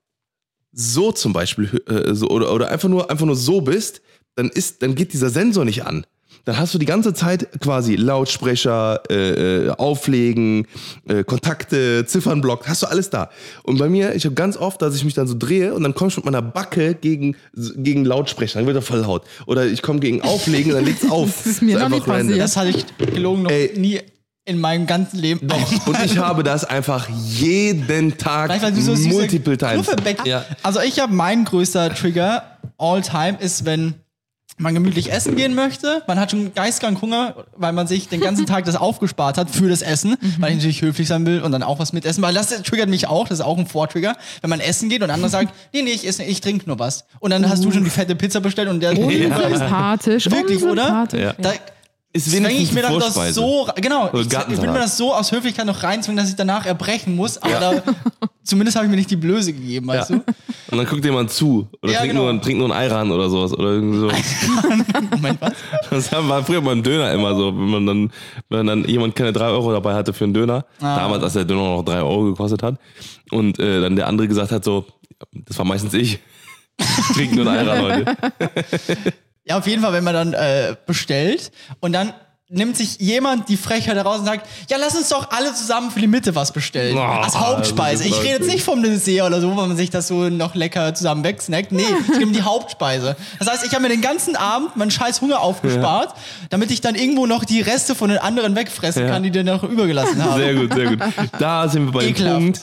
so 0.72 1.12
zum 1.12 1.34
Beispiel 1.34 1.82
äh, 1.88 2.14
so, 2.16 2.30
oder, 2.30 2.54
oder 2.54 2.70
einfach 2.72 2.88
nur 2.88 3.12
einfach 3.12 3.26
nur 3.26 3.36
so 3.36 3.60
bist, 3.60 4.02
dann 4.36 4.48
ist, 4.50 4.82
dann 4.84 4.96
geht 4.96 5.12
dieser 5.12 5.30
Sensor 5.30 5.66
nicht 5.66 5.86
an. 5.86 6.06
Dann 6.48 6.58
hast 6.58 6.74
du 6.74 6.78
die 6.78 6.86
ganze 6.86 7.14
Zeit 7.14 7.50
quasi 7.60 7.98
Lautsprecher, 7.98 9.02
äh, 9.10 9.66
äh, 9.66 9.70
Auflegen, 9.72 10.66
äh, 11.06 11.26
Kontakte, 11.26 12.06
Ziffernblock, 12.06 12.70
hast 12.70 12.84
du 12.84 12.88
alles 12.88 13.10
da. 13.10 13.30
Und 13.64 13.80
bei 13.80 13.90
mir, 13.90 14.16
ich 14.16 14.24
habe 14.24 14.34
ganz 14.34 14.56
oft, 14.56 14.82
dass 14.82 14.96
ich 14.96 15.04
mich 15.04 15.14
dann 15.14 15.28
so 15.28 15.36
drehe 15.38 15.74
und 15.74 15.84
dann 15.84 15.94
komme 15.94 16.10
ich 16.10 16.16
mit 16.16 16.24
meiner 16.24 16.42
Backe 16.42 16.96
gegen, 16.96 17.36
gegen 17.54 18.06
Lautsprecher, 18.06 18.60
dann 18.60 18.66
wird 18.66 18.78
er 18.78 18.82
voll 18.82 19.00
laut. 19.00 19.26
Oder 19.46 19.66
ich 19.66 19.82
komme 19.82 20.00
gegen 20.00 20.22
Auflegen, 20.22 20.72
dann 20.72 20.86
legt's 20.86 21.12
auf. 21.12 21.28
Das 21.44 21.48
ist 21.48 21.62
mir 21.62 21.80
noch 21.80 21.88
einfach 21.88 22.08
nie 22.08 22.14
passiert. 22.14 22.40
Das 22.40 22.56
hatte 22.56 22.70
ich 22.70 22.86
gelogen 22.98 23.44
noch 23.44 23.52
Ey. 23.52 23.74
nie 23.76 24.00
in 24.46 24.62
meinem 24.62 24.88
ganzen 24.88 25.20
Leben. 25.20 25.50
Und 25.86 26.06
ich 26.06 26.18
habe 26.18 26.44
das 26.44 26.64
einfach 26.64 27.10
jeden 27.10 28.18
Tag 28.18 28.58
so 28.74 28.96
multiple 29.10 29.58
times. 29.58 29.88
Ja. 30.24 30.46
Also 30.64 30.80
ich 30.80 30.98
habe 31.02 31.14
mein 31.14 31.44
größter 31.44 31.94
Trigger 31.94 32.58
all 32.78 33.02
time 33.02 33.38
ist, 33.42 33.66
wenn 33.66 33.96
man 34.58 34.74
gemütlich 34.74 35.12
essen 35.12 35.36
gehen 35.36 35.54
möchte. 35.54 36.04
Man 36.08 36.20
hat 36.20 36.32
schon 36.32 36.54
geistkrank 36.54 37.02
Hunger, 37.02 37.46
weil 37.56 37.74
man 37.74 37.86
sich 37.88 38.10
den 38.10 38.20
ganzen 38.20 38.46
Tag 38.46 38.66
das 38.66 38.76
aufgespart 38.76 39.38
hat 39.38 39.50
für 39.50 39.70
das 39.70 39.82
Essen, 39.82 40.18
weil 40.40 40.52
ich 40.52 40.58
natürlich 40.58 40.82
höflich 40.82 41.08
sein 41.08 41.26
will 41.26 41.42
und 41.42 41.52
dann 41.52 41.64
auch 41.64 41.80
was 41.80 41.94
mitessen. 41.94 42.24
Weil 42.24 42.34
das 42.34 42.50
triggert 42.64 42.90
mich 42.90 43.08
auch, 43.08 43.28
das 43.28 43.40
ist 43.40 43.46
auch 43.46 43.58
ein 43.58 43.68
Vortrigger. 43.68 44.16
Wenn 44.42 44.50
man 44.50 44.60
essen 44.60 44.90
geht 44.90 45.04
und 45.04 45.12
andere 45.12 45.30
sagt, 45.30 45.54
nee, 45.74 45.84
nee, 45.84 45.92
ich 45.92 46.08
esse, 46.08 46.24
ich 46.24 46.42
trinke 46.42 46.66
nur 46.68 46.80
was. 46.80 47.06
Und 47.20 47.32
dann 47.32 47.48
hast 47.48 47.64
du 47.64 47.72
schon 47.72 47.84
die 47.84 47.90
fette 47.90 48.16
Pizza 48.16 48.40
bestellt 48.40 48.70
und 48.70 48.80
der 48.80 48.98
Unsympathisch. 48.98 50.30
Wirklich, 50.32 50.64
oder? 50.64 51.08
Ja. 51.14 51.34
Da 51.38 51.54
Ist 52.14 52.32
wenigstens 52.32 52.70
ich 52.70 52.74
mir 52.74 52.82
dann 52.82 53.00
das 53.00 53.14
so, 53.36 53.68
genau, 53.76 54.06
ich, 54.08 54.14
ich 54.14 54.20
will 54.20 54.26
Gartensalat. 54.28 54.74
mir 54.74 54.80
das 54.80 54.98
so 54.98 55.14
aus 55.14 55.32
Höflichkeit 55.32 55.66
noch 55.66 55.84
reinzwingen, 55.84 56.18
dass 56.18 56.30
ich 56.30 56.36
danach 56.36 56.66
erbrechen 56.66 57.16
muss, 57.16 57.38
aber 57.38 57.60
da, 57.60 57.84
zumindest 58.44 58.76
habe 58.76 58.86
ich 58.86 58.90
mir 58.90 58.96
nicht 58.98 59.12
die 59.12 59.18
Blöße 59.18 59.54
gegeben, 59.54 59.88
weißt 59.88 60.10
Ja. 60.12 60.16
du? 60.18 60.24
Und 60.72 60.78
dann 60.80 60.88
guckt 60.88 61.04
jemand 61.06 61.32
zu. 61.32 61.68
Oder 61.84 61.92
Ja, 61.92 62.00
trinkt, 62.00 62.16
genau. 62.16 62.32
nur, 62.32 62.42
trinkt 62.42 62.60
nur 62.60 62.70
ein 62.74 62.78
Ayran 62.78 63.12
oder 63.12 63.30
sowas. 63.30 63.54
Oder 63.54 63.70
irgendwie 63.72 64.00
so. 64.00 64.08
Moment, 65.12 65.40
was? 65.42 65.54
Das 65.90 66.12
war 66.12 66.44
früher 66.44 66.62
beim 66.62 66.82
Döner 66.84 67.12
immer 67.14 67.36
so. 67.36 67.48
Wenn 67.56 67.70
man 67.70 67.86
dann, 67.86 68.12
wenn 68.50 68.68
dann 68.68 68.84
jemand 68.86 69.16
keine 69.16 69.32
drei 69.32 69.46
Euro 69.48 69.72
dabei 69.72 69.94
hatte 69.94 70.12
für 70.14 70.24
einen 70.26 70.34
Döner. 70.34 70.66
Ah. 70.82 70.96
Damals, 70.98 71.24
als 71.24 71.34
der 71.34 71.46
Döner 71.46 71.62
noch 71.78 71.84
drei 71.84 72.02
Euro 72.02 72.24
gekostet 72.26 72.64
hat. 72.64 72.76
Und 73.32 73.60
äh, 73.60 73.80
dann 73.82 73.96
der 73.96 74.08
andere 74.08 74.28
gesagt 74.28 74.52
hat 74.52 74.64
so, 74.66 74.86
das 75.34 75.58
war 75.58 75.66
meistens 75.66 75.94
ich. 75.94 76.20
Trinke 77.14 77.36
nur 77.38 77.50
ein 77.50 77.60
Ayran 77.60 77.82
heute. 77.82 78.16
Ja, 79.48 79.58
auf 79.58 79.68
jeden 79.68 79.82
Fall, 79.82 79.94
wenn 79.94 80.04
man 80.04 80.14
dann 80.14 80.34
äh, 80.34 80.76
bestellt 80.86 81.52
und 81.80 81.94
dann 81.94 82.14
nimmt 82.50 82.78
sich 82.78 82.98
jemand 83.00 83.50
die 83.50 83.58
Frechheit 83.58 83.98
heraus 83.98 84.20
und 84.20 84.26
sagt, 84.26 84.48
ja, 84.70 84.78
lass 84.80 84.96
uns 84.96 85.10
doch 85.10 85.32
alle 85.32 85.54
zusammen 85.54 85.92
für 85.92 86.00
die 86.00 86.08
Mitte 86.08 86.34
was 86.34 86.54
bestellen. 86.54 86.98
Oh, 86.98 87.02
als 87.02 87.38
Hauptspeise. 87.38 88.06
Ich 88.06 88.18
rede 88.22 88.30
jetzt 88.36 88.48
nicht 88.48 88.64
vom 88.64 88.82
Dessert 88.82 89.26
oder 89.28 89.42
so, 89.42 89.52
wo 89.52 89.56
man 89.56 89.76
sich 89.76 89.90
das 89.90 90.08
so 90.08 90.30
noch 90.30 90.56
lecker 90.56 90.94
zusammen 90.96 91.26
wegsnackt. 91.26 91.74
Nee, 91.74 91.84
ich 92.14 92.18
nehme 92.20 92.32
die 92.32 92.44
Hauptspeise. 92.44 93.18
Das 93.40 93.50
heißt, 93.50 93.66
ich 93.66 93.74
habe 93.74 93.82
mir 93.84 93.90
den 93.90 94.00
ganzen 94.02 94.38
Abend 94.38 94.78
meinen 94.78 94.92
scheiß 94.92 95.20
Hunger 95.20 95.42
aufgespart, 95.42 96.14
damit 96.50 96.72
ich 96.72 96.80
dann 96.80 96.96
irgendwo 96.96 97.26
noch 97.26 97.44
die 97.44 97.60
Reste 97.60 97.96
von 97.96 98.10
den 98.10 98.20
anderen 98.20 98.56
wegfressen 98.56 99.04
Ja. 99.04 99.10
kann, 99.10 99.24
die 99.24 99.32
die 99.32 99.44
noch 99.44 99.64
übergelassen 99.64 100.24
haben. 100.24 100.40
Sehr 100.40 100.56
gut, 100.56 100.74
sehr 100.74 100.86
gut. 100.96 101.00
Da 101.40 101.68
sind 101.68 101.88
wir 101.88 101.92
bei 101.92 102.00
dem 102.06 102.10
Ekelhaft. 102.12 102.38
Punkt, 102.40 102.58
äh, 102.60 102.62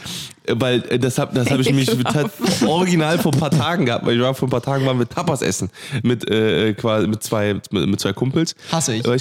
weil 0.48 0.84
äh, 0.90 0.98
das 0.98 1.18
habe 1.18 1.34
das 1.34 1.50
hab 1.50 1.58
ich 1.60 1.72
mich 1.72 1.90
original 2.66 3.18
vor 3.18 3.32
ein 3.32 3.40
paar 3.40 3.50
Tagen 3.50 3.86
gehabt, 3.86 4.06
weil 4.06 4.16
ich 4.16 4.22
war 4.22 4.34
vor 4.34 4.48
ein 4.48 4.50
paar 4.50 4.62
Tagen 4.62 4.86
waren 4.86 4.98
wir 4.98 5.08
Tapas 5.08 5.42
essen 5.42 5.70
mit 6.02 6.28
äh, 6.30 6.74
quasi 6.74 7.06
mit 7.06 7.22
zwei 7.22 7.54
mit, 7.54 7.72
mit 7.72 8.00
zwei 8.00 8.12
Kumpels. 8.12 8.54
Hasse 8.70 8.94
ich. 8.94 9.06
Aber 9.06 9.16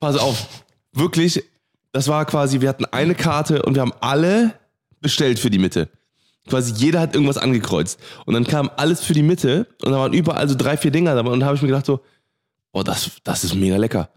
Pass 0.00 0.16
auf, 0.16 0.46
wirklich, 0.92 1.42
das 1.92 2.08
war 2.08 2.24
quasi, 2.26 2.60
wir 2.60 2.68
hatten 2.68 2.84
eine 2.86 3.14
Karte 3.14 3.62
und 3.62 3.74
wir 3.74 3.82
haben 3.82 3.94
alle 4.00 4.54
bestellt 5.00 5.38
für 5.38 5.50
die 5.50 5.58
Mitte. 5.58 5.88
Quasi 6.48 6.74
jeder 6.74 7.00
hat 7.00 7.14
irgendwas 7.14 7.38
angekreuzt 7.38 7.98
und 8.24 8.34
dann 8.34 8.44
kam 8.44 8.70
alles 8.76 9.02
für 9.02 9.14
die 9.14 9.22
Mitte 9.22 9.66
und 9.82 9.92
da 9.92 9.98
waren 9.98 10.12
überall 10.12 10.48
so 10.48 10.54
drei 10.54 10.76
vier 10.76 10.90
Dinger 10.90 11.14
dabei 11.14 11.30
und 11.30 11.40
da 11.40 11.46
habe 11.46 11.56
ich 11.56 11.62
mir 11.62 11.68
gedacht 11.68 11.86
so, 11.86 12.00
oh 12.72 12.82
das 12.82 13.10
das 13.24 13.44
ist 13.44 13.54
mega 13.54 13.76
lecker. 13.76 14.10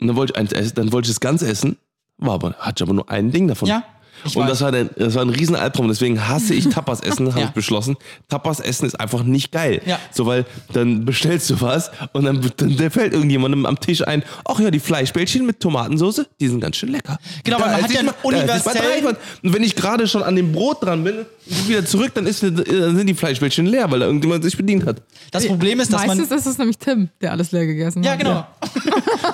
Und 0.00 0.08
dann 0.08 0.16
wollte 0.16 0.32
ich 0.32 0.38
eins 0.38 0.52
essen, 0.52 0.74
dann 0.74 0.92
wollte 0.92 1.06
ich 1.06 1.14
das 1.14 1.20
Ganze 1.20 1.46
essen, 1.46 1.76
war 2.16 2.34
aber 2.34 2.54
hatte 2.54 2.82
ich 2.82 2.88
aber 2.88 2.94
nur 2.94 3.08
ein 3.10 3.30
Ding 3.30 3.46
davon. 3.46 3.68
Ja, 3.68 3.84
ich 4.24 4.36
und 4.36 4.42
weiß. 4.42 4.50
das 4.50 4.60
war, 4.60 4.72
der, 4.72 4.84
das 4.84 5.14
war 5.14 5.22
ein 5.22 5.30
riesen 5.30 5.56
Albtraum. 5.56 5.88
Deswegen 5.88 6.28
hasse 6.28 6.54
ich 6.54 6.68
Tapas 6.68 7.00
essen, 7.00 7.28
habe 7.28 7.40
Ja. 7.40 7.46
ich 7.46 7.52
beschlossen. 7.52 7.96
Tapas 8.28 8.60
essen 8.60 8.86
ist 8.86 8.98
einfach 9.00 9.22
nicht 9.22 9.52
geil. 9.52 9.80
Ja. 9.86 9.98
So, 10.10 10.26
weil 10.26 10.44
dann 10.72 11.04
bestellst 11.04 11.50
du 11.50 11.60
was 11.60 11.90
und 12.12 12.24
dann, 12.24 12.40
dann 12.56 12.76
der 12.76 12.90
fällt 12.90 13.12
irgendjemandem 13.12 13.66
am 13.66 13.78
Tisch 13.80 14.06
ein, 14.06 14.22
ach 14.44 14.58
ja, 14.60 14.70
die 14.70 14.80
Fleischbällchen 14.80 15.44
mit 15.46 15.60
Tomatensauce, 15.60 16.22
die 16.40 16.48
sind 16.48 16.60
ganz 16.60 16.76
schön 16.76 16.90
lecker. 16.90 17.18
Genau, 17.44 17.58
weil 17.60 17.70
man 17.72 17.82
hat 17.82 17.90
ich 17.90 17.94
ja 17.94 18.00
einen 18.00 18.08
da 18.10 18.14
universellen-. 18.22 19.16
Und 19.42 19.52
wenn 19.54 19.62
ich 19.62 19.74
gerade 19.76 20.06
schon 20.06 20.22
an 20.22 20.36
dem 20.36 20.52
Brot 20.52 20.82
dran 20.84 21.04
bin, 21.04 21.26
wieder 21.66 21.84
zurück, 21.84 22.12
dann, 22.14 22.26
ist, 22.26 22.42
dann 22.42 22.56
sind 22.96 23.06
die 23.06 23.14
Fleischbällchen 23.14 23.66
leer, 23.66 23.90
weil 23.90 24.00
da 24.00 24.06
irgendjemand 24.06 24.44
sich 24.44 24.56
bedient 24.56 24.86
hat. 24.86 25.02
Das 25.30 25.46
Problem 25.46 25.80
ist, 25.80 25.92
dass 25.92 26.06
man 26.06 26.18
Meistens 26.18 26.38
ist 26.38 26.46
es 26.46 26.58
nämlich 26.58 26.78
Tim, 26.78 27.08
der 27.20 27.32
alles 27.32 27.50
leer 27.52 27.66
gegessen 27.66 28.02
Ja, 28.02 28.12
hat. 28.12 28.18
genau. 28.20 28.46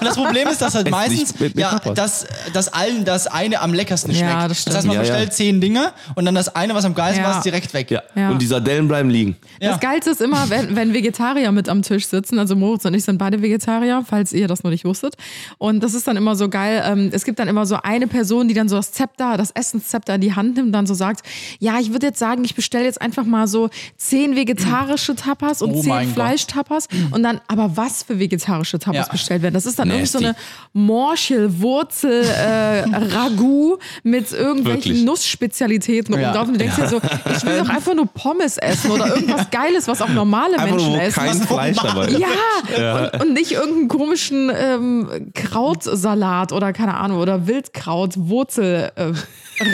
Und 0.00 0.04
das 0.04 0.14
Problem 0.16 0.48
ist, 0.48 0.60
dass 0.62 0.74
halt 0.74 0.90
meistens, 0.90 1.18
nicht 1.20 1.40
mit- 1.40 1.56
mit 1.56 1.62
ja, 1.64 1.78
dass, 1.94 2.26
dass 2.52 2.68
allen 2.72 3.04
das 3.04 3.26
eine 3.26 3.60
am 3.60 3.72
leckersten 3.74 4.12
Ja, 4.12 4.18
schmeckt. 4.18 4.50
das 4.50 4.64
das, 4.64 4.74
heißt, 4.76 4.86
man 4.86 4.94
stimmt. 4.94 4.94
Ja, 4.94 5.00
bestellt 5.12 5.28
ja. 5.30 5.34
zehn 5.34 5.60
Dinge 5.60 5.92
und 6.14 6.24
dann 6.24 6.34
das 6.34 6.54
eine, 6.54 6.74
was 6.74 6.84
am 6.84 6.94
geilsten 6.94 7.24
Ja. 7.24 7.30
war, 7.30 7.38
ist 7.38 7.44
direkt 7.44 7.74
weg. 7.74 7.90
Ja. 7.90 8.02
Ja. 8.14 8.30
Und 8.30 8.40
die 8.40 8.46
Sardellen 8.46 8.88
bleiben 8.88 9.10
liegen. 9.10 9.36
Ja. 9.60 9.72
Das 9.72 9.80
Geilste 9.80 10.10
ist 10.10 10.20
immer, 10.20 10.48
wenn, 10.50 10.76
wenn 10.76 10.94
Vegetarier 10.94 11.52
mit 11.52 11.68
am 11.68 11.82
Tisch 11.82 12.06
sitzen. 12.06 12.38
Also 12.38 12.56
Moritz 12.56 12.84
und 12.84 12.94
ich 12.94 13.04
sind 13.04 13.18
beide 13.18 13.42
Vegetarier, 13.42 14.04
falls 14.08 14.32
ihr 14.32 14.48
das 14.48 14.62
noch 14.62 14.70
nicht 14.70 14.84
wusstet. 14.84 15.14
Und 15.58 15.82
das 15.82 15.94
ist 15.94 16.06
dann 16.06 16.16
immer 16.16 16.36
so 16.36 16.48
geil. 16.48 16.82
Ähm, 16.86 17.10
es 17.12 17.24
gibt 17.24 17.38
dann 17.38 17.48
immer 17.48 17.66
so 17.66 17.76
eine 17.82 18.06
Person, 18.06 18.48
die 18.48 18.54
dann 18.54 18.68
so 18.68 18.76
das 18.76 18.92
Zepter, 18.92 19.36
das 19.36 19.50
Essenszepter 19.50 20.14
in 20.14 20.20
die 20.20 20.34
Hand 20.34 20.56
nimmt 20.56 20.66
und 20.68 20.72
dann 20.72 20.86
so 20.86 20.94
sagt, 20.94 21.26
ja, 21.58 21.78
ich 21.80 21.92
würde 21.92 22.06
jetzt 22.08 22.18
sagen, 22.18 22.44
ich 22.44 22.54
bestelle 22.54 22.84
jetzt 22.84 23.00
einfach 23.00 23.24
mal 23.24 23.46
so 23.46 23.70
zehn 23.96 24.36
vegetarische 24.36 25.14
Tapas 25.14 25.62
und 25.62 25.70
Oh 25.72 25.80
zehn. 25.82 26.08
Fleischtapas. 26.12 26.88
Und 27.10 27.22
dann, 27.22 27.40
aber 27.48 27.76
was 27.76 28.02
für 28.02 28.18
vegetarische 28.18 28.78
Tapas 28.78 29.06
Ja. 29.06 29.12
bestellt 29.12 29.42
werden? 29.42 29.54
Das 29.54 29.66
ist 29.66 29.78
dann 29.78 29.88
irgendwie 29.88 30.06
so 30.06 30.18
Nasty. 30.20 30.36
eine 30.74 30.86
Morchelwurzel 30.86 32.24
äh, 32.24 32.80
Ragout 33.14 33.78
mit 34.02 34.32
irgendwelchen 34.32 34.84
Wirklich. 34.84 35.04
Nussspezialitäten 35.04 36.18
Ja. 36.18 36.28
rumlaufen. 36.28 36.52
Du 36.54 36.58
denkst 36.58 36.76
dir 36.76 36.88
so, 36.88 37.00
ich 37.36 37.44
will 37.44 37.58
doch 37.58 37.68
einfach 37.68 37.94
nur 37.94 38.06
Pommes 38.06 38.56
essen 38.58 38.90
oder 38.90 39.08
irgendwas 39.14 39.50
Geiles, 39.50 39.86
was 39.88 40.00
auch 40.02 40.08
normale 40.08 40.54
Einfach 40.58 40.70
Menschen 40.76 40.92
nur, 40.92 41.02
essen. 41.02 41.14
kein 41.20 41.42
Fleisch 41.42 41.76
dabei 41.76 42.06
ist. 42.06 42.18
Ja, 42.18 43.10
Und, 43.14 43.22
und 43.22 43.32
nicht 43.34 43.52
irgendeinen 43.52 43.88
komischen 43.88 44.50
ähm, 44.56 45.30
Krautsalat 45.34 46.52
oder 46.52 46.72
keine 46.72 46.94
Ahnung, 46.96 47.18
oder 47.18 47.46
Wildkraut, 47.46 48.14
Wurzel, 48.16 48.90
äh, 48.96 49.12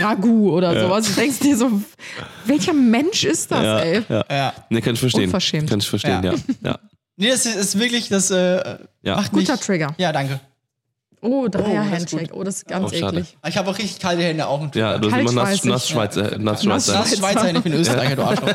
Ragout 0.03 0.51
oder 0.53 0.81
sowas. 0.81 1.07
Du 1.07 1.21
denkst 1.21 1.41
dir 1.41 1.57
so, 1.57 1.71
welcher 2.47 2.73
Mensch 2.73 3.25
ist 3.25 3.51
das, 3.51 3.63
Ja, 3.63 3.79
ey? 3.81 4.03
ja. 4.09 4.25
Ja. 4.31 4.53
Nee, 4.71 4.81
kann 4.81 4.95
ich 4.95 5.01
verstehen. 5.01 5.25
Unverschämt. 5.25 5.69
Kann 5.71 5.79
ich 5.81 5.89
verstehen, 5.89 6.23
ja. 6.23 6.33
Ja. 6.33 6.39
ja. 6.63 6.79
Nee, 7.17 7.29
das 7.29 7.47
ist, 7.47 7.55
ist 7.55 7.79
wirklich, 7.79 8.09
das 8.09 8.33
äh, 8.33 8.77
Ja. 9.03 9.15
macht. 9.17 9.31
Guter 9.31 9.57
Trigger. 9.59 9.95
Ja, 9.99 10.11
danke. 10.13 10.41
Oh, 11.21 11.47
Dreier-Handshake. 11.49 12.35
Oh, 12.35 12.43
das 12.43 12.57
ist 12.57 12.67
ganz 12.67 12.91
Oh, 12.93 12.95
eklig. 12.95 13.37
Ich 13.47 13.57
habe 13.57 13.71
auch 13.71 13.79
richtig 13.79 13.99
kalte 14.01 14.23
Hände, 14.25 14.47
auch 14.47 14.61
ein 14.61 14.71
Ja, 14.75 14.99
du 14.99 15.11
hast 15.11 15.21
immer 15.21 15.33
nass, 15.33 15.65
nass 15.65 15.89
Schweizer. 15.89 16.37
Nass 16.39 16.65
Nass 16.65 16.87
Schweizer. 16.87 17.17
Schweizer, 17.17 17.51
ich 17.55 17.61
bin 17.63 17.73
Österreicher, 17.73 18.17
du 18.17 18.23
Arschloch. 18.25 18.53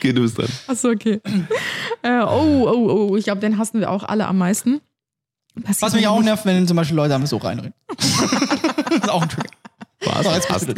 Geh 0.00 0.12
du 0.12 0.24
es 0.24 0.34
dann. 0.34 0.46
Achso, 0.68 0.90
okay. 0.90 1.20
äh, 2.02 2.20
oh, 2.20 2.68
oh, 2.70 3.08
oh, 3.10 3.16
ich 3.16 3.24
glaube, 3.24 3.40
den 3.40 3.58
hassen 3.58 3.80
wir 3.80 3.90
auch 3.90 4.04
alle 4.04 4.26
am 4.26 4.38
meisten. 4.38 4.80
Passiert 5.64 5.82
Was 5.82 5.94
mich 5.94 6.06
auch 6.06 6.16
nicht. 6.16 6.26
nervt, 6.26 6.44
wenn 6.46 6.66
zum 6.68 6.76
Beispiel 6.76 6.96
Leute 6.96 7.14
einfach 7.14 7.28
so 7.28 7.38
reinreden. 7.38 7.74
das 7.96 8.96
ist 8.98 9.10
auch 9.10 9.22
ein 9.22 9.28
Trigger. 9.28 9.50
Was? 10.04 10.66
Dran. 10.66 10.76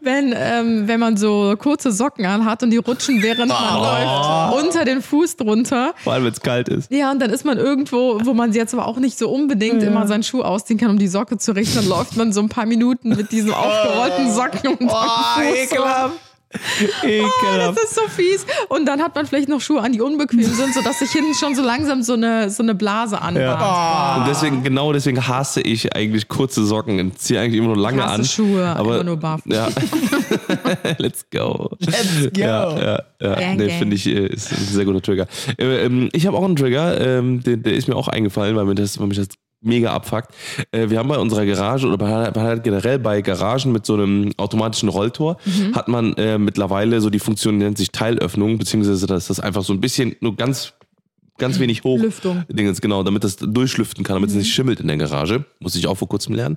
Wenn, 0.00 0.34
ähm, 0.36 0.88
wenn 0.88 1.00
man 1.00 1.16
so 1.16 1.54
kurze 1.58 1.92
Socken 1.92 2.26
anhat 2.26 2.62
und 2.62 2.70
die 2.70 2.76
rutschen, 2.78 3.22
während 3.22 3.48
man 3.48 3.74
läuft, 3.74 4.64
unter 4.64 4.84
den 4.84 5.02
Fuß 5.02 5.36
drunter. 5.36 5.94
Vor 6.02 6.12
allem, 6.14 6.24
wenn 6.24 6.32
es 6.32 6.40
kalt 6.40 6.68
ist. 6.68 6.90
Ja, 6.90 7.10
und 7.10 7.20
dann 7.20 7.30
ist 7.30 7.44
man 7.44 7.58
irgendwo, 7.58 8.20
wo 8.24 8.34
man 8.34 8.52
jetzt 8.52 8.74
aber 8.74 8.86
auch 8.86 8.98
nicht 8.98 9.18
so 9.18 9.28
unbedingt 9.30 9.82
immer 9.82 10.06
seinen 10.06 10.22
Schuh 10.22 10.42
ausziehen 10.42 10.78
kann, 10.78 10.90
um 10.90 10.98
die 10.98 11.08
Socke 11.08 11.38
zu 11.38 11.52
richten. 11.52 11.76
Dann 11.76 11.88
läuft 11.88 12.16
man 12.16 12.32
so 12.32 12.40
ein 12.40 12.48
paar 12.48 12.66
Minuten 12.66 13.10
mit 13.10 13.32
diesen 13.32 13.52
aufgerollten 13.54 14.32
Socken 14.32 14.68
und 14.74 14.90
Oh, 14.90 15.42
ekelhaft. 15.42 16.14
Das 16.50 17.04
Ekelhaft. 17.04 17.78
ist 17.82 17.94
so 17.94 18.02
fies. 18.08 18.46
Und 18.68 18.86
dann 18.86 19.02
hat 19.02 19.14
man 19.14 19.26
vielleicht 19.26 19.48
noch 19.48 19.60
Schuhe 19.60 19.82
an, 19.82 19.92
die 19.92 20.00
unbequem 20.00 20.42
sind, 20.42 20.72
sodass 20.72 20.98
sich 20.98 21.10
hinten 21.10 21.34
schon 21.34 21.54
so 21.54 21.62
langsam 21.62 22.02
so 22.02 22.14
eine, 22.14 22.48
so 22.48 22.62
eine 22.62 22.74
Blase 22.74 23.20
anbahnt. 23.20 24.20
Und 24.20 24.28
deswegen, 24.28 24.62
genau 24.62 24.92
deswegen 24.92 25.26
hasse 25.26 25.60
ich 25.60 25.94
eigentlich 25.94 26.28
kurze 26.28 26.64
Socken 26.64 26.98
und 27.00 27.18
ziehe 27.18 27.40
eigentlich 27.40 27.58
immer 27.58 27.68
nur 27.68 27.76
lange 27.76 28.02
hasse 28.02 28.14
an. 28.14 28.24
Schuhe, 28.24 28.64
aber 28.64 28.94
immer 28.94 29.04
nur 29.04 29.16
barfuß. 29.18 29.52
Ja. 29.52 29.68
Let's 30.98 31.26
go. 31.30 31.70
Let's 31.80 32.30
go. 32.32 32.40
Ja, 32.40 32.78
ja, 32.78 33.02
ja. 33.20 33.34
Gang, 33.34 33.56
nee, 33.58 33.78
finde 33.78 33.96
ich, 33.96 34.06
äh, 34.06 34.26
ist 34.26 34.52
ein 34.52 34.64
sehr 34.64 34.84
guter 34.84 35.02
Trigger. 35.02 35.26
Äh, 35.58 35.84
ähm, 35.84 36.08
ich 36.12 36.26
habe 36.26 36.36
auch 36.36 36.44
einen 36.44 36.56
Trigger, 36.56 37.00
ähm, 37.18 37.42
der, 37.42 37.58
der 37.58 37.74
ist 37.74 37.88
mir 37.88 37.96
auch 37.96 38.08
eingefallen, 38.08 38.56
weil, 38.56 38.64
mir 38.64 38.74
das, 38.74 38.98
weil 38.98 39.08
mich 39.08 39.18
das 39.18 39.28
mega 39.60 39.92
abfuckt. 39.92 40.34
Äh, 40.72 40.90
wir 40.90 40.98
haben 40.98 41.08
bei 41.08 41.18
unserer 41.18 41.44
Garage 41.46 41.86
oder 41.86 41.98
bei, 41.98 42.30
bei 42.30 42.56
generell 42.58 42.98
bei 42.98 43.20
Garagen 43.22 43.72
mit 43.72 43.84
so 43.86 43.94
einem 43.94 44.32
automatischen 44.36 44.88
Rolltor 44.88 45.36
Mhm. 45.44 45.74
hat 45.74 45.88
man 45.88 46.14
äh, 46.14 46.38
mittlerweile 46.38 47.00
so 47.00 47.10
die 47.10 47.18
Funktion, 47.18 47.58
die 47.58 47.64
nennt 47.64 47.78
sich 47.78 47.90
Teilöffnung, 47.90 48.58
beziehungsweise 48.58 49.06
dass 49.06 49.26
das 49.28 49.40
einfach 49.40 49.62
so 49.64 49.72
ein 49.72 49.80
bisschen, 49.80 50.14
nur 50.20 50.36
ganz 50.36 50.74
ganz 51.38 51.60
wenig 51.60 51.84
hoch. 51.84 52.00
Lüftung. 52.00 52.42
Dingens, 52.48 52.80
genau, 52.80 53.04
damit 53.04 53.22
das 53.22 53.36
durchlüften 53.36 54.02
kann, 54.02 54.16
damit 54.16 54.30
es 54.30 54.34
nicht 54.36 54.52
schimmelt 54.52 54.80
in 54.80 54.88
der 54.88 54.96
Garage. 54.96 55.44
Muss 55.60 55.76
ich 55.76 55.86
auch 55.86 55.94
vor 55.96 56.08
kurzem 56.08 56.34
lernen, 56.34 56.56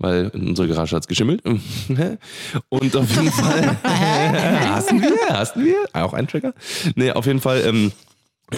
weil 0.00 0.32
in 0.34 0.48
unserer 0.48 0.66
Garage 0.66 0.96
hat 0.96 1.04
es 1.04 1.06
geschimmelt. 1.08 1.42
Und 2.68 2.96
auf 2.96 3.08
jeden 3.14 3.30
Fall. 3.30 3.76
hassen 3.84 5.00
wir, 5.00 5.28
hassen 5.38 5.64
wir. 5.64 5.76
Auch 5.92 6.12
ein 6.12 6.26
Trigger. 6.26 6.54
Nee, 6.96 7.12
auf 7.12 7.26
jeden 7.26 7.40
Fall. 7.40 7.62
Ähm, 7.66 7.92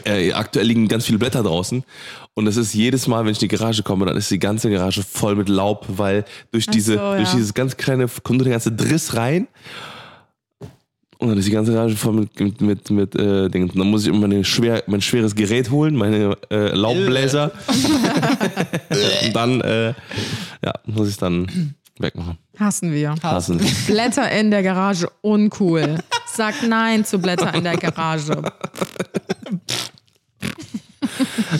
äh, 0.05 0.33
aktuell 0.33 0.67
liegen 0.67 0.89
ganz 0.89 1.07
viele 1.07 1.19
Blätter 1.19 1.43
draußen 1.43 1.85
und 2.35 2.47
es 2.47 2.57
ist 2.57 2.75
jedes 2.75 3.07
Mal, 3.07 3.25
wenn 3.25 3.33
ich 3.33 3.43
in 3.43 3.49
die 3.49 3.57
Garage 3.57 3.83
komme, 3.83 4.07
dann 4.07 4.17
ist 4.17 4.31
die 4.31 4.39
ganze 4.39 4.71
Garage 4.71 5.03
voll 5.03 5.35
mit 5.35 5.49
Laub, 5.49 5.87
weil 5.89 6.25
durch 6.53 6.67
diese, 6.67 6.95
so, 6.95 6.99
durch 6.99 7.29
ja. 7.29 7.35
dieses 7.35 7.55
ganz 7.55 7.77
kleine, 7.77 8.07
kommt 8.23 8.41
der 8.43 8.51
ganze 8.51 8.71
Driss 8.71 9.15
rein 9.15 9.49
und 11.19 11.29
dann 11.29 11.39
ist 11.39 11.49
die 11.49 11.53
ganze 11.53 11.73
Garage 11.73 11.97
voll 11.97 12.13
mit, 12.13 12.39
mit, 12.39 12.61
mit, 12.61 12.91
mit 12.91 13.17
äh, 13.17 13.49
Dingen. 13.49 13.73
Dann 13.75 13.91
muss 13.91 14.03
ich 14.03 14.09
immer 14.09 14.21
meine 14.21 14.45
schwer, 14.45 14.85
mein 14.87 15.01
schweres 15.01 15.35
Gerät 15.35 15.71
holen, 15.71 15.97
meine 15.97 16.37
äh, 16.51 16.69
Laubbläser. 16.77 17.51
und 19.25 19.35
dann, 19.35 19.61
äh, 19.63 19.95
ja, 20.65 20.75
muss 20.87 21.09
ich 21.09 21.17
dann 21.17 21.75
wegmachen. 21.99 22.39
Hassen 22.57 22.93
wir. 22.93 23.17
Hassen. 23.21 23.61
Blätter 23.89 24.31
in 24.31 24.53
der 24.53 24.63
Garage, 24.63 25.09
uncool. 25.21 25.99
Sag 26.39 26.63
nein 26.69 27.05
zu 27.05 27.19
Blätter 27.19 27.53
in 27.53 27.65
der 27.65 27.77
Garage. 27.77 28.41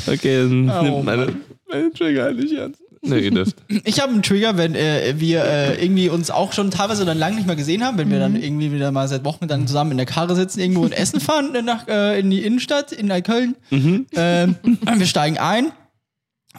Okay, 0.07 0.43
dann 0.43 0.71
Oh, 0.71 0.83
nimmt 0.83 1.05
meine, 1.05 1.35
meine 1.69 1.93
Trigger 1.93 2.33
nicht 2.33 2.53
ernst. 2.53 2.81
Nee, 3.03 3.19
ihr 3.19 3.31
dürft. 3.33 3.57
Ich 3.85 4.01
habe 4.01 4.13
einen 4.13 4.23
Trigger, 4.23 4.57
wenn 4.57 4.77
äh, 4.77 5.15
wir 5.19 5.45
äh, 5.45 5.85
irgendwie 5.85 6.09
uns 6.09 6.31
auch 6.31 6.53
schon 6.53 6.71
teilweise 6.71 7.05
dann 7.05 7.19
lange 7.19 7.35
nicht 7.35 7.47
mehr 7.49 7.57
gesehen 7.57 7.83
haben, 7.85 7.99
wenn 7.99 8.09
wir 8.09 8.21
dann 8.21 8.37
irgendwie 8.37 8.73
wieder 8.73 8.93
mal 8.93 9.09
seit 9.09 9.25
Wochen 9.25 9.49
dann 9.49 9.67
zusammen 9.67 9.91
in 9.91 9.97
der 9.97 10.07
Karre 10.07 10.37
sitzen, 10.37 10.61
irgendwo 10.61 10.85
in 10.85 10.93
Essen 10.93 11.19
fahren, 11.21 11.53
äh, 11.57 11.63
nach, 11.63 11.89
äh, 11.89 12.21
in 12.21 12.31
die 12.31 12.45
Innenstadt, 12.45 12.93
in 12.93 13.07
Neukölln. 13.07 13.57
Ähm, 13.71 14.55
wir 14.95 15.07
steigen 15.07 15.39
ein. 15.39 15.73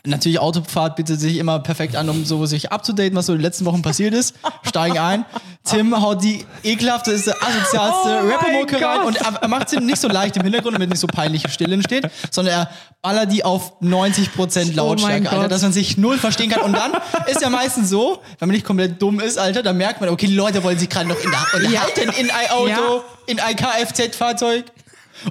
Natürlich 0.05 0.39
Autofahrt 0.39 0.95
bietet 0.95 1.19
sich 1.19 1.37
immer 1.37 1.59
perfekt 1.59 1.95
an, 1.95 2.09
um 2.09 2.23
so 2.25 2.45
sich 2.45 2.71
abzudaten, 2.71 3.15
was 3.15 3.25
so 3.25 3.33
in 3.33 3.39
den 3.39 3.43
letzten 3.43 3.65
Wochen 3.65 3.81
passiert 3.81 4.13
ist. 4.13 4.35
Steigen 4.67 4.97
ein. 4.97 5.25
Tim 5.65 6.01
haut 6.01 6.23
die 6.23 6.45
ekelhafteste, 6.63 7.35
asozialste 7.41 8.21
Oh 8.23 8.27
Rapper-Mucke 8.27 8.81
rein 8.83 9.01
und 9.01 9.17
er, 9.17 9.47
macht 9.47 9.69
sie 9.69 9.77
nicht 9.77 9.97
so 9.99 10.07
leicht 10.07 10.35
im 10.37 10.43
Hintergrund, 10.43 10.75
damit 10.75 10.89
nicht 10.89 10.99
so 10.99 11.07
peinliche 11.07 11.49
Stille 11.49 11.73
entsteht, 11.75 12.09
sondern 12.31 12.53
er 12.55 12.69
ballert 13.01 13.31
die 13.31 13.43
auf 13.43 13.73
90% 13.81 14.73
Lautstärke, 14.73 15.23
Gott. 15.25 15.33
Alter, 15.33 15.47
dass 15.49 15.61
man 15.61 15.73
sich 15.73 15.97
null 15.97 16.17
verstehen 16.17 16.49
kann. 16.49 16.61
Und 16.63 16.73
dann 16.73 16.93
ist 17.27 17.41
ja 17.41 17.49
meistens 17.49 17.89
so, 17.89 18.19
wenn 18.39 18.47
man 18.47 18.55
nicht 18.55 18.65
komplett 18.65 19.01
dumm 19.01 19.19
ist, 19.19 19.37
Alter, 19.37 19.61
dann 19.61 19.77
merkt 19.77 19.99
man, 20.01 20.09
okay, 20.09 20.27
die 20.27 20.35
Leute 20.35 20.63
wollen 20.63 20.79
sich 20.79 20.89
gerade 20.89 21.07
noch 21.09 21.19
in 21.23 21.29
der 21.29 21.39
unterhalten, 21.61 22.09
in 22.19 22.31
ein 22.31 22.49
Auto, 22.51 22.67
Ja. 22.69 23.03
in 23.27 23.39
ein 23.39 23.55
Kfz-Fahrzeug. 23.55 24.65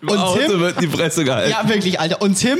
Und 0.02 0.18
Auto 0.18 0.38
Tim, 0.46 0.60
wird 0.60 0.80
die 0.82 0.86
Presse 0.86 1.24
gehalten. 1.24 1.50
ja, 1.50 1.66
wirklich, 1.68 1.98
Alter. 1.98 2.20
Und 2.20 2.34
Tim 2.38 2.58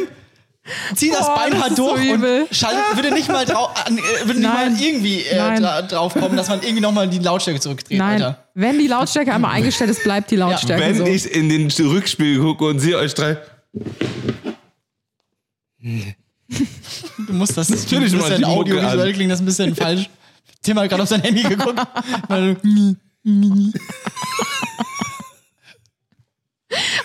zieht 0.95 1.13
das 1.13 1.27
Boah, 1.27 1.37
Bein 1.37 1.75
so 1.75 1.95
durch 1.95 2.05
übel. 2.05 2.43
und 2.43 2.55
schaltet, 2.55 2.83
würde 2.95 3.13
nicht 3.13 3.29
mal, 3.29 3.45
drau 3.45 3.71
äh, 3.87 4.27
würde 4.27 4.41
nicht 4.41 4.53
mal 4.53 4.81
irgendwie 4.81 5.23
äh, 5.23 5.61
dra 5.61 5.83
drauf 5.83 6.15
kommen, 6.15 6.37
dass 6.37 6.49
man 6.49 6.63
irgendwie 6.63 6.81
nochmal 6.81 7.09
die 7.09 7.19
Lautstärke 7.19 7.61
zurückdreht, 7.61 7.99
Nein, 7.99 8.23
Alter. 8.23 8.45
wenn 8.55 8.79
die 8.79 8.87
Lautstärke 8.87 9.33
einmal 9.33 9.53
eingestellt 9.53 9.91
ist, 9.91 10.03
bleibt 10.03 10.31
die 10.31 10.37
Lautstärke 10.37 10.83
Wenn 10.83 10.97
so. 10.97 11.05
ich 11.05 11.31
in 11.31 11.49
den 11.49 11.71
Rückspiegel 11.71 12.43
gucke 12.43 12.65
und 12.65 12.81
sehe 12.81 12.97
euch 12.99 13.15
drei. 13.15 13.39
Du 15.81 17.33
musst 17.33 17.57
das 17.57 17.69
Natürlich 17.69 18.13
ein 18.13 18.19
bisschen 18.19 18.45
audiovisuell 18.45 19.13
klingt 19.13 19.31
das 19.33 19.41
ein 19.41 19.47
bisschen 19.47 19.75
falsch. 19.75 20.09
Tim 20.63 20.79
hat 20.79 20.89
gerade 20.89 21.03
auf 21.03 21.09
sein 21.09 21.23
Handy 21.23 21.43
geguckt. 21.43 21.79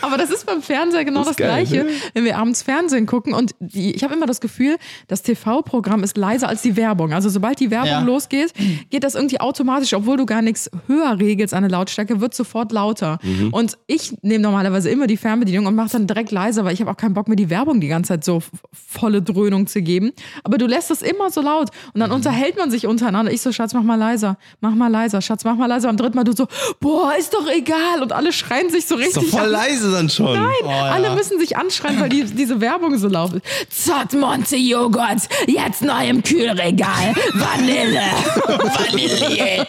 Aber 0.03 0.17
das 0.17 0.29
ist 0.29 0.45
beim 0.45 0.61
Fernseher 0.61 1.05
genau 1.05 1.19
das, 1.21 1.29
Das 1.29 1.37
geil, 1.37 1.65
Gleiche, 1.65 1.85
ne? 1.85 1.91
wenn 2.13 2.25
wir 2.25 2.37
abends 2.37 2.61
Fernsehen 2.61 3.05
gucken 3.05 3.33
und 3.33 3.55
die, 3.59 3.95
ich 3.95 4.03
habe 4.03 4.13
immer 4.13 4.25
das 4.25 4.41
Gefühl, 4.41 4.77
das 5.07 5.21
TV-Programm 5.23 6.03
ist 6.03 6.17
leiser 6.17 6.47
als 6.49 6.61
die 6.61 6.75
Werbung. 6.75 7.13
Also 7.13 7.29
sobald 7.29 7.59
die 7.59 7.71
Werbung 7.71 7.89
Ja. 7.89 8.01
losgeht, 8.01 8.53
geht 8.89 9.03
das 9.03 9.15
irgendwie 9.15 9.39
automatisch, 9.39 9.93
obwohl 9.93 10.17
du 10.17 10.25
gar 10.25 10.41
nichts 10.41 10.69
höher 10.87 11.17
regelst 11.19 11.53
an 11.53 11.63
der 11.63 11.71
Lautstärke, 11.71 12.21
wird 12.21 12.33
sofort 12.33 12.71
lauter. 12.71 13.19
Mhm. 13.23 13.49
Und 13.53 13.77
ich 13.87 14.13
nehme 14.21 14.41
normalerweise 14.43 14.89
immer 14.89 15.07
die 15.07 15.17
Fernbedienung 15.17 15.65
und 15.67 15.75
mache 15.75 15.89
dann 15.93 16.07
direkt 16.07 16.31
leiser, 16.31 16.65
weil 16.65 16.73
ich 16.73 16.81
habe 16.81 16.91
auch 16.91 16.97
keinen 16.97 17.13
Bock 17.13 17.27
mir 17.27 17.35
die 17.35 17.49
Werbung 17.49 17.79
die 17.81 17.87
ganze 17.87 18.09
Zeit 18.09 18.23
so 18.23 18.41
volle 18.71 19.21
Dröhnung 19.21 19.67
zu 19.67 19.81
geben. 19.81 20.11
Aber 20.43 20.57
du 20.57 20.65
lässt 20.67 20.91
es 20.91 21.01
immer 21.01 21.29
so 21.31 21.41
laut 21.41 21.69
und 21.87 21.95
Mhm. 21.95 21.99
dann 22.01 22.11
unterhält 22.11 22.57
man 22.57 22.71
sich 22.71 22.87
untereinander. 22.87 23.31
Ich 23.31 23.41
so, 23.41 23.51
Schatz, 23.51 23.73
mach 23.73 23.83
mal 23.83 23.95
leiser, 23.95 24.37
mach 24.61 24.75
mal 24.75 24.87
leiser, 24.89 25.21
Schatz, 25.21 25.43
mach 25.45 25.55
mal 25.55 25.67
leiser. 25.67 25.89
Am 25.89 25.97
dritten 25.97 26.15
Mal 26.15 26.23
du 26.23 26.33
so, 26.33 26.47
boah, 26.79 27.13
ist 27.17 27.33
doch 27.33 27.47
egal. 27.49 28.01
Und 28.01 28.11
alle 28.11 28.31
schreien 28.33 28.69
sich 28.69 28.85
so 28.85 28.95
Ist 28.97 29.15
doch 29.15 29.21
richtig 29.21 29.31
voll 29.31 29.45
an. 29.45 29.51
leise 29.51 29.91
dann 29.93 30.09
schon. 30.09 30.33
Nein, 30.33 30.49
Oh, 30.63 30.69
ja. 30.69 30.81
alle 30.91 31.11
müssen 31.15 31.39
sich 31.39 31.57
anschreien, 31.57 31.99
weil 31.99 32.09
die, 32.09 32.23
diese 32.25 32.59
Werbung 32.61 32.97
so 32.97 33.07
laut 33.07 33.33
ist. 33.33 33.85
Zottmonte 33.85 34.55
Joghurt, 34.55 35.21
jetzt 35.47 35.81
neu 35.81 36.07
im 36.09 36.21
Kühlregal. 36.23 37.13
Vanille. 37.33 38.01
Vanille. 38.47 39.67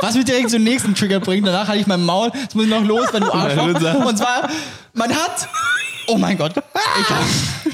Was 0.00 0.14
mich 0.14 0.24
direkt 0.24 0.50
zum 0.50 0.62
nächsten 0.64 0.94
Trigger 0.94 1.20
bringt, 1.20 1.46
danach 1.46 1.68
hatte 1.68 1.78
ich 1.78 1.86
mein 1.86 2.04
Maul, 2.04 2.30
jetzt 2.34 2.54
muss 2.54 2.64
ich 2.64 2.70
noch 2.70 2.84
los, 2.84 3.06
wenn 3.12 3.22
du 3.22 3.32
Arschloch. 3.32 4.04
Und 4.04 4.18
zwar, 4.18 4.48
man 4.94 5.10
hat, 5.14 5.48
oh 6.08 6.16
mein 6.18 6.36
Gott, 6.38 6.52
ich, 6.56 7.72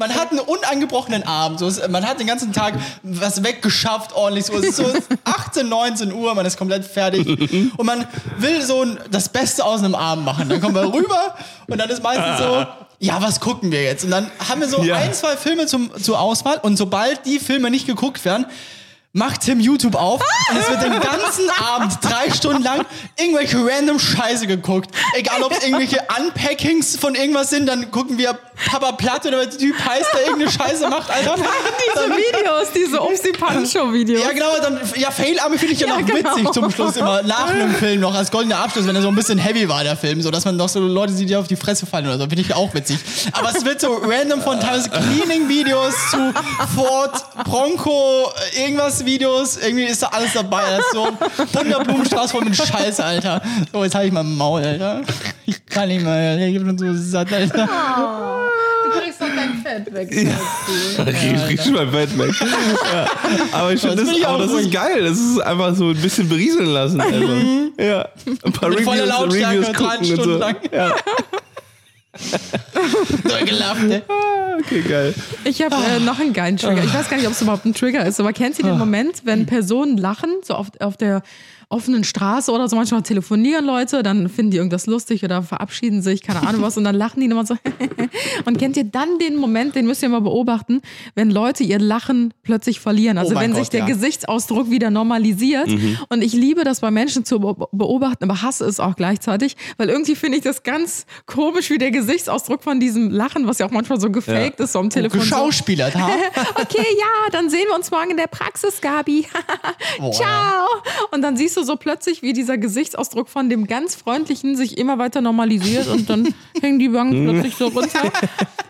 man 0.00 0.14
hat 0.14 0.30
einen 0.30 0.40
unangebrochenen 0.40 1.22
Abend, 1.24 1.60
so 1.60 1.68
ist, 1.68 1.86
man 1.90 2.04
hat 2.04 2.18
den 2.18 2.26
ganzen 2.26 2.52
Tag 2.52 2.74
was 3.04 3.44
weggeschafft, 3.44 4.14
ordentlich 4.14 4.46
so, 4.46 4.54
es 4.54 4.64
ist 4.70 4.76
so 4.76 4.86
18, 5.24 5.68
19 5.68 6.12
Uhr, 6.12 6.34
man 6.34 6.44
ist 6.46 6.56
komplett 6.56 6.84
fertig 6.84 7.28
und 7.76 7.86
man 7.86 8.06
will 8.38 8.62
so 8.62 8.82
ein, 8.82 8.98
das 9.10 9.28
Beste 9.28 9.64
aus 9.64 9.80
einem 9.80 9.94
Abend 9.94 10.24
machen. 10.24 10.48
Dann 10.48 10.60
kommen 10.60 10.74
wir 10.74 10.92
rüber 10.92 11.36
und 11.68 11.78
dann 11.78 11.88
ist 11.90 12.02
meistens 12.02 12.38
so, 12.38 12.66
ja, 12.98 13.20
was 13.22 13.40
gucken 13.40 13.70
wir 13.70 13.82
jetzt? 13.82 14.04
Und 14.04 14.10
dann 14.10 14.30
haben 14.48 14.60
wir 14.62 14.68
so 14.68 14.82
Ja. 14.82 14.96
ein, 14.96 15.12
zwei 15.14 15.36
Filme 15.36 15.66
zum, 15.66 15.90
zur 16.02 16.18
Auswahl 16.18 16.58
und 16.62 16.76
sobald 16.78 17.24
die 17.26 17.38
Filme 17.38 17.70
nicht 17.70 17.86
geguckt 17.86 18.24
werden, 18.24 18.46
macht 19.12 19.40
Tim 19.40 19.58
YouTube 19.58 19.96
auf 19.96 20.20
und 20.50 20.56
es 20.56 20.70
wird 20.70 20.82
den 20.82 21.00
ganzen 21.00 21.50
Abend 21.58 21.98
drei 22.00 22.30
Stunden 22.32 22.62
lang 22.62 22.86
irgendwelche 23.18 23.56
random 23.58 23.98
Scheiße 23.98 24.46
geguckt. 24.46 24.90
Egal 25.16 25.42
ob 25.42 25.50
es 25.50 25.64
irgendwelche 25.64 25.98
Unpackings 26.16 26.96
von 26.96 27.16
irgendwas 27.16 27.50
sind, 27.50 27.66
dann 27.66 27.90
gucken 27.90 28.18
wir 28.18 28.38
Papa 28.66 28.92
Platt 28.92 29.26
oder 29.26 29.46
der 29.46 29.50
Typ 29.58 29.74
heißt, 29.84 30.06
der 30.14 30.26
irgendeine 30.26 30.50
Scheiße 30.52 30.88
macht, 30.88 31.10
Alter. 31.10 31.34
Diese 31.34 32.04
Videos, 32.04 32.68
diese 32.74 33.00
Upsi 33.00 33.32
Pancho-Videos. 33.32 34.22
Ja, 34.22 34.30
genau, 34.32 34.58
dann, 34.62 34.80
ja, 34.96 35.10
Fail-Arme 35.10 35.58
finde 35.58 35.74
ich 35.74 35.80
ja, 35.80 35.88
Ja, 35.88 35.98
noch 35.98 36.06
genau. 36.06 36.36
witzig 36.36 36.52
zum 36.52 36.70
Schluss 36.70 36.96
immer. 36.96 37.22
Nach 37.22 37.48
einem 37.48 37.74
Film 37.74 38.00
noch 38.00 38.14
als 38.14 38.30
goldener 38.30 38.58
Abschluss, 38.58 38.86
wenn 38.86 38.94
er 38.94 39.02
so 39.02 39.08
ein 39.08 39.16
bisschen 39.16 39.38
heavy 39.38 39.68
war, 39.68 39.82
der 39.82 39.96
Film, 39.96 40.20
so 40.22 40.30
dass 40.30 40.44
man 40.44 40.56
noch 40.56 40.68
so 40.68 40.78
Leute 40.78 41.12
sieht, 41.12 41.30
die 41.30 41.36
auf 41.36 41.48
die 41.48 41.56
Fresse 41.56 41.84
fallen 41.86 42.06
oder 42.06 42.18
so, 42.18 42.24
finde 42.24 42.42
ich 42.42 42.54
auch 42.54 42.72
witzig. 42.74 42.98
Aber 43.32 43.50
es 43.56 43.64
wird 43.64 43.80
so 43.80 43.92
random 44.04 44.40
von 44.42 44.60
teilweise 44.60 44.90
Cleaning-Videos 44.90 45.94
zu 46.10 46.32
Ford, 46.76 47.44
Bronco, 47.44 48.30
irgendwas 48.56 48.99
Videos, 49.04 49.56
irgendwie 49.58 49.84
ist 49.84 50.02
da 50.02 50.08
alles 50.08 50.32
dabei. 50.34 50.62
Das 50.70 50.78
ist 50.80 50.92
so 50.92 51.04
ein 51.06 51.16
bunter 51.52 51.84
Blumenstrauß 51.84 52.32
voll 52.32 52.44
mit 52.44 52.56
Scheiß, 52.56 53.00
Alter. 53.00 53.40
So, 53.72 53.84
jetzt 53.84 53.94
halte 53.94 54.08
ich 54.08 54.12
mal 54.12 54.20
im 54.22 54.36
Maul, 54.36 54.62
Alter. 54.62 55.02
Ich 55.46 55.64
kann 55.66 55.88
nicht 55.88 56.02
mehr, 56.04 56.38
ich 56.38 56.54
bin 56.62 56.78
so 56.78 56.92
satt, 56.94 57.32
Alter. 57.32 57.68
Du 58.92 58.98
kriegst 59.00 59.20
doch 59.20 59.26
dein 59.28 59.62
Fett 59.62 59.92
weg. 59.94 60.08
Ich 60.10 61.46
krieg 61.46 61.60
schon 61.62 61.74
mein 61.74 61.90
Fett 61.90 62.18
weg. 62.18 62.32
Ja. 62.92 63.06
Aber 63.52 63.72
ich 63.72 63.80
finde 63.80 63.96
Das 64.04 64.08
ich 64.16 64.26
auch 64.26 64.38
das 64.38 64.50
ist 64.52 64.72
geil. 64.72 65.02
Das 65.04 65.18
ist 65.18 65.38
einfach 65.40 65.74
so 65.76 65.90
ein 65.90 65.96
bisschen 65.96 66.28
berieseln 66.28 66.66
lassen. 66.66 67.00
Einfach. 67.00 67.84
Ja. 67.84 68.08
Ein 68.44 68.52
paar 68.52 68.68
Mit 68.70 68.80
voller 68.80 69.02
Reviews, 69.04 69.18
Lautstärke 69.18 69.58
Reviews 69.58 69.66
drei 69.66 69.72
gucken 69.74 69.98
und 69.98 70.06
Stunden 70.06 70.32
so. 70.32 70.38
lang. 70.38 70.56
Ja. 70.72 70.94
So 73.28 73.44
gelacht, 73.44 73.82
ey. 73.90 74.02
Ah, 74.08 74.56
Okay, 74.60 74.82
geil. 74.86 75.14
Ich 75.44 75.62
habe 75.62 75.74
äh, 75.76 76.00
noch 76.00 76.18
einen 76.20 76.32
geilen 76.34 76.56
Trigger. 76.58 76.84
Ich 76.84 76.92
weiß 76.92 77.08
gar 77.08 77.16
nicht, 77.16 77.26
ob 77.26 77.32
es 77.32 77.40
überhaupt 77.40 77.64
ein 77.64 77.72
Trigger 77.72 78.04
ist, 78.04 78.20
aber 78.20 78.32
kennt 78.34 78.58
ihr 78.58 78.64
den 78.64 78.78
Moment, 78.78 79.22
wenn 79.24 79.46
Personen 79.46 79.96
lachen, 79.96 80.30
so 80.42 80.54
auf, 80.54 80.68
auf 80.80 80.96
der 80.98 81.22
offenen 81.72 82.02
Straße 82.02 82.50
oder 82.50 82.68
so, 82.68 82.74
manchmal 82.74 83.02
telefonieren 83.02 83.64
Leute, 83.64 84.02
dann 84.02 84.28
finden 84.28 84.50
die 84.50 84.56
irgendwas 84.56 84.86
lustig 84.86 85.22
oder 85.22 85.40
verabschieden 85.44 86.02
sich, 86.02 86.20
keine 86.20 86.44
Ahnung 86.46 86.62
was, 86.62 86.76
und 86.76 86.82
dann 86.82 86.96
lachen 86.96 87.20
die 87.20 87.28
nochmal 87.28 87.46
so. 87.46 87.54
und 88.44 88.58
kennt 88.58 88.76
ihr 88.76 88.82
dann 88.82 89.20
den 89.20 89.36
Moment, 89.36 89.76
den 89.76 89.86
müsst 89.86 90.02
ihr 90.02 90.08
mal 90.08 90.20
beobachten, 90.20 90.82
wenn 91.14 91.30
Leute 91.30 91.62
ihr 91.62 91.78
Lachen 91.78 92.34
plötzlich 92.42 92.80
verlieren? 92.80 93.18
Also 93.18 93.36
Oh 93.36 93.40
wenn 93.40 93.52
Gott, 93.52 93.60
sich 93.60 93.68
der 93.68 93.80
ja. 93.80 93.86
Gesichtsausdruck 93.86 94.68
wieder 94.68 94.90
normalisiert. 94.90 95.68
Und 96.08 96.22
ich 96.22 96.32
liebe 96.32 96.64
das 96.64 96.80
bei 96.80 96.90
Menschen 96.90 97.24
zu 97.24 97.38
be- 97.38 97.68
beobachten, 97.70 98.24
aber 98.24 98.42
hasse 98.42 98.64
es 98.64 98.80
auch 98.80 98.96
gleichzeitig, 98.96 99.56
weil 99.78 99.90
irgendwie 99.90 100.16
finde 100.16 100.38
ich 100.38 100.42
das 100.44 100.64
ganz 100.64 101.06
komisch, 101.26 101.70
wie 101.70 101.78
der 101.78 101.92
Gesichtsausdruck 101.92 101.99
von 102.62 102.80
diesem 102.80 103.10
Lachen, 103.10 103.46
was 103.46 103.58
ja 103.58 103.66
auch 103.66 103.70
manchmal 103.70 104.00
so 104.00 104.10
gefaked 104.10 104.60
ist, 104.60 104.72
so 104.72 104.78
am 104.78 104.90
Telefon. 104.90 105.20
so, 105.20 105.24
Geschauspielert, 105.24 105.94
ha? 105.94 106.10
okay, 106.54 106.84
ja, 106.98 107.30
dann 107.30 107.50
sehen 107.50 107.64
wir 107.68 107.74
uns 107.74 107.90
morgen 107.90 108.10
in 108.10 108.16
der 108.16 108.26
Praxis, 108.26 108.80
Gabi. 108.80 109.26
Ciao. 110.12 110.66
Und 111.10 111.22
dann 111.22 111.36
siehst 111.36 111.56
du 111.56 111.62
so 111.62 111.76
plötzlich, 111.76 112.22
wie 112.22 112.32
dieser 112.32 112.58
Gesichtsausdruck 112.58 113.28
von 113.28 113.48
dem 113.48 113.66
ganz 113.66 113.94
Freundlichen 113.94 114.56
sich 114.56 114.78
immer 114.78 114.98
weiter 114.98 115.20
normalisiert 115.20 115.88
und 115.88 116.08
dann 116.08 116.34
hängen 116.60 116.78
die 116.78 116.92
Wangen 116.92 117.28
plötzlich 117.28 117.56
so 117.56 117.68
runter. 117.68 118.10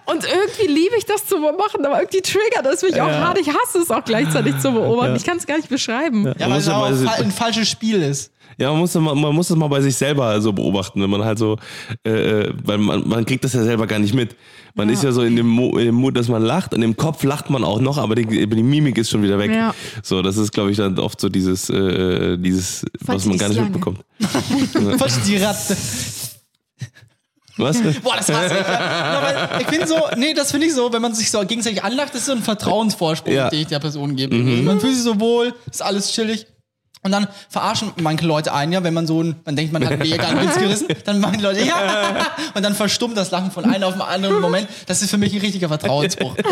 Und 0.06 0.24
irgendwie 0.24 0.66
liebe 0.66 0.96
ich 0.96 1.04
das 1.04 1.26
zu 1.26 1.40
beobachten, 1.40 1.84
aber 1.84 2.00
irgendwie 2.00 2.22
triggert 2.22 2.66
es 2.72 2.82
mich 2.82 3.00
auch 3.00 3.10
hart. 3.10 3.38
Ich 3.38 3.48
hasse 3.48 3.78
es 3.78 3.90
auch 3.90 4.04
gleichzeitig 4.04 4.58
zu 4.58 4.72
beobachten. 4.72 5.16
Ich 5.16 5.24
kann 5.24 5.36
es 5.36 5.46
gar 5.46 5.56
nicht 5.56 5.68
beschreiben. 5.68 6.32
Ja, 6.38 6.50
weil 6.50 6.58
es 6.58 6.66
ja 6.66 6.76
auch 6.76 7.18
ein 7.18 7.30
falsches 7.30 7.68
Spiel 7.68 8.02
ist. 8.02 8.32
Ja, 8.60 8.70
man 8.72 8.80
muss, 8.80 8.92
das 8.92 9.00
mal, 9.02 9.14
man 9.14 9.34
muss 9.34 9.48
das 9.48 9.56
mal 9.56 9.68
bei 9.68 9.80
sich 9.80 9.96
selber 9.96 10.38
so 10.42 10.52
beobachten, 10.52 11.00
wenn 11.02 11.08
man 11.08 11.24
halt 11.24 11.38
so, 11.38 11.56
äh, 12.06 12.10
äh, 12.10 12.52
weil 12.62 12.76
man, 12.76 13.08
man 13.08 13.24
kriegt 13.24 13.42
das 13.42 13.54
ja 13.54 13.62
selber 13.64 13.86
gar 13.86 13.98
nicht 13.98 14.12
mit. 14.14 14.36
Man 14.74 14.90
ist 14.90 15.02
ja 15.02 15.12
so 15.12 15.22
in 15.22 15.34
dem, 15.34 15.48
Mo, 15.48 15.78
in 15.78 15.86
dem 15.86 15.94
Mut, 15.94 16.14
dass 16.16 16.28
man 16.28 16.42
lacht, 16.42 16.74
und 16.74 16.82
im 16.82 16.94
Kopf 16.94 17.24
lacht 17.24 17.48
man 17.48 17.64
auch 17.64 17.80
noch, 17.80 17.96
aber 17.96 18.14
die, 18.14 18.26
die 18.26 18.62
Mimik 18.62 18.98
ist 18.98 19.08
schon 19.08 19.22
wieder 19.22 19.38
weg. 19.38 19.50
Ja. 19.50 19.74
So, 20.02 20.20
das 20.20 20.36
ist, 20.36 20.52
glaube 20.52 20.70
ich, 20.70 20.76
dann 20.76 20.98
oft 20.98 21.18
so 21.20 21.30
dieses, 21.30 21.70
äh, 21.70 22.36
dieses, 22.36 22.84
was 23.00 23.24
man 23.24 23.38
gar 23.38 23.48
nicht 23.48 23.56
Schlange. 23.56 23.70
mitbekommt. 23.70 24.00
Was 25.00 25.22
die 25.22 25.38
Ratte. 25.38 25.76
Was? 27.56 27.80
Boah, 28.02 28.16
das 28.16 28.28
hasse 28.30 28.54
ich. 28.54 28.66
Ja, 28.66 29.60
finde 29.68 29.86
so, 29.86 29.96
nee, 30.16 30.34
das 30.34 30.50
finde 30.50 30.66
ich 30.66 30.74
so, 30.74 30.92
wenn 30.92 31.02
man 31.02 31.14
sich 31.14 31.30
so 31.30 31.40
gegenseitig 31.44 31.82
anlacht, 31.82 32.10
das 32.14 32.20
ist 32.20 32.26
so 32.26 32.32
ein 32.32 32.42
Vertrauensvorsprung, 32.42 33.34
Ja. 33.34 33.48
den 33.50 33.60
ich 33.62 33.66
der 33.68 33.78
Person 33.80 34.16
gebe. 34.16 34.34
Also 34.36 34.62
Man 34.62 34.80
fühlt 34.80 34.94
sich 34.94 35.02
so 35.04 35.18
wohl, 35.20 35.52
ist 35.70 35.82
alles 35.82 36.12
chillig. 36.12 36.46
Und 37.02 37.12
dann 37.12 37.28
verarschen 37.48 37.92
manche 37.96 38.26
Leute 38.26 38.52
einen 38.52 38.72
ja, 38.72 38.84
wenn 38.84 38.92
man 38.92 39.06
so 39.06 39.22
ein, 39.22 39.36
man 39.46 39.56
denkt, 39.56 39.72
man 39.72 39.86
hat 39.86 39.98
mega 39.98 40.22
einen 40.22 40.46
Witz 40.46 40.58
gerissen, 40.58 40.88
dann 41.04 41.18
machen 41.18 41.38
die 41.38 41.44
Leute, 41.44 41.64
ja, 41.64 42.26
und 42.54 42.62
dann 42.62 42.74
verstummt 42.74 43.16
das 43.16 43.30
Lachen 43.30 43.50
von 43.50 43.64
einem 43.64 43.84
auf 43.84 43.94
den 43.94 44.02
anderen 44.02 44.40
Moment. 44.40 44.68
Das 44.86 45.00
ist 45.00 45.10
für 45.10 45.16
mich 45.16 45.32
ein 45.32 45.40
richtiger 45.40 45.68
Vertrauensbruch. 45.68 46.36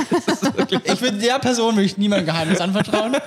Ich 0.84 1.00
würde 1.00 1.18
der 1.18 1.38
Person 1.38 1.76
würde 1.76 1.86
ich 1.86 1.96
niemandem 1.96 2.26
Geheimnis 2.26 2.60
anvertrauen. 2.60 3.16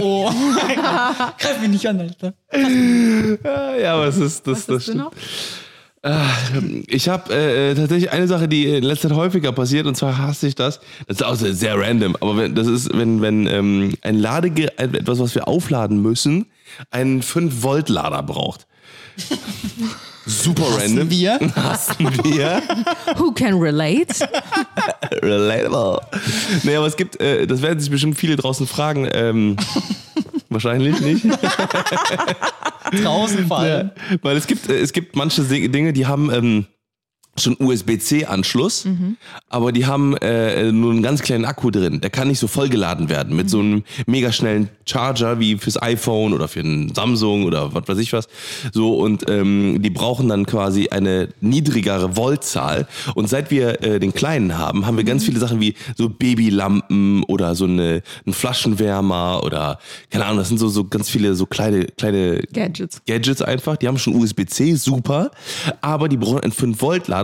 Oh, 0.00 0.30
greif 1.38 1.60
mich 1.60 1.68
nicht 1.68 1.86
an, 1.86 2.00
Alter. 2.00 2.32
Ja, 3.78 3.94
aber 3.94 4.06
es 4.06 4.16
ist, 4.16 4.46
das, 4.46 4.66
Was 4.66 4.86
das 4.86 4.94
noch? 4.94 5.12
Ich 6.86 7.08
habe 7.08 7.34
äh, 7.34 7.74
tatsächlich 7.74 8.12
eine 8.12 8.28
Sache, 8.28 8.46
die 8.46 8.66
in 8.66 8.84
letzter 8.84 9.08
Zeit 9.08 9.16
häufiger 9.16 9.52
passiert, 9.52 9.86
und 9.86 9.96
zwar 9.96 10.18
hasse 10.18 10.46
ich 10.46 10.54
das. 10.54 10.80
Das 11.06 11.16
ist 11.16 11.24
auch 11.24 11.34
sehr, 11.34 11.78
random, 11.78 12.14
aber 12.20 12.36
wenn, 12.36 12.54
das 12.54 12.66
ist, 12.66 12.90
wenn, 12.92 13.22
wenn 13.22 13.46
ähm, 13.46 13.94
ein 14.02 14.18
Ladegerät, 14.18 14.78
etwas, 14.78 15.18
was 15.18 15.34
wir 15.34 15.48
aufladen 15.48 16.02
müssen, 16.02 16.46
einen 16.90 17.22
5-Volt-Lader 17.22 18.22
braucht. 18.22 18.66
Super 20.26 20.64
random. 20.78 21.08
Wir? 21.08 21.38
Hassen 21.56 22.10
wir. 22.22 22.62
Who 23.16 23.32
can 23.32 23.54
relate? 23.54 24.28
Relatable. 25.22 26.00
Nee, 26.64 26.76
aber 26.76 26.86
es 26.86 26.96
gibt, 26.96 27.20
äh, 27.20 27.46
das 27.46 27.62
werden 27.62 27.80
sich 27.80 27.90
bestimmt 27.90 28.18
viele 28.18 28.36
draußen 28.36 28.66
fragen. 28.66 29.08
Ähm, 29.12 29.56
wahrscheinlich 30.54 31.00
nicht. 31.00 31.26
Draußen 33.02 33.46
fallen. 33.46 33.90
Weil 34.22 34.36
es 34.36 34.46
gibt, 34.46 34.68
äh, 34.68 34.78
es 34.78 34.92
gibt 34.92 35.16
manche 35.16 35.42
Dinge, 35.42 35.92
die 35.92 36.06
haben 36.06 36.32
ähm, 36.32 36.66
schon 37.36 37.56
USB-C-Anschluss, 37.58 38.86
aber 39.48 39.72
die 39.72 39.86
haben 39.86 40.16
äh, 40.18 40.70
nur 40.72 40.92
einen 40.92 41.02
ganz 41.02 41.22
kleinen 41.22 41.44
Akku 41.44 41.70
drin. 41.70 42.00
Der 42.00 42.10
kann 42.10 42.28
nicht 42.28 42.38
so 42.38 42.46
vollgeladen 42.46 43.08
werden 43.08 43.34
mit 43.36 43.50
so 43.50 43.60
einem 43.60 43.84
mega 44.06 44.32
schnellen 44.32 44.68
Charger 44.86 45.40
wie 45.40 45.56
fürs 45.56 45.80
iPhone 45.80 46.32
oder 46.32 46.48
für 46.48 46.60
einen 46.60 46.94
Samsung 46.94 47.44
oder 47.44 47.74
was 47.74 47.88
weiß 47.88 47.98
ich 47.98 48.12
was. 48.12 48.28
So 48.72 48.98
und 48.98 49.28
ähm, 49.28 49.78
die 49.80 49.90
brauchen 49.90 50.28
dann 50.28 50.46
quasi 50.46 50.88
eine 50.88 51.28
niedrigere 51.40 52.16
Voltzahl. 52.16 52.86
Und 53.14 53.28
seit 53.28 53.50
wir 53.50 53.82
äh, 53.82 53.98
den 53.98 54.14
kleinen 54.14 54.58
haben, 54.58 54.86
haben 54.86 54.96
wir 54.96 55.04
ganz 55.04 55.24
viele 55.24 55.40
Sachen 55.40 55.60
wie 55.60 55.74
so 55.96 56.08
Babylampen 56.08 57.22
oder 57.24 57.54
so 57.54 57.64
eine, 57.64 58.02
ein 58.26 58.32
Flaschenwärmer 58.32 59.42
oder 59.44 59.78
keine 60.10 60.26
Ahnung. 60.26 60.38
Das 60.38 60.48
sind 60.48 60.58
so 60.58 60.68
so 60.68 60.84
ganz 60.84 61.08
viele 61.08 61.34
so 61.34 61.46
kleine 61.46 61.86
kleine 61.86 62.40
Gadgets. 62.52 63.00
Gadgets 63.06 63.42
einfach. 63.42 63.76
Die 63.76 63.88
haben 63.88 63.98
schon 63.98 64.14
USB-C, 64.14 64.74
super. 64.74 65.30
Aber 65.80 66.08
die 66.08 66.16
brauchen 66.16 66.40
einen 66.40 66.52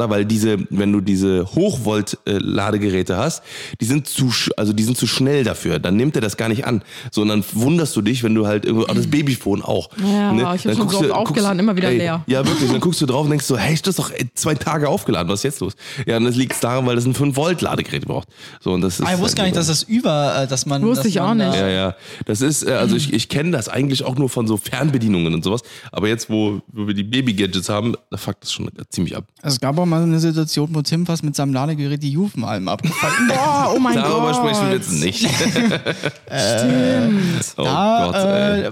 5-Volt-Lader, 0.00 0.10
weil 0.10 0.24
diese, 0.24 0.58
wenn 0.70 0.92
du 0.92 1.00
diese 1.00 1.44
Hochvolt-Ladegeräte 1.54 3.16
hast, 3.16 3.42
die 3.80 3.84
sind 3.84 4.06
zu, 4.08 4.26
sch- 4.26 4.50
also 4.56 4.72
die 4.72 4.82
sind 4.82 4.96
zu 4.96 5.06
schnell 5.06 5.44
dafür. 5.44 5.78
Dann 5.78 5.96
nimmt 5.96 6.16
er 6.16 6.22
das 6.22 6.36
gar 6.36 6.48
nicht 6.48 6.64
an. 6.66 6.82
Sondern 7.10 7.44
wunderst 7.52 7.94
du 7.96 8.02
dich, 8.02 8.22
wenn 8.22 8.34
du 8.34 8.46
halt 8.46 8.64
irgendwo, 8.64 8.86
auch 8.86 8.94
das 8.94 9.06
Babyphone 9.08 9.62
auch. 9.62 9.90
Ja, 9.98 10.32
ich 10.32 10.42
hab 10.42 10.62
Dann 10.62 10.76
schon 10.76 10.76
guckst 10.86 10.96
so 10.98 11.02
du- 11.04 11.10
oft 11.12 11.28
aufgeladen, 11.30 11.58
immer 11.58 11.76
wieder 11.76 11.88
ey, 11.88 11.98
leer. 11.98 12.22
Ja, 12.26 12.46
wirklich. 12.46 12.70
Dann 12.70 12.80
guckst 12.80 13.00
du 13.00 13.06
drauf 13.06 13.24
und 13.24 13.30
denkst 13.30 13.44
so, 13.46 13.56
hey, 13.56 13.74
das 13.76 13.88
ist 13.88 13.98
doch 13.98 14.10
ey, 14.10 14.28
zwei 14.34 14.54
Tage 14.54 14.88
aufgeladen. 14.88 15.28
Was 15.30 15.40
ist 15.40 15.44
jetzt 15.44 15.60
los? 15.60 15.74
Ja, 16.06 16.16
und 16.16 16.24
das 16.24 16.36
liegt 16.36 16.62
daran, 16.62 16.86
weil 16.86 16.96
das 16.96 17.04
ein 17.06 17.14
5-Volt-Ladegerät 17.14 18.06
braucht. 18.06 18.28
So, 18.60 18.72
und 18.72 18.80
das 18.80 19.00
ist 19.00 19.06
Ah, 19.06 19.14
ich 19.14 19.20
wusste 19.20 19.36
gar 19.38 19.44
nicht, 19.44 19.56
dass 19.56 19.66
das 19.68 19.82
über, 19.82 20.42
äh, 20.42 20.46
dass 20.46 20.66
man. 20.66 20.82
Wusste 20.82 21.04
dass 21.04 21.06
ich 21.06 21.20
auch 21.20 21.28
man, 21.28 21.38
nicht. 21.38 21.54
ja, 21.56 21.68
ja. 21.68 21.94
Das 22.26 22.40
ist, 22.40 22.62
äh, 22.66 22.72
also 22.72 22.96
ich, 22.96 23.12
ich 23.12 23.28
kenne 23.28 23.50
das 23.50 23.68
eigentlich 23.68 24.04
auch 24.04 24.16
nur 24.16 24.28
von 24.28 24.46
so 24.46 24.56
Fernbedienungen 24.56 25.34
und 25.34 25.44
sowas. 25.44 25.60
Aber 25.92 26.08
jetzt, 26.08 26.30
wo, 26.30 26.60
wo 26.68 26.86
wir 26.86 26.94
die 26.94 27.02
Baby-Gadgets 27.04 27.68
haben, 27.68 27.94
da 28.10 28.16
fuckt 28.16 28.44
das 28.44 28.52
schon 28.52 28.70
ziemlich 28.88 29.16
ab. 29.16 29.24
Es 29.42 29.60
gab 29.60 29.78
auch 29.78 29.86
mal 29.90 30.02
eine 30.02 30.18
Situation, 30.20 30.68
wo 30.72 30.82
Tim 30.82 31.04
fast 31.04 31.22
mit 31.24 31.36
seinem 31.36 31.52
Ladegerät 31.52 32.02
die 32.02 32.12
Juvenalben 32.12 32.68
abgefallen 32.68 33.28
ist. 33.28 33.34
Boah, 33.36 33.72
oh 33.76 33.78
mein 33.78 33.96
Darüber 33.96 34.32
Gott. 34.32 34.36
sprechen 34.36 34.68
wir 34.68 34.76
jetzt 34.76 34.92
nicht. 34.92 35.28
Stimmt. 36.30 37.54
oh 37.56 37.64
Da, 37.64 38.06
Gott, 38.06 38.14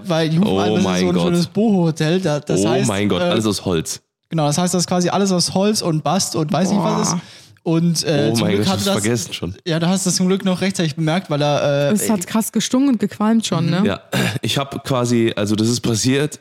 äh, 0.04 0.08
weil 0.08 0.32
Juvenalben 0.32 0.72
Oh 0.72 0.76
ist 0.78 0.84
mein 0.84 1.00
so 1.00 1.08
ein 1.08 1.14
Gott. 1.14 1.22
schönes 1.24 1.46
Boho-Hotel. 1.46 2.20
Da, 2.20 2.40
das 2.40 2.60
oh 2.64 2.68
heißt, 2.68 2.88
mein 2.88 3.08
Gott, 3.08 3.20
äh, 3.20 3.24
alles 3.24 3.46
aus 3.46 3.64
Holz. 3.64 4.00
Genau, 4.30 4.46
das 4.46 4.58
heißt, 4.58 4.74
das 4.74 4.82
ist 4.82 4.86
quasi 4.88 5.08
alles 5.08 5.32
aus 5.32 5.54
Holz 5.54 5.82
und 5.82 6.04
Bast 6.04 6.36
und 6.36 6.52
weiß 6.52 6.70
nicht 6.70 6.82
was 6.82 7.08
ist. 7.08 7.16
Und 7.62 8.04
äh, 8.04 8.28
Oh 8.30 8.34
zum 8.34 8.46
mein 8.46 8.54
Glück 8.56 8.64
Gott, 8.66 8.72
hatte 8.72 8.82
ich 8.82 8.86
hab's 8.88 8.94
das. 8.94 9.02
vergessen 9.02 9.32
schon. 9.34 9.54
Ja, 9.66 9.78
du 9.78 9.88
hast 9.88 10.06
das 10.06 10.16
zum 10.16 10.26
Glück 10.28 10.44
noch 10.44 10.60
rechtzeitig 10.60 10.96
bemerkt, 10.96 11.28
weil 11.30 11.42
er. 11.42 11.90
Äh, 11.90 11.94
Es 11.94 12.08
hat 12.08 12.26
krass 12.26 12.52
gestunken 12.52 12.90
und 12.90 12.98
gequalmt 13.00 13.46
schon, 13.46 13.68
ne? 13.70 13.82
Ja, 13.84 14.00
ich 14.42 14.56
habe 14.58 14.78
quasi, 14.80 15.32
also 15.36 15.54
das 15.54 15.68
ist 15.68 15.80
passiert, 15.80 16.40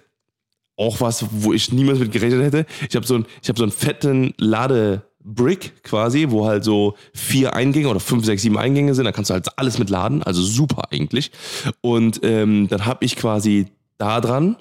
auch 0.78 1.02
was, 1.02 1.26
wo 1.32 1.54
ich 1.54 1.72
niemals 1.72 2.00
mit 2.00 2.12
gerechnet 2.12 2.44
hätte. 2.44 2.66
Ich 2.88 2.96
habe 2.96 3.06
so, 3.06 3.16
ein, 3.16 3.26
ich 3.42 3.50
hab 3.50 3.58
so 3.58 3.64
einen 3.64 3.72
fetten 3.72 4.34
Ladebrick 4.38 5.84
quasi, 5.84 6.28
wo 6.30 6.46
halt 6.46 6.64
so 6.64 6.96
vier 7.14 7.56
Eingänge 7.56 7.90
oder 7.90 8.00
fünf, 8.00 8.26
sechs, 8.26 8.44
sieben 8.44 8.58
Eingänge 8.58 8.94
sind. 8.94 9.06
Da 9.06 9.12
kannst 9.12 9.32
du 9.32 9.34
halt 9.34 9.48
alles 9.58 9.80
mit 9.80 9.90
laden, 9.90 10.24
also 10.24 10.42
super 10.42 10.84
eigentlich. 10.92 11.32
Und 11.82 12.22
ähm, 12.24 12.68
dann 12.70 12.86
habe 12.86 13.04
ich 13.04 13.16
quasi 13.16 13.68
da 13.98 14.22
dran 14.22 14.56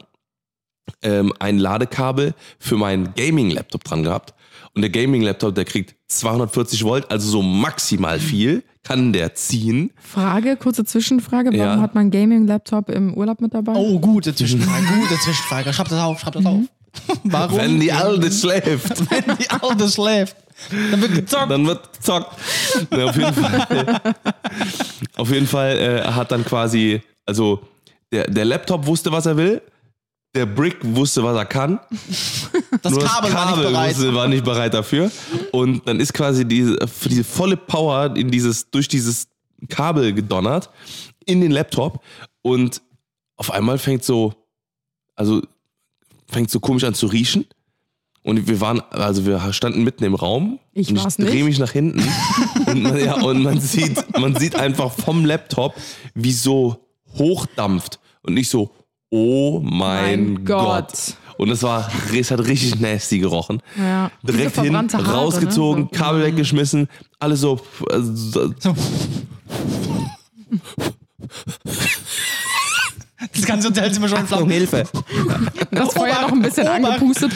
ähm, 1.02 1.32
ein 1.38 1.58
Ladekabel 1.58 2.34
für 2.58 2.76
meinen 2.76 3.12
Gaming-Laptop 3.14 3.84
dran 3.84 4.02
gehabt. 4.02 4.34
Und 4.76 4.82
der 4.82 4.90
Gaming-Laptop, 4.90 5.54
der 5.54 5.64
kriegt 5.64 5.96
240 6.08 6.84
Volt, 6.84 7.10
also 7.10 7.28
so 7.30 7.42
maximal 7.42 8.20
viel, 8.20 8.62
kann 8.84 9.12
der 9.12 9.34
ziehen. 9.34 9.90
Frage, 9.98 10.56
kurze 10.56 10.84
Zwischenfrage. 10.84 11.48
Warum 11.50 11.58
Ja. 11.58 11.80
hat 11.80 11.94
man 11.94 12.10
Gaming-Laptop 12.10 12.90
im 12.90 13.14
Urlaub 13.14 13.40
mit 13.40 13.54
dabei? 13.54 13.72
oh, 13.74 13.98
gute 13.98 14.34
Zwischenfrage, 14.34 14.84
gute 15.00 15.18
Zwischenfrage. 15.18 15.72
Schreib 15.72 15.88
das 15.88 15.98
auf, 16.00 16.20
schreib 16.20 16.34
das 16.34 16.44
auf. 16.46 16.60
Warum? 17.24 17.58
Wenn 17.58 17.80
die 17.80 17.90
Alte 17.90 18.30
schläft, 18.30 19.10
Wenn 19.10 19.36
die 19.38 19.48
Alte 19.50 19.88
schläft. 19.88 20.36
Dann 20.90 21.00
wird 21.02 21.14
gezockt. 21.14 21.50
dann 21.50 21.66
wird 21.66 21.92
gezockt. 21.92 22.36
Ja, 22.94 23.04
auf 23.06 23.16
jeden 23.16 23.34
Fall, 23.34 23.98
auf 25.16 25.30
jeden 25.30 25.46
Fall 25.46 25.76
äh, 25.78 26.02
hat 26.12 26.32
dann 26.32 26.44
quasi, 26.44 27.00
also 27.26 27.60
der, 28.12 28.30
der 28.30 28.44
Laptop 28.44 28.86
wusste, 28.86 29.10
was 29.12 29.26
er 29.26 29.36
will. 29.36 29.60
Der 30.36 30.46
Brick 30.46 30.76
wusste, 30.82 31.24
was 31.24 31.34
er 31.36 31.46
kann. 31.46 31.80
das 32.82 32.92
Nur 32.92 33.02
Kabel, 33.02 33.32
war 33.32 33.46
nicht 33.46 33.62
bereit. 33.62 33.96
Wusste, 33.96 34.14
war 34.14 34.28
nicht 34.28 34.44
bereit 34.44 34.74
dafür. 34.74 35.10
Und 35.50 35.88
dann 35.88 35.98
ist 35.98 36.12
quasi 36.12 36.44
diese, 36.44 36.76
diese 37.06 37.24
volle 37.24 37.56
Power 37.56 38.14
in 38.14 38.30
dieses, 38.30 38.70
durch 38.70 38.86
dieses 38.86 39.28
Kabel 39.68 40.12
gedonnert 40.12 40.70
in 41.24 41.40
den 41.40 41.50
Laptop. 41.50 42.02
Und 42.42 42.82
auf 43.36 43.50
einmal 43.50 43.78
fängt 43.78 44.04
so, 44.04 44.34
also 45.14 45.40
fängt 46.28 46.50
so 46.50 46.60
komisch 46.60 46.84
an 46.84 46.94
zu 46.94 47.06
riechen. 47.06 47.46
Und 48.22 48.46
wir 48.46 48.60
waren, 48.60 48.80
also 48.90 49.24
wir 49.24 49.52
standen 49.52 49.84
mitten 49.84 50.04
im 50.04 50.14
Raum. 50.14 50.58
Ich 50.72 50.90
und 50.90 50.96
ich 50.96 51.16
drehe 51.16 51.44
mich 51.44 51.58
nach 51.58 51.70
hinten. 51.70 52.00
und 52.66 52.82
man, 52.82 52.98
ja, 52.98 53.14
und 53.22 53.42
man 53.42 53.60
sieht, 53.60 54.18
man 54.18 54.34
sieht 54.36 54.56
einfach 54.56 54.92
vom 54.92 55.24
Laptop, 55.24 55.74
wie 56.14 56.32
so 56.32 56.84
hochdampft. 57.16 58.00
Und 58.22 58.34
nicht 58.34 58.50
so, 58.50 58.74
oh 59.10 59.60
mein, 59.62 60.34
Mein 60.34 60.44
Gott. 60.44 60.88
Gott. 60.88 61.14
Und 61.38 61.50
es 61.50 61.62
war, 61.62 61.90
es 62.18 62.30
hat 62.30 62.40
richtig 62.46 62.80
nasty 62.80 63.18
gerochen. 63.18 63.60
Ja. 63.78 64.10
Direkt 64.22 64.58
hin, 64.58 64.74
Haare, 64.74 65.04
rausgezogen, 65.12 65.84
ne? 65.84 65.88
Kabel 65.92 66.22
weggeschmissen, 66.22 66.88
alles 67.18 67.40
so. 67.40 67.60
So- 68.00 68.52
Das 73.32 73.44
ganze 73.46 73.68
Hotelzimmer 73.68 74.08
schon 74.08 74.20
in 74.20 74.26
Flammen. 74.26 74.50
Hilfe. 74.50 74.84
Das 75.70 75.92
Feuer 75.92 76.20
noch 76.22 76.32
ein 76.32 76.42
bisschen 76.42 76.66
Obacht. 76.68 76.84
angepustet. 76.84 77.32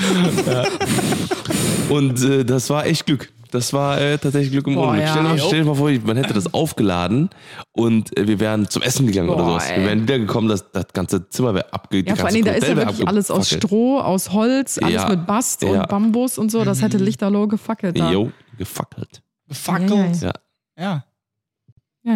Und 1.88 2.22
äh, 2.22 2.44
das 2.44 2.70
war 2.70 2.86
echt 2.86 3.06
Glück. 3.06 3.30
Das 3.51 3.72
war 3.72 4.01
äh, 4.01 4.18
tatsächlich 4.18 4.53
Glück 4.53 4.66
im 4.66 4.74
Boah, 4.74 4.88
Unglück. 4.88 5.03
ja. 5.05 5.11
Stell, 5.12 5.22
dir 5.22 5.28
mal, 5.28 5.38
stell 5.38 5.59
dir 5.61 5.64
mal 5.66 5.74
vor, 5.74 5.90
man 6.05 6.16
hätte 6.16 6.34
das 6.34 6.53
aufgeladen 6.55 7.30
und 7.72 8.16
äh, 8.18 8.26
wir 8.28 8.40
wären 8.40 8.68
zum 8.68 8.82
Essen 8.82 9.07
gegangen 9.07 9.28
oder 9.28 9.42
Boah, 9.44 9.51
sowas. 9.61 9.70
ey. 9.70 9.80
Wir 9.80 9.86
wären 9.88 10.03
wiedergekommen, 10.03 10.48
das, 10.48 10.70
das 10.72 10.86
ganze 10.92 11.28
Zimmer 11.28 11.55
wäre 11.55 11.72
abge 11.72 12.05
Ja, 12.05 12.16
vor 12.16 12.28
Dingen, 12.30 12.44
da 12.44 12.53
ist 12.53 12.66
ja 12.68 12.76
wirklich 12.76 13.07
alles 13.07 13.30
aus 13.30 13.48
Stroh, 13.51 13.98
aus 13.98 14.32
Holz, 14.32 14.78
alles 14.78 14.94
Ja. 15.03 15.09
mit 15.09 15.26
Bast 15.26 15.62
Ja. 15.62 15.68
und 15.82 15.88
Bambus 15.88 16.38
und 16.38 16.51
so. 16.51 16.64
Das 16.64 16.82
hätte 16.82 16.98
Lichterloh 16.98 17.46
gefackelt. 17.48 17.98
Jo, 17.98 18.30
gefackelt. 18.59 19.22
Gefackelt. 19.48 20.22
Ja. 20.22 20.32
Ja. 20.78 21.05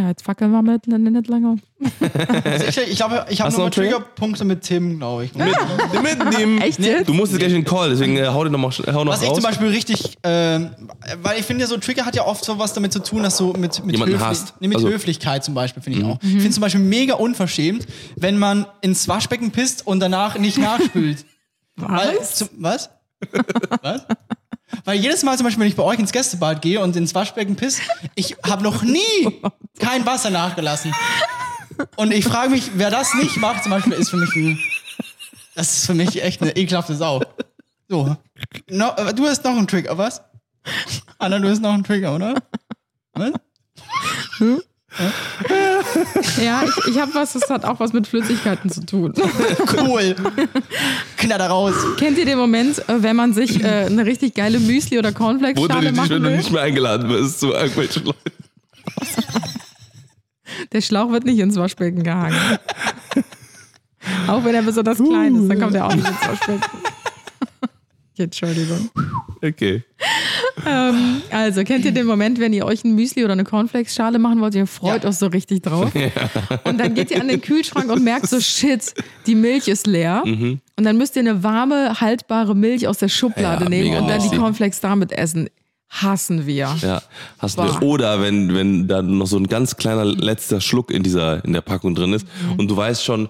Ja, 0.01 0.09
jetzt 0.09 0.23
fackeln 0.25 0.51
wir 0.51 0.61
mit 0.63 0.89
nicht 0.89 1.29
länger. 1.29 1.57
Also 2.45 2.65
ich 2.69 2.79
ich 2.91 2.97
glaube, 2.97 3.27
ich 3.29 3.41
habe 3.41 3.47
Hast 3.49 3.57
du 3.57 3.59
noch 3.59 3.59
noch 3.59 3.63
einen 3.65 3.71
Trigger? 3.71 3.91
Triggerpunkte 3.99 4.45
mit 4.45 4.63
Tim, 4.63 4.99
glaube 4.99 5.27
ich. 5.27 5.35
Mit, 5.35 5.47
mit 6.03 6.39
dem, 6.39 6.59
Echt 6.61 6.81
jetzt? 6.81 7.09
Du 7.09 7.15
musst 7.15 7.31
jetzt 7.33 7.39
gleich 7.39 7.53
in 7.53 7.59
den 7.63 7.65
Call, 7.65 7.91
deswegen 7.91 8.17
äh, 8.17 8.27
hau, 8.27 8.43
den 8.43 8.53
noch 8.53 8.59
mal, 8.59 8.69
sch- 8.71 8.91
hau 8.93 9.05
noch 9.05 9.13
Was 9.13 9.23
ich 9.23 9.33
zum 9.33 9.43
Beispiel 9.43 9.69
richtig, 9.69 10.17
ähm, 10.25 10.71
weil 11.23 11.39
ich 11.39 11.45
finde, 11.47 11.67
so 11.69 11.77
Trigger 11.77 12.05
hat 12.07 12.17
ja 12.17 12.25
oft 12.27 12.45
so 12.45 12.59
was 12.59 12.73
damit 12.73 12.93
zu 12.93 13.01
tun, 13.03 13.23
dass 13.23 13.37
so 13.37 13.53
mit, 13.53 13.85
mit, 13.85 13.95
Jemanden 13.97 14.19
Höfli-. 14.19 14.53
Nee, 14.61 14.69
mit 14.69 14.77
Also- 14.79 14.89
Höflichkeit 14.89 15.45
zum 15.45 15.55
Beispiel, 15.55 15.83
finde 15.83 15.99
ich 16.01 16.05
auch. 16.05 16.19
Ich 16.23 16.29
finde 16.31 16.51
zum 16.51 16.61
Beispiel 16.63 16.81
mega 16.81 17.15
unverschämt, 17.15 17.87
wenn 18.17 18.37
man 18.39 18.67
ins 18.81 19.07
Waschbecken 19.07 19.51
pisst 19.53 19.87
und 19.87 20.01
danach 20.01 20.37
nicht 20.39 20.59
nachspült. 20.59 21.25
Weil, 21.77 22.17
Was? 22.19 22.35
zum, 22.37 22.49
was? 22.59 22.91
was? 23.83 24.07
Weil 24.85 24.99
jedes 24.99 25.23
Mal 25.23 25.37
zum 25.37 25.45
Beispiel, 25.45 25.61
wenn 25.63 25.69
ich 25.69 25.77
bei 25.77 25.83
euch 25.83 25.99
ins 25.99 26.13
Gästebad 26.13 26.63
gehe 26.63 26.81
und 26.81 26.97
ins 26.97 27.15
Waschbecken 27.15 27.57
piss, 27.57 27.81
ich 28.15 28.37
habe 28.45 28.63
noch 28.63 28.83
nie 28.83 29.41
kein 29.79 30.05
Wasser 30.07 30.31
nachgelassen. 30.31 30.95
Und 31.97 32.13
ich 32.13 32.25
frage 32.25 32.51
mich, 32.51 32.71
wer 32.75 32.91
das 32.91 33.15
nicht 33.15 33.37
macht, 33.37 33.65
zum 33.65 33.71
Beispiel, 33.71 33.93
ist 33.95 34.11
für 34.11 34.17
mich 34.17 34.35
ein, 34.37 34.59
das 35.55 35.79
ist 35.79 35.87
für 35.87 35.95
mich 35.95 36.23
echt 36.23 36.41
eine 36.43 36.57
ekelhafte 36.57 36.95
Sau. 36.95 37.23
So. 37.89 38.17
No, 38.71 38.93
äh, 38.97 39.13
du 39.13 39.27
hast 39.27 39.45
noch 39.45 39.57
einen 39.57 39.67
Trigger, 39.67 39.99
was? 39.99 40.23
Anna, 41.19 41.39
du 41.39 41.49
hast 41.49 41.61
noch 41.61 41.73
einen 41.73 41.85
Trigger, 41.85 42.15
oder? 42.15 42.35
Was? 43.13 43.33
Ja, 46.43 46.63
ich, 46.65 46.95
ich 46.95 47.01
habe 47.01 47.15
was, 47.15 47.33
das 47.33 47.49
hat 47.51 47.65
auch 47.65 47.81
was 47.81 47.93
mit 47.93 48.07
Flüssigkeiten 48.07 48.71
zu 48.71 48.85
tun. 48.87 49.13
Cool. 49.77 50.15
Knatter 51.17 51.47
raus. 51.49 51.75
Kennt 51.99 52.17
ihr 52.19 52.25
den 52.25 52.39
Moment, 52.39 52.79
äh, 52.89 53.03
wenn 53.03 53.17
man 53.17 53.33
sich 53.33 53.63
äh, 53.63 53.87
eine 53.87 54.07
richtig 54.07 54.35
geile 54.35 54.59
Müsli- 54.59 54.99
oder 54.99 55.13
Cornflakes-Schale 55.13 55.81
dich, 55.81 55.89
wenn 55.89 55.97
machen 55.97 56.23
du 56.23 56.23
will? 56.23 56.37
nicht 56.37 56.51
mehr 56.53 56.63
eingeladen 56.63 57.09
wirst 57.09 57.41
zu 57.41 57.53
irgendwelchen 57.53 58.05
Leuten. 58.05 58.31
Der 60.73 60.81
Schlauch 60.81 61.11
wird 61.11 61.25
nicht 61.25 61.39
ins 61.39 61.57
Waschbecken 61.57 62.03
gehangen. 62.03 62.37
auch 64.29 64.45
wenn 64.45 64.55
er 64.55 64.63
besonders 64.63 64.99
klein 64.99 65.35
ist, 65.35 65.49
dann 65.49 65.61
kommt 65.61 65.75
er 65.75 65.87
auch 65.87 65.95
nicht 65.95 66.07
ins 66.09 66.29
Waschbecken. 66.29 66.63
Entschuldigung. 68.17 68.91
Okay. 69.43 69.83
Also, 71.31 71.65
kennt 71.65 71.85
ihr 71.85 71.93
den 71.93 72.07
Moment, 72.07 72.39
wenn 72.41 72.53
ihr 72.53 72.65
euch 72.65 72.85
ein 72.85 72.95
Müsli 72.95 73.25
oder 73.25 73.33
eine 73.33 73.45
Cornflakes-Schale 73.45 74.19
machen 74.19 74.41
wollt, 74.41 74.55
ihr 74.55 74.67
freut 74.67 75.05
Ja. 75.05 75.11
euch 75.11 75.17
so 75.17 75.27
richtig 75.27 75.63
drauf. 75.63 75.93
Und 76.65 76.79
dann 76.79 76.95
geht 76.95 77.11
ihr 77.11 77.21
an 77.21 77.29
den 77.29 77.41
Kühlschrank 77.41 77.91
und 77.91 78.03
merkt 78.05 78.29
so, 78.29 78.41
shit, 78.41 78.95
die 79.27 79.35
Milch 79.35 79.69
ist 79.69 79.87
leer. 79.87 80.23
Mhm. 80.25 80.61
Und 80.77 80.85
dann 80.85 80.97
müsst 80.97 81.17
ihr 81.17 81.21
eine 81.21 81.43
warme, 81.43 82.01
haltbare 82.01 82.55
Milch 82.55 82.89
aus 82.89 82.99
der 82.99 83.09
Schublade 83.09 83.65
Ja, 83.65 83.69
nehmen 83.71 83.97
und 84.03 84.09
dann 84.09 84.21
die. 84.31 84.37
Cornflakes 84.37 84.81
damit 84.81 85.13
essen. 85.13 85.49
Hassen 85.89 86.47
wir. 86.47 86.75
Ja, 86.81 87.03
Boah. 87.55 87.79
du. 87.81 87.87
Oder 87.87 88.21
wenn, 88.21 88.53
wenn 88.55 88.89
da 88.89 89.01
noch 89.03 89.27
so 89.27 89.37
ein 89.37 89.47
ganz 89.47 89.77
kleiner 89.77 90.05
letzter 90.05 90.61
Schluck 90.61 90.91
in 90.91 91.03
dieser, 91.05 91.45
in 91.45 91.53
der 91.53 91.61
Packung 91.61 91.95
drin 91.95 92.13
ist 92.15 92.27
Mhm. 92.27 92.59
und 92.59 92.69
du 92.69 92.77
weißt 92.77 93.05
schon, 93.05 93.29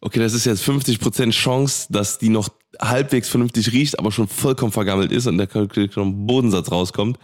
okay, 0.00 0.20
das 0.20 0.32
ist 0.32 0.46
jetzt 0.46 0.62
50% 0.62 1.32
Chance, 1.32 1.86
dass 1.90 2.18
die 2.18 2.30
noch 2.30 2.48
halbwegs 2.80 3.28
vernünftig 3.28 3.72
riecht, 3.72 3.98
aber 3.98 4.12
schon 4.12 4.28
vollkommen 4.28 4.72
vergammelt 4.72 5.12
ist 5.12 5.26
und 5.26 5.38
der 5.38 5.46
Bodensatz 5.46 6.70
rauskommt. 6.70 7.18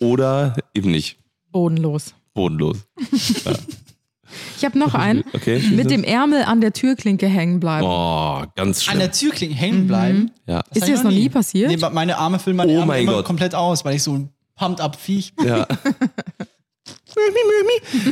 Oder 0.00 0.56
eben 0.74 0.90
nicht. 0.90 1.18
Bodenlos. 1.50 2.14
Bodenlos. 2.34 2.78
Ich 4.56 4.64
habe 4.64 4.78
noch 4.78 4.94
einen. 4.94 5.24
Okay. 5.32 5.58
Mit 5.72 5.90
dem 5.90 6.04
Ärmel 6.04 6.44
an 6.44 6.60
der 6.60 6.72
Türklinke 6.72 7.26
hängen 7.26 7.58
bleiben. 7.58 7.84
Oh, 7.84 8.44
ganz 8.54 8.78
An 8.78 8.84
schlimm. 8.84 8.98
der 9.00 9.10
Türklinge 9.10 9.54
hängen 9.56 9.86
bleiben. 9.88 10.30
Ja. 10.46 10.62
Ist 10.72 10.86
dir 10.86 10.92
das 10.94 11.02
noch 11.02 11.10
nie 11.10 11.28
passiert? 11.28 11.68
Nee, 11.68 11.78
meine 11.92 12.16
Arme 12.16 12.38
füllen 12.38 12.56
meine 12.56 12.70
Oh 12.70 12.74
Ärmel 12.76 12.86
mein 12.86 13.02
immer 13.02 13.12
Gott. 13.14 13.24
komplett 13.24 13.56
aus, 13.56 13.84
weil 13.84 13.96
ich 13.96 14.04
so 14.04 14.12
ein 14.12 14.30
pumped 14.54 14.80
up 14.80 14.94
Viech. 14.96 15.32
ja. 15.44 15.66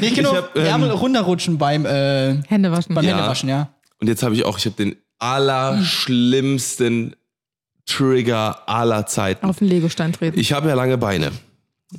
Nee, 0.00 0.06
ich 0.08 0.14
kann 0.14 0.24
nur 0.24 0.36
hab, 0.36 0.56
ähm, 0.56 0.64
Ärmel 0.64 0.90
runterrutschen 0.90 1.56
beim, 1.58 1.86
äh, 1.86 2.42
Hände 2.48 2.72
waschen. 2.72 2.94
beim 2.94 3.04
Ja. 3.04 3.16
Händewaschen, 3.16 3.48
ja. 3.48 3.68
Und 4.00 4.08
jetzt 4.08 4.22
habe 4.22 4.34
ich 4.34 4.44
auch, 4.44 4.58
ich 4.58 4.66
habe 4.66 4.76
den 4.76 4.96
allerschlimmsten 5.18 7.14
Trigger 7.86 8.68
aller 8.68 9.06
Zeiten. 9.06 9.46
Auf 9.46 9.58
den 9.58 9.68
Legostein 9.68 10.12
treten. 10.12 10.38
Ich 10.38 10.52
habe 10.52 10.68
ja 10.68 10.74
lange 10.74 10.98
Beine. 10.98 11.32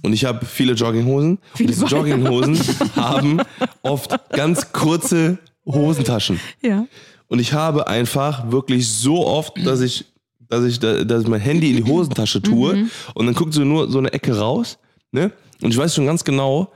Und 0.03 0.13
ich 0.13 0.24
habe 0.26 0.45
viele 0.45 0.74
Jogginghosen. 0.74 1.38
Und 1.38 1.59
diese 1.70 1.86
Beine. 1.86 1.95
Jogginghosen 1.95 2.59
haben 2.95 3.41
oft 3.82 4.15
ganz 4.30 4.72
kurze 4.72 5.39
Hosentaschen. 5.65 6.39
ja. 6.61 6.86
Und 7.32 7.38
ich 7.38 7.53
habe 7.53 7.86
einfach 7.88 8.49
wirklich 8.51 8.88
so 8.89 9.24
oft, 9.28 9.53
dass 9.63 9.82
ich, 9.82 10.05
dass 10.47 10.63
ich, 10.65 10.80
da- 10.80 11.03
dass 11.03 11.22
ich 11.22 11.28
mein 11.28 11.39
Handy 11.39 11.70
in 11.70 11.76
die 11.78 11.84
Hosentasche 11.84 12.41
tue 12.41 12.88
und 13.13 13.26
dann 13.28 13.36
guckt 13.36 13.53
so 13.53 13.63
nur 13.63 13.88
so 13.91 13.99
eine 13.99 14.11
Ecke 14.13 14.36
raus. 14.36 14.80
Ne? 15.11 15.32
Und 15.61 15.70
ich 15.70 15.78
weiß 15.78 15.93
schon 15.93 16.07
ganz 16.07 16.24
genau, 16.24 16.74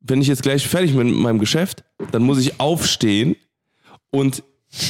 wenn 0.00 0.20
ich 0.20 0.28
jetzt 0.28 0.42
gleich 0.42 0.68
fertig 0.68 0.94
bin 0.94 1.06
mit 1.06 1.16
meinem 1.16 1.38
Geschäft, 1.38 1.82
dann 2.12 2.24
muss 2.24 2.38
ich 2.38 2.60
aufstehen 2.60 3.36
und 4.10 4.42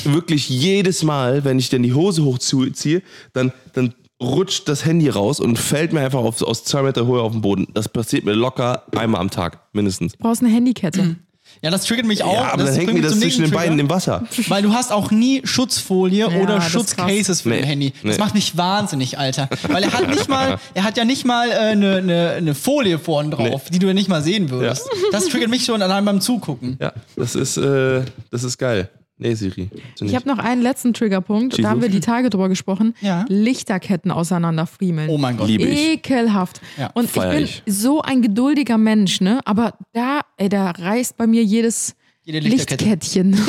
wirklich 0.04 0.48
jedes 0.48 1.02
Mal, 1.02 1.44
wenn 1.44 1.58
ich 1.58 1.68
dann 1.70 1.82
die 1.82 1.94
Hose 1.94 2.24
hochziehe, 2.24 3.02
dann, 3.32 3.52
dann 3.74 3.94
rutscht 4.22 4.68
das 4.68 4.84
Handy 4.84 5.08
raus 5.08 5.40
und 5.40 5.58
fällt 5.58 5.92
mir 5.92 6.00
einfach 6.00 6.20
auf, 6.20 6.40
aus 6.42 6.64
zwei 6.64 6.82
Meter 6.82 7.06
Höhe 7.06 7.20
auf 7.20 7.32
den 7.32 7.42
Boden. 7.42 7.66
Das 7.74 7.88
passiert 7.88 8.24
mir 8.24 8.32
locker 8.32 8.84
einmal 8.96 9.20
am 9.20 9.30
Tag, 9.30 9.60
mindestens. 9.72 10.12
Du 10.12 10.18
brauchst 10.20 10.42
eine 10.42 10.50
Handykette. 10.52 11.16
Ja, 11.62 11.70
das 11.70 11.84
triggert 11.84 12.06
mich 12.06 12.22
auch. 12.24 12.32
Ja, 12.34 12.52
aber 12.52 12.64
das 12.64 12.70
dann 12.72 12.80
hängt 12.80 12.86
mir 12.88 13.00
mich 13.00 13.02
das 13.10 13.18
zwischen 13.20 13.42
den 13.42 13.50
Beinen 13.50 13.78
im 13.78 13.88
Wasser. 13.88 14.24
Weil 14.48 14.62
du 14.62 14.72
hast 14.74 14.90
auch 14.92 15.10
nie 15.10 15.40
Schutzfolie 15.44 16.28
Ja, 16.30 16.40
oder 16.42 16.60
Schutzcases 16.60 17.42
für 17.42 17.50
Nee, 17.50 17.60
dein 17.60 17.64
Handy. 17.68 17.92
Das 18.02 18.16
nee. 18.16 18.18
macht 18.18 18.34
mich 18.34 18.56
wahnsinnig, 18.56 19.18
Alter. 19.18 19.48
Weil 19.68 19.84
er 19.84 19.92
hat 19.92 20.08
nicht 20.08 20.28
mal, 20.28 20.58
er 20.74 20.84
hat 20.84 20.96
ja 20.98 21.04
nicht 21.04 21.24
mal 21.24 21.48
äh, 21.50 21.54
eine 21.54 21.96
eine- 21.96 22.30
eine 22.32 22.54
Folie 22.54 22.98
vorne 22.98 23.30
drauf, 23.30 23.70
die 23.70 23.78
du 23.78 23.86
ja 23.86 23.94
nicht 23.94 24.08
mal 24.08 24.22
sehen 24.22 24.50
würdest. 24.50 24.88
Das 25.12 25.26
triggert 25.26 25.48
mich 25.48 25.64
schon 25.64 25.80
allein 25.82 26.04
beim 26.04 26.20
Zugucken. 26.20 26.76
Ja, 26.80 26.92
das 27.16 27.34
ist, 27.34 27.56
äh, 27.56 28.02
das 28.30 28.44
ist 28.44 28.58
geil. 28.58 28.90
Nee, 29.18 29.34
Siri. 29.34 29.70
Ich 30.00 30.14
habe 30.14 30.28
noch 30.28 30.38
einen 30.38 30.60
letzten 30.60 30.92
Triggerpunkt. 30.92 31.62
Da 31.62 31.70
haben 31.70 31.80
wir 31.80 31.88
die 31.88 32.00
Tage 32.00 32.28
drüber 32.28 32.50
gesprochen. 32.50 32.94
Ja. 33.00 33.24
Lichterketten 33.28 34.10
auseinanderfriemeln. 34.10 35.08
Oh 35.08 35.16
mein 35.16 35.38
Gott. 35.38 35.48
Liebe 35.48 35.64
ich. 35.64 35.94
Ekelhaft. 35.94 36.60
Ja, 36.76 36.90
und 36.92 37.06
ich 37.06 37.10
feier 37.12 37.32
bin 37.32 37.44
ich. 37.44 37.62
so 37.66 38.02
ein 38.02 38.20
geduldiger 38.20 38.76
Mensch, 38.76 39.22
ne? 39.22 39.40
Aber 39.46 39.72
da, 39.94 40.20
ey, 40.36 40.50
da 40.50 40.70
reißt 40.70 41.16
bei 41.16 41.26
mir 41.26 41.42
jedes. 41.42 41.94
Lichtkettchen. 42.28 43.40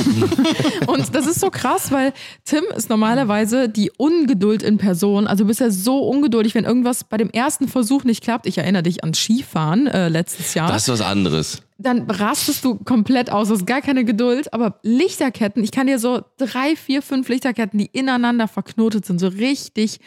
und 0.88 1.16
das 1.16 1.26
ist 1.26 1.40
so 1.40 1.50
krass, 1.50 1.92
weil 1.92 2.14
Tim 2.46 2.64
ist 2.76 2.92
normalerweise 2.92 3.70
die 3.70 3.90
Ungeduld 3.98 4.62
in 4.62 4.78
Person. 4.78 5.26
Also 5.26 5.46
du 5.46 5.48
bist 5.48 5.62
ja 5.62 5.72
so 5.72 6.08
ungeduldig, 6.08 6.54
wenn 6.54 6.64
irgendwas 6.64 7.04
bei 7.04 7.18
dem 7.18 7.32
ersten 7.32 7.68
Versuch 7.68 8.04
nicht 8.04 8.24
klappt. 8.24 8.46
Ich 8.46 8.60
erinnere 8.60 8.84
dich 8.84 9.04
an 9.04 9.16
Skifahren 9.16 9.88
äh, 9.88 10.10
letztes 10.10 10.54
Jahr. 10.54 10.72
Das 10.72 10.84
ist 10.84 10.90
was 10.90 11.02
anderes. 11.02 11.64
Dann 11.78 12.10
rastest 12.10 12.64
du 12.66 12.76
komplett 12.76 13.30
aus, 13.32 13.50
hast 13.50 13.66
gar 13.68 13.82
keine 13.82 14.04
Geduld. 14.06 14.54
Aber 14.54 14.80
Lichterketten, 14.84 15.64
ich 15.64 15.72
kann 15.72 15.88
dir 15.88 16.00
so 16.00 16.22
drei, 16.38 16.76
vier, 16.76 17.02
fünf 17.02 17.30
Lichterketten, 17.30 17.78
die 17.80 17.86
ineinander 17.88 18.48
verknotet 18.48 19.06
sind, 19.06 19.20
so 19.20 19.28
richtig, 19.28 20.00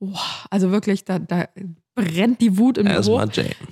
boah, 0.00 0.18
also 0.50 0.70
wirklich, 0.70 1.04
da, 1.04 1.18
da 1.18 1.46
brennt 1.94 2.40
die 2.40 2.58
Wut 2.58 2.78
im 2.78 2.86
Büro. 2.86 3.18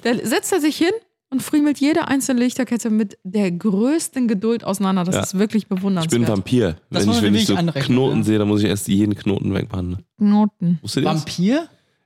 Da 0.03 0.15
setzt 0.23 0.53
er 0.53 0.61
sich 0.61 0.77
hin 0.77 0.93
und 1.31 1.43
friemelt 1.43 1.79
jede 1.79 2.09
einzelne 2.09 2.41
Lichterkette 2.41 2.91
mit 2.91 3.19
der 3.25 3.51
größten 3.51 4.29
Geduld 4.29 4.65
auseinander. 4.65 5.05
Das 5.05 5.15
Ja. 5.15 5.23
ist 5.23 5.39
wirklich 5.39 5.65
Ich 5.65 5.69
bin 5.69 5.79
bewundernswert. 5.79 6.29
Vampir. 6.29 6.77
Das 6.91 7.07
wenn 7.07 7.13
ich, 7.15 7.23
wenn 7.23 7.35
ich 7.35 7.47
so 7.47 7.57
Knoten 7.57 8.19
ne? 8.19 8.25
sehe, 8.25 8.39
dann 8.39 8.49
muss 8.49 8.63
ich 8.63 8.69
erst 8.69 8.87
jeden 8.89 9.15
Knoten 9.15 9.53
wegmachen. 9.55 10.05
Knoten. 10.19 10.79
Wusstet 10.83 11.05
ihr 11.05 11.11
das? 11.11 11.25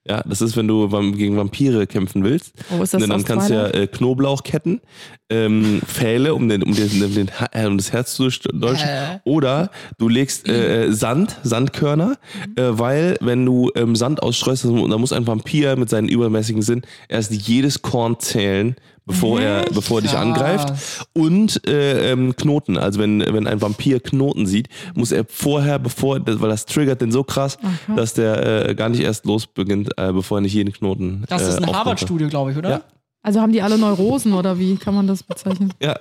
Ja, 0.09 0.23
das 0.25 0.41
ist, 0.41 0.57
wenn 0.57 0.69
du 0.69 0.89
gegen 1.13 1.37
Vampire 1.37 1.87
kämpfen 1.87 2.23
willst. 2.23 2.53
Oh, 2.71 2.83
ist 2.83 2.95
das 2.95 3.01
dann 3.01 3.11
aus 3.11 3.25
kannst 3.25 3.51
du 3.51 3.55
ja 3.55 3.67
äh, 3.69 3.87
Knoblauchketten, 3.87 4.81
ähm, 5.29 5.81
Pfähle, 5.85 6.35
um, 6.35 6.49
den, 6.49 6.63
um, 6.63 6.75
den, 6.75 7.03
um, 7.03 7.15
den, 7.15 7.31
äh, 7.53 7.67
um 7.67 7.77
das 7.77 7.93
Herz 7.93 8.15
zu 8.15 8.25
durchdeutschen. 8.25 8.89
Äh. 8.89 9.19
Oder 9.25 9.71
du 9.99 10.09
legst 10.09 10.49
äh, 10.49 10.93
Sand, 10.93 11.37
Sandkörner, 11.43 12.19
äh, 12.57 12.63
weil 12.69 13.17
wenn 13.21 13.45
du 13.45 13.71
ähm, 13.75 13.97
Sand 13.97 14.23
ausstreust, 14.23 14.65
dann 14.65 14.91
da 14.91 14.99
muss 14.99 15.13
ein 15.13 15.27
Vampir 15.27 15.77
mit 15.77 15.91
seinen 15.91 16.09
übermäßigen 16.09 16.63
Sinn 16.63 16.83
erst 17.09 17.33
jedes 17.33 17.83
Korn 17.83 18.21
zählen, 18.21 18.77
bevor 19.07 19.41
er, 19.41 19.65
bevor 19.73 19.99
er 19.99 20.03
dich 20.03 20.17
angreift. 20.17 21.07
Und 21.13 21.67
äh, 21.67 22.13
ähm, 22.13 22.37
Knoten. 22.37 22.77
Also 22.77 23.01
wenn, 23.01 23.21
wenn 23.21 23.47
ein 23.47 23.63
Vampir 23.63 24.01
Knoten 24.01 24.47
sieht, 24.47 24.69
muss 24.95 25.13
er 25.13 25.25
vorher, 25.29 25.79
bevor, 25.79 26.21
weil 26.27 26.51
das 26.51 26.67
triggert 26.67 27.01
den 27.01 27.13
so 27.13 27.25
krass, 27.25 27.59
dass 27.95 28.15
der 28.15 28.69
äh, 28.69 28.75
gar 28.75 28.89
nicht 28.89 29.01
erst 29.01 29.25
losbeginnt, 29.25 29.91
äh, 29.97 30.13
bevor 30.13 30.39
er 30.39 30.43
nicht 30.43 30.55
jeden 30.55 30.73
Knoten. 30.73 31.25
Das 31.29 31.43
ist 31.43 31.49
äh, 31.49 31.57
eine 31.57 31.69
aufmacht. 31.69 31.79
Harvard-Studie, 31.79 32.27
glaube 32.27 32.53
ich, 32.53 32.59
oder? 32.59 32.71
Ja. 32.71 32.81
Also 33.23 33.41
haben 33.41 33.53
die 33.53 33.63
alle 33.63 33.79
Neurosen 33.79 34.35
oder 34.35 34.59
wie 34.59 34.77
kann 34.77 34.95
man 34.95 35.07
das 35.07 35.23
bezeichnen? 35.23 35.73
Ja, 35.83 35.97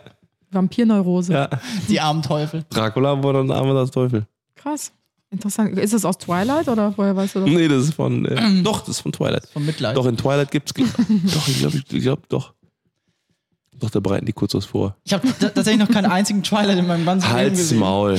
Vampirneurose. 0.51 1.33
ja. 1.33 1.49
Die 1.89 1.99
armen 1.99 2.21
Teufel. 2.21 2.65
Dracula 2.69 3.23
wurde 3.23 3.39
ein 3.39 3.51
armer 3.51 3.73
das 3.73 3.91
Teufel. 3.91 4.25
Krass. 4.55 4.91
Interessant. 5.31 5.77
Ist 5.77 5.93
das 5.93 6.05
aus 6.05 6.17
Twilight 6.17 6.67
oder 6.69 6.93
woher 6.95 7.15
weißt 7.15 7.35
du 7.35 7.39
das? 7.41 7.49
Nee, 7.49 7.67
das 7.67 7.83
ist 7.83 7.93
von. 7.95 8.25
Äh, 8.25 8.61
doch, 8.63 8.79
das 8.81 8.89
ist 8.89 9.01
von 9.01 9.11
Twilight. 9.11 9.47
Von 9.51 9.65
Mitleid. 9.65 9.97
Doch, 9.97 10.05
in 10.05 10.15
Twilight 10.17 10.51
gibt's. 10.51 10.73
doch, 10.73 11.47
ich 11.47 11.59
glaube, 11.59 11.77
ich 11.77 12.03
glaub, 12.03 12.29
doch. 12.29 12.53
Doch, 13.79 13.89
da 13.89 13.99
bereiten 13.99 14.25
die 14.25 14.33
kurz 14.33 14.53
was 14.53 14.65
vor. 14.65 14.95
Ich 15.03 15.13
habe 15.13 15.27
tatsächlich 15.39 15.77
noch 15.77 15.89
keinen 15.93 16.05
einzigen 16.11 16.43
Twilight 16.43 16.77
in 16.77 16.87
meinem 16.87 17.05
ganzen 17.05 17.27
Leben 17.27 17.37
Halt's 17.37 17.57
gesehen. 17.59 17.79
Maul. 17.79 18.17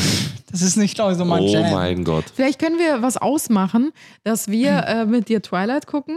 Das 0.51 0.63
ist 0.63 0.77
nicht, 0.77 0.95
glaube 0.95 1.13
ich, 1.13 1.19
so 1.19 1.25
mein 1.25 1.43
Oh 1.43 1.53
Jam. 1.53 1.71
mein 1.73 2.05
Gott. 2.05 2.25
Vielleicht 2.35 2.59
können 2.59 2.79
wir 2.79 3.03
was 3.03 3.17
ausmachen, 3.17 3.93
dass 4.25 4.49
wir 4.49 4.85
äh, 4.87 5.05
mit 5.07 5.29
dir 5.29 5.43
Twilight 5.43 5.87
gucken 5.87 6.17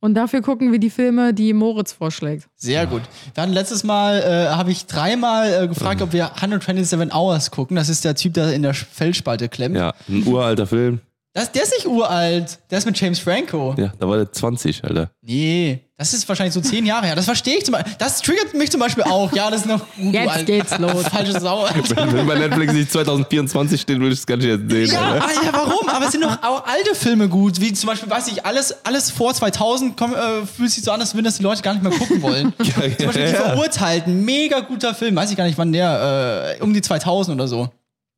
und 0.00 0.14
dafür 0.14 0.40
gucken 0.42 0.72
wir 0.72 0.78
die 0.78 0.90
Filme, 0.90 1.32
die 1.34 1.52
Moritz 1.52 1.92
vorschlägt. 1.92 2.48
Sehr 2.56 2.86
gut. 2.86 3.02
Wir 3.34 3.42
hatten 3.42 3.52
letztes 3.52 3.82
Mal, 3.84 4.18
äh, 4.22 4.48
habe 4.54 4.70
ich 4.70 4.86
dreimal 4.86 5.64
äh, 5.64 5.68
gefragt, 5.68 6.02
ob 6.02 6.12
wir 6.12 6.34
127 6.36 7.14
Hours 7.14 7.50
gucken. 7.50 7.76
Das 7.76 7.88
ist 7.88 8.04
der 8.04 8.14
Typ, 8.14 8.34
der 8.34 8.52
in 8.52 8.62
der 8.62 8.74
Felsspalte 8.74 9.48
klemmt. 9.48 9.76
Ja, 9.76 9.94
ein 10.08 10.26
uralter 10.26 10.66
Film. 10.66 11.00
Das, 11.36 11.52
der 11.52 11.64
ist 11.64 11.74
nicht 11.74 11.86
uralt. 11.86 12.58
Der 12.70 12.78
ist 12.78 12.86
mit 12.86 12.98
James 12.98 13.18
Franco. 13.18 13.74
Ja, 13.76 13.92
da 13.98 14.08
war 14.08 14.16
der 14.16 14.32
20, 14.32 14.82
Alter. 14.84 15.10
Nee, 15.20 15.82
das 15.98 16.14
ist 16.14 16.26
wahrscheinlich 16.30 16.54
so 16.54 16.62
zehn 16.62 16.86
Jahre 16.86 17.04
her. 17.04 17.14
Das 17.14 17.26
verstehe 17.26 17.58
ich 17.58 17.64
zum 17.66 17.72
Beispiel. 17.72 17.92
Das 17.98 18.22
triggert 18.22 18.54
mich 18.54 18.70
zum 18.70 18.80
Beispiel 18.80 19.04
auch. 19.04 19.30
Ja, 19.34 19.50
das 19.50 19.60
ist 19.60 19.66
noch 19.66 19.82
du 19.98 20.10
Jetzt 20.12 20.46
geht's 20.46 20.78
los. 20.78 21.06
Falsche 21.10 21.38
Sau. 21.38 21.64
Alter. 21.64 22.10
Wenn 22.10 22.26
bei 22.26 22.36
Netflix 22.36 22.72
nicht 22.72 22.90
2024 22.90 23.78
steht, 23.78 23.98
würde 23.98 24.14
ich 24.14 24.20
es 24.20 24.26
gar 24.26 24.38
nicht 24.38 24.46
jetzt 24.46 24.70
sehen. 24.70 24.90
Ja, 24.90 25.12
Alter. 25.12 25.28
Alter, 25.28 25.52
warum? 25.52 25.88
Aber 25.90 26.06
es 26.06 26.12
sind 26.12 26.24
doch 26.24 26.42
auch 26.42 26.64
alte 26.66 26.94
Filme 26.94 27.28
gut, 27.28 27.60
wie 27.60 27.70
zum 27.74 27.88
Beispiel, 27.88 28.08
weiß 28.08 28.28
ich, 28.28 28.46
alles, 28.46 28.74
alles 28.86 29.10
vor 29.10 29.34
2000 29.34 29.94
komm, 29.94 30.14
äh, 30.14 30.46
fühlt 30.46 30.70
sich 30.70 30.84
so 30.84 30.90
an, 30.90 31.02
als 31.02 31.12
würden 31.12 31.26
das 31.26 31.36
die 31.36 31.42
Leute 31.42 31.60
gar 31.60 31.74
nicht 31.74 31.82
mehr 31.82 31.92
gucken 31.92 32.22
wollen. 32.22 32.54
zum 32.62 32.72
Beispiel 32.74 33.26
die 33.26 33.32
ja. 33.32 33.52
Verurteilten, 33.52 34.24
mega 34.24 34.60
guter 34.60 34.94
Film, 34.94 35.14
weiß 35.16 35.30
ich 35.30 35.36
gar 35.36 35.44
nicht, 35.44 35.58
wann 35.58 35.70
der, 35.70 36.56
äh, 36.58 36.62
um 36.62 36.72
die 36.72 36.80
2000 36.80 37.34
oder 37.34 37.46
so. 37.46 37.68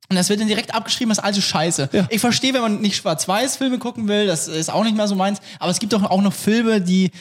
Und 0.09 0.15
das 0.15 0.29
wird 0.29 0.39
dann 0.39 0.47
direkt 0.47 0.73
abgeschrieben 0.73 1.11
als 1.11 1.19
alte 1.19 1.41
Scheiße. 1.41 1.89
Ja. 1.91 2.07
Ich 2.09 2.19
verstehe, 2.19 2.53
wenn 2.53 2.61
man 2.61 2.81
nicht 2.81 2.95
Schwarz-Weiß-Filme 2.95 3.77
gucken 3.77 4.07
will, 4.07 4.25
das 4.25 4.47
ist 4.47 4.71
auch 4.71 4.83
nicht 4.83 4.97
mehr 4.97 5.07
so 5.07 5.15
meins, 5.15 5.39
aber 5.59 5.69
es 5.69 5.79
gibt 5.79 5.93
doch 5.93 6.03
auch 6.03 6.21
noch 6.21 6.33
Filme, 6.33 6.81
die, 6.81 7.11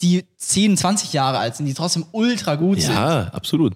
die 0.00 0.24
10, 0.36 0.76
20 0.76 1.12
Jahre 1.12 1.38
alt 1.38 1.56
sind, 1.56 1.66
die 1.66 1.74
trotzdem 1.74 2.06
ultra 2.12 2.54
gut 2.54 2.80
sind. 2.80 2.94
Ja, 2.94 3.28
absolut. 3.32 3.74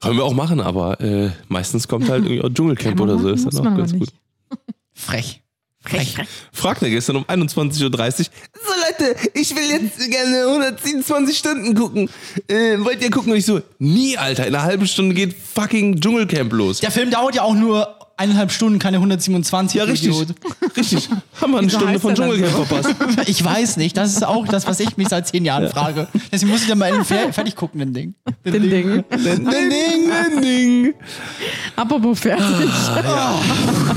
Können 0.00 0.16
wir 0.16 0.24
auch 0.24 0.34
machen, 0.34 0.60
aber 0.60 1.00
äh, 1.00 1.30
meistens 1.48 1.88
kommt 1.88 2.08
halt 2.08 2.24
irgendwie 2.26 2.42
auch 2.42 2.50
Dschungelcamp 2.50 3.00
oder 3.00 3.18
so. 3.18 3.30
Ist 3.30 3.46
dann 3.46 3.64
man 3.64 3.72
auch 3.72 3.78
ganz 3.78 3.92
gut. 3.92 4.00
nicht. 4.02 4.14
Frech. 4.92 5.43
Frech. 5.84 6.16
Fragt 6.52 6.82
er 6.82 6.90
gestern 6.90 7.16
um 7.16 7.24
21.30 7.24 7.84
Uhr. 7.84 7.92
So 7.92 8.72
Leute, 9.04 9.16
ich 9.34 9.54
will 9.54 9.70
jetzt 9.70 10.10
gerne 10.10 10.46
127 10.46 11.36
Stunden 11.36 11.74
gucken. 11.74 12.08
Äh, 12.48 12.78
wollt 12.78 13.02
ihr 13.02 13.10
gucken? 13.10 13.32
Und 13.32 13.38
ich 13.38 13.46
so, 13.46 13.60
nie, 13.78 14.16
Alter. 14.16 14.46
In 14.46 14.54
einer 14.54 14.64
halben 14.64 14.86
Stunde 14.86 15.14
geht 15.14 15.34
fucking 15.34 16.00
Dschungelcamp 16.00 16.52
los. 16.52 16.80
Der 16.80 16.90
Film 16.90 17.10
dauert 17.10 17.34
ja 17.34 17.42
auch 17.42 17.54
nur 17.54 18.03
eineinhalb 18.16 18.52
Stunden, 18.52 18.78
keine 18.78 18.98
127. 18.98 19.78
Ja, 19.78 19.84
richtig. 19.84 20.10
Idiot. 20.10 20.28
Richtig. 20.76 21.08
Haben 21.40 21.52
wir 21.52 21.58
eine 21.58 21.66
Wieso 21.66 21.78
Stunde 21.78 22.00
von 22.00 22.14
Dschungelcamp 22.14 22.66
verpasst. 22.66 22.94
Ich 23.26 23.44
weiß 23.44 23.76
nicht. 23.76 23.96
Das 23.96 24.12
ist 24.12 24.24
auch 24.24 24.46
das, 24.46 24.66
was 24.66 24.80
ich 24.80 24.96
mich 24.96 25.08
seit 25.08 25.26
zehn 25.26 25.44
Jahren 25.44 25.68
frage. 25.68 26.08
Deswegen 26.30 26.52
muss 26.52 26.62
ich 26.62 26.68
dann 26.68 26.78
mal 26.78 27.04
fertig 27.04 27.56
gucken, 27.56 27.80
den 27.80 27.92
Ding. 27.94 28.14
Den 28.44 28.70
Ding. 28.70 29.04
Ding, 29.10 29.50
ding, 29.50 30.40
ding. 30.42 30.94
Apropos 31.76 32.20
fertig. 32.20 32.44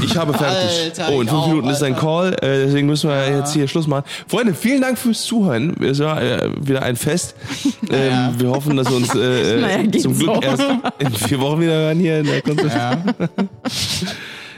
Ich 0.04 0.16
habe 0.18 0.34
fertig. 0.34 0.92
Alter, 1.00 1.10
oh, 1.12 1.22
in 1.22 1.28
fünf 1.28 1.42
auch, 1.42 1.48
Minuten 1.48 1.70
ist 1.70 1.84
ein 1.84 1.94
Alter. 1.94 2.06
Call, 2.06 2.34
äh, 2.34 2.66
deswegen 2.66 2.88
müssen 2.88 3.10
wir 3.10 3.38
jetzt 3.38 3.54
hier 3.54 3.68
Schluss 3.68 3.88
machen. 3.88 4.06
Freunde, 4.28 4.54
vielen 4.54 4.82
Dank 4.82 4.98
fürs 4.98 5.24
Zuhören. 5.24 5.76
Es 5.84 6.00
war 6.00 6.22
äh, 6.22 6.50
wieder 6.60 6.84
ein 6.84 6.96
Fest. 6.96 7.36
Ähm, 7.90 8.36
Wir 8.38 8.50
hoffen, 8.50 8.78
dass 8.78 8.90
wir 8.90 8.98
uns 8.98 9.14
äh, 9.16 9.58
Naja, 9.62 9.80
äh, 9.80 9.92
zum 9.98 10.18
Glück 10.18 10.36
so. 10.36 10.42
erst 10.42 10.64
in 11.00 11.12
vier 11.14 11.40
Wochen 11.40 11.62
wieder 11.62 11.74
hören 11.74 12.00
hier 12.00 12.20
in 12.20 12.26
der 12.26 12.42
Konzert. 12.42 13.00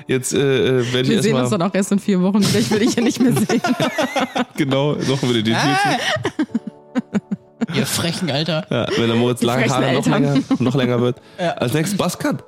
Jetzt 0.07 0.33
äh, 0.33 0.39
äh, 0.39 0.93
werde 0.93 1.01
ich 1.01 1.09
Wir 1.09 1.21
sehen 1.21 1.35
uns 1.35 1.51
dann 1.51 1.61
auch 1.61 1.73
erst 1.73 1.91
in 1.91 1.99
vier 1.99 2.19
Wochen. 2.21 2.41
Vielleicht 2.41 2.71
will 2.71 2.81
ich 2.81 2.95
ja 2.95 3.03
nicht 3.03 3.21
mehr 3.21 3.31
sehen. 3.31 3.61
genau 4.57 4.99
suchen 4.99 5.33
wir 5.33 5.43
die 5.43 5.51
Tür 5.51 5.59
zu. 5.59 7.75
Ihr 7.75 7.85
frechen, 7.85 8.31
Alter. 8.31 8.65
Ja, 8.71 8.87
wenn 8.97 9.07
der 9.07 9.15
Moritz 9.15 9.43
lange 9.43 9.69
Haare 9.69 9.93
noch 9.93 10.07
länger, 10.07 10.37
noch 10.57 10.75
länger 10.75 11.01
wird. 11.01 11.21
Ja. 11.39 11.51
Als 11.51 11.73
nächstes 11.73 11.95
Buzzcut. 11.95 12.43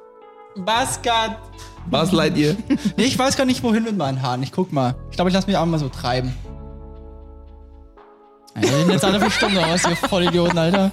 Baskat. 0.55 1.37
Was 1.89 2.11
leid 2.11 2.37
ihr? 2.37 2.55
Nee, 2.97 3.03
ich 3.03 3.17
weiß 3.17 3.37
gar 3.37 3.45
nicht, 3.45 3.63
wohin 3.63 3.83
mit 3.83 3.97
meinen 3.97 4.21
Haaren. 4.21 4.43
Ich 4.43 4.51
guck 4.51 4.71
mal. 4.71 4.95
Ich 5.09 5.15
glaube, 5.15 5.29
ich 5.29 5.35
lasse 5.35 5.47
mich 5.47 5.57
auch 5.57 5.65
mal 5.65 5.79
so 5.79 5.89
treiben. 5.89 6.33
Die 8.61 8.67
sehen 8.67 8.89
jetzt 8.89 9.05
alle 9.05 9.19
verstummt 9.19 9.57
aus, 9.57 9.87
ihr 9.87 9.95
Vollidioten, 9.95 10.57
Alter. 10.57 10.91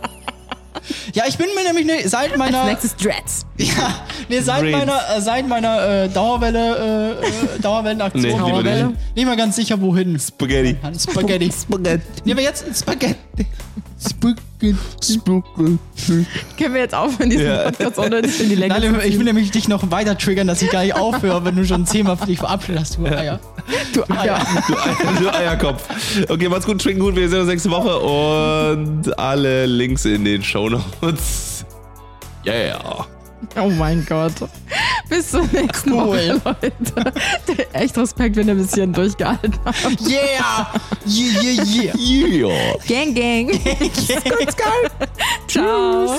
Ja, 1.12 1.24
ich 1.26 1.36
bin 1.36 1.48
mir 1.54 1.64
nämlich 1.64 1.86
ne, 1.86 2.08
seit 2.08 2.36
meiner. 2.36 2.64
Nächstes 2.64 2.94
Dreads. 2.96 3.46
Ja, 3.56 3.94
nee, 4.28 4.40
seit 4.40 4.60
Brains. 4.60 4.76
meiner, 4.76 5.00
äh, 5.16 5.20
seit 5.20 5.48
meiner 5.48 6.04
äh, 6.04 6.08
Dauerwelle, 6.08 7.16
äh, 7.20 7.56
äh, 7.56 7.58
Dauerwellenaktion 7.60 8.22
Nee, 8.22 8.32
bin 8.32 8.44
lieber 8.46 8.58
ich 8.58 8.64
mir 8.64 8.86
nicht. 8.88 9.16
nicht 9.16 9.26
mal 9.26 9.36
ganz 9.36 9.56
sicher, 9.56 9.80
wohin. 9.80 10.18
Spaghetti. 10.18 10.76
Spaghetti. 10.98 11.50
Spaghetti. 11.52 12.02
Nee, 12.24 12.32
aber 12.32 12.42
jetzt 12.42 12.64
Spaghetti. 12.78 13.46
Spaghetti. 14.01 14.76
Können 16.57 16.74
wir 16.74 16.80
jetzt 16.80 16.94
aufhören, 16.94 17.30
diesen 17.30 17.46
Ja. 17.46 17.64
Podcast 17.70 17.99
unnötig 17.99 18.40
in 18.40 18.49
die 18.49 18.55
Länge 18.55 18.78
Nein, 18.80 19.01
ich 19.05 19.16
will 19.18 19.24
nämlich 19.24 19.51
dich 19.51 19.68
noch 19.68 19.90
weiter 19.90 20.16
triggern, 20.16 20.46
dass 20.46 20.62
ich 20.62 20.70
gar 20.70 20.82
nicht 20.82 20.94
aufhöre, 20.94 21.44
wenn 21.44 21.57
du 21.57 21.64
schon 21.64 21.86
zehnmal 21.86 22.16
für 22.16 22.26
dich 22.26 22.38
verabschiedet 22.38 22.80
hast, 22.80 22.99
du 22.99 23.07
Eier. 23.07 23.40
Du 23.92 24.03
Eier. 24.11 24.40
Du, 24.68 24.74
Eier, 24.76 24.96
du 25.20 25.34
Eierkopf. 25.34 25.84
Okay, 26.28 26.49
macht's 26.49 26.66
gut, 26.66 26.80
trinken 26.80 27.01
gut. 27.01 27.16
Wir 27.16 27.28
sehen 27.28 27.40
uns 27.40 27.49
nächste 27.49 27.70
Woche 27.70 27.99
und 27.99 29.18
alle 29.18 29.66
Links 29.66 30.05
in 30.05 30.24
den 30.24 30.42
Shownotes. 30.42 31.64
Yeah. 32.46 33.07
Oh 33.57 33.70
mein 33.70 34.05
Gott. 34.07 34.32
Bis 35.09 35.30
zur 35.30 35.47
nächsten 35.53 35.93
Cool. 35.93 36.07
Woche, 36.09 36.41
Leute. 36.45 37.12
Echt 37.72 37.97
Respekt, 37.97 38.36
wenn 38.36 38.49
ihr 38.49 38.55
ein 38.55 38.59
bisschen 38.59 38.93
durchgehalten 38.93 39.55
habt. 39.64 40.01
Yeah! 40.03 40.68
Yeah, 41.07 41.43
yeah, 41.43 41.95
yeah. 41.97 42.49
Yeah. 42.49 42.74
Gang, 42.86 43.14
gang. 43.14 43.49
Ciao. 45.49 46.18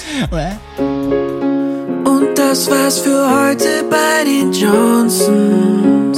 Und 2.06 2.36
das 2.38 2.70
war's 2.70 3.00
für 3.00 3.30
heute 3.30 3.84
bei 3.90 4.24
den 4.26 4.52
Johnsons. 4.52 6.18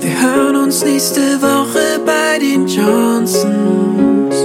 Wir 0.00 0.20
hören 0.22 0.56
uns 0.56 0.84
nächste 0.84 1.40
Woche 1.42 2.00
bei 2.06 2.38
den 2.38 2.66
Johnsons. 2.68 4.36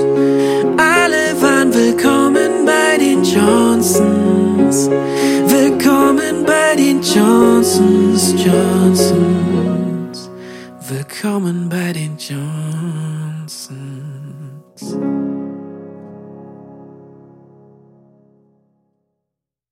Alle 0.77 1.39
waren 1.41 1.73
willkommen 1.73 2.65
bei 2.65 2.97
den 2.97 3.23
Johnsons. 3.23 4.89
Willkommen 5.65 6.43
bei 6.45 6.75
den 6.75 7.01
Johnsons, 7.01 8.33
Johnsons. 8.43 10.29
Willkommen 10.89 11.69
bei 11.69 11.93
den 11.93 12.17
Johnsons. 12.17 12.62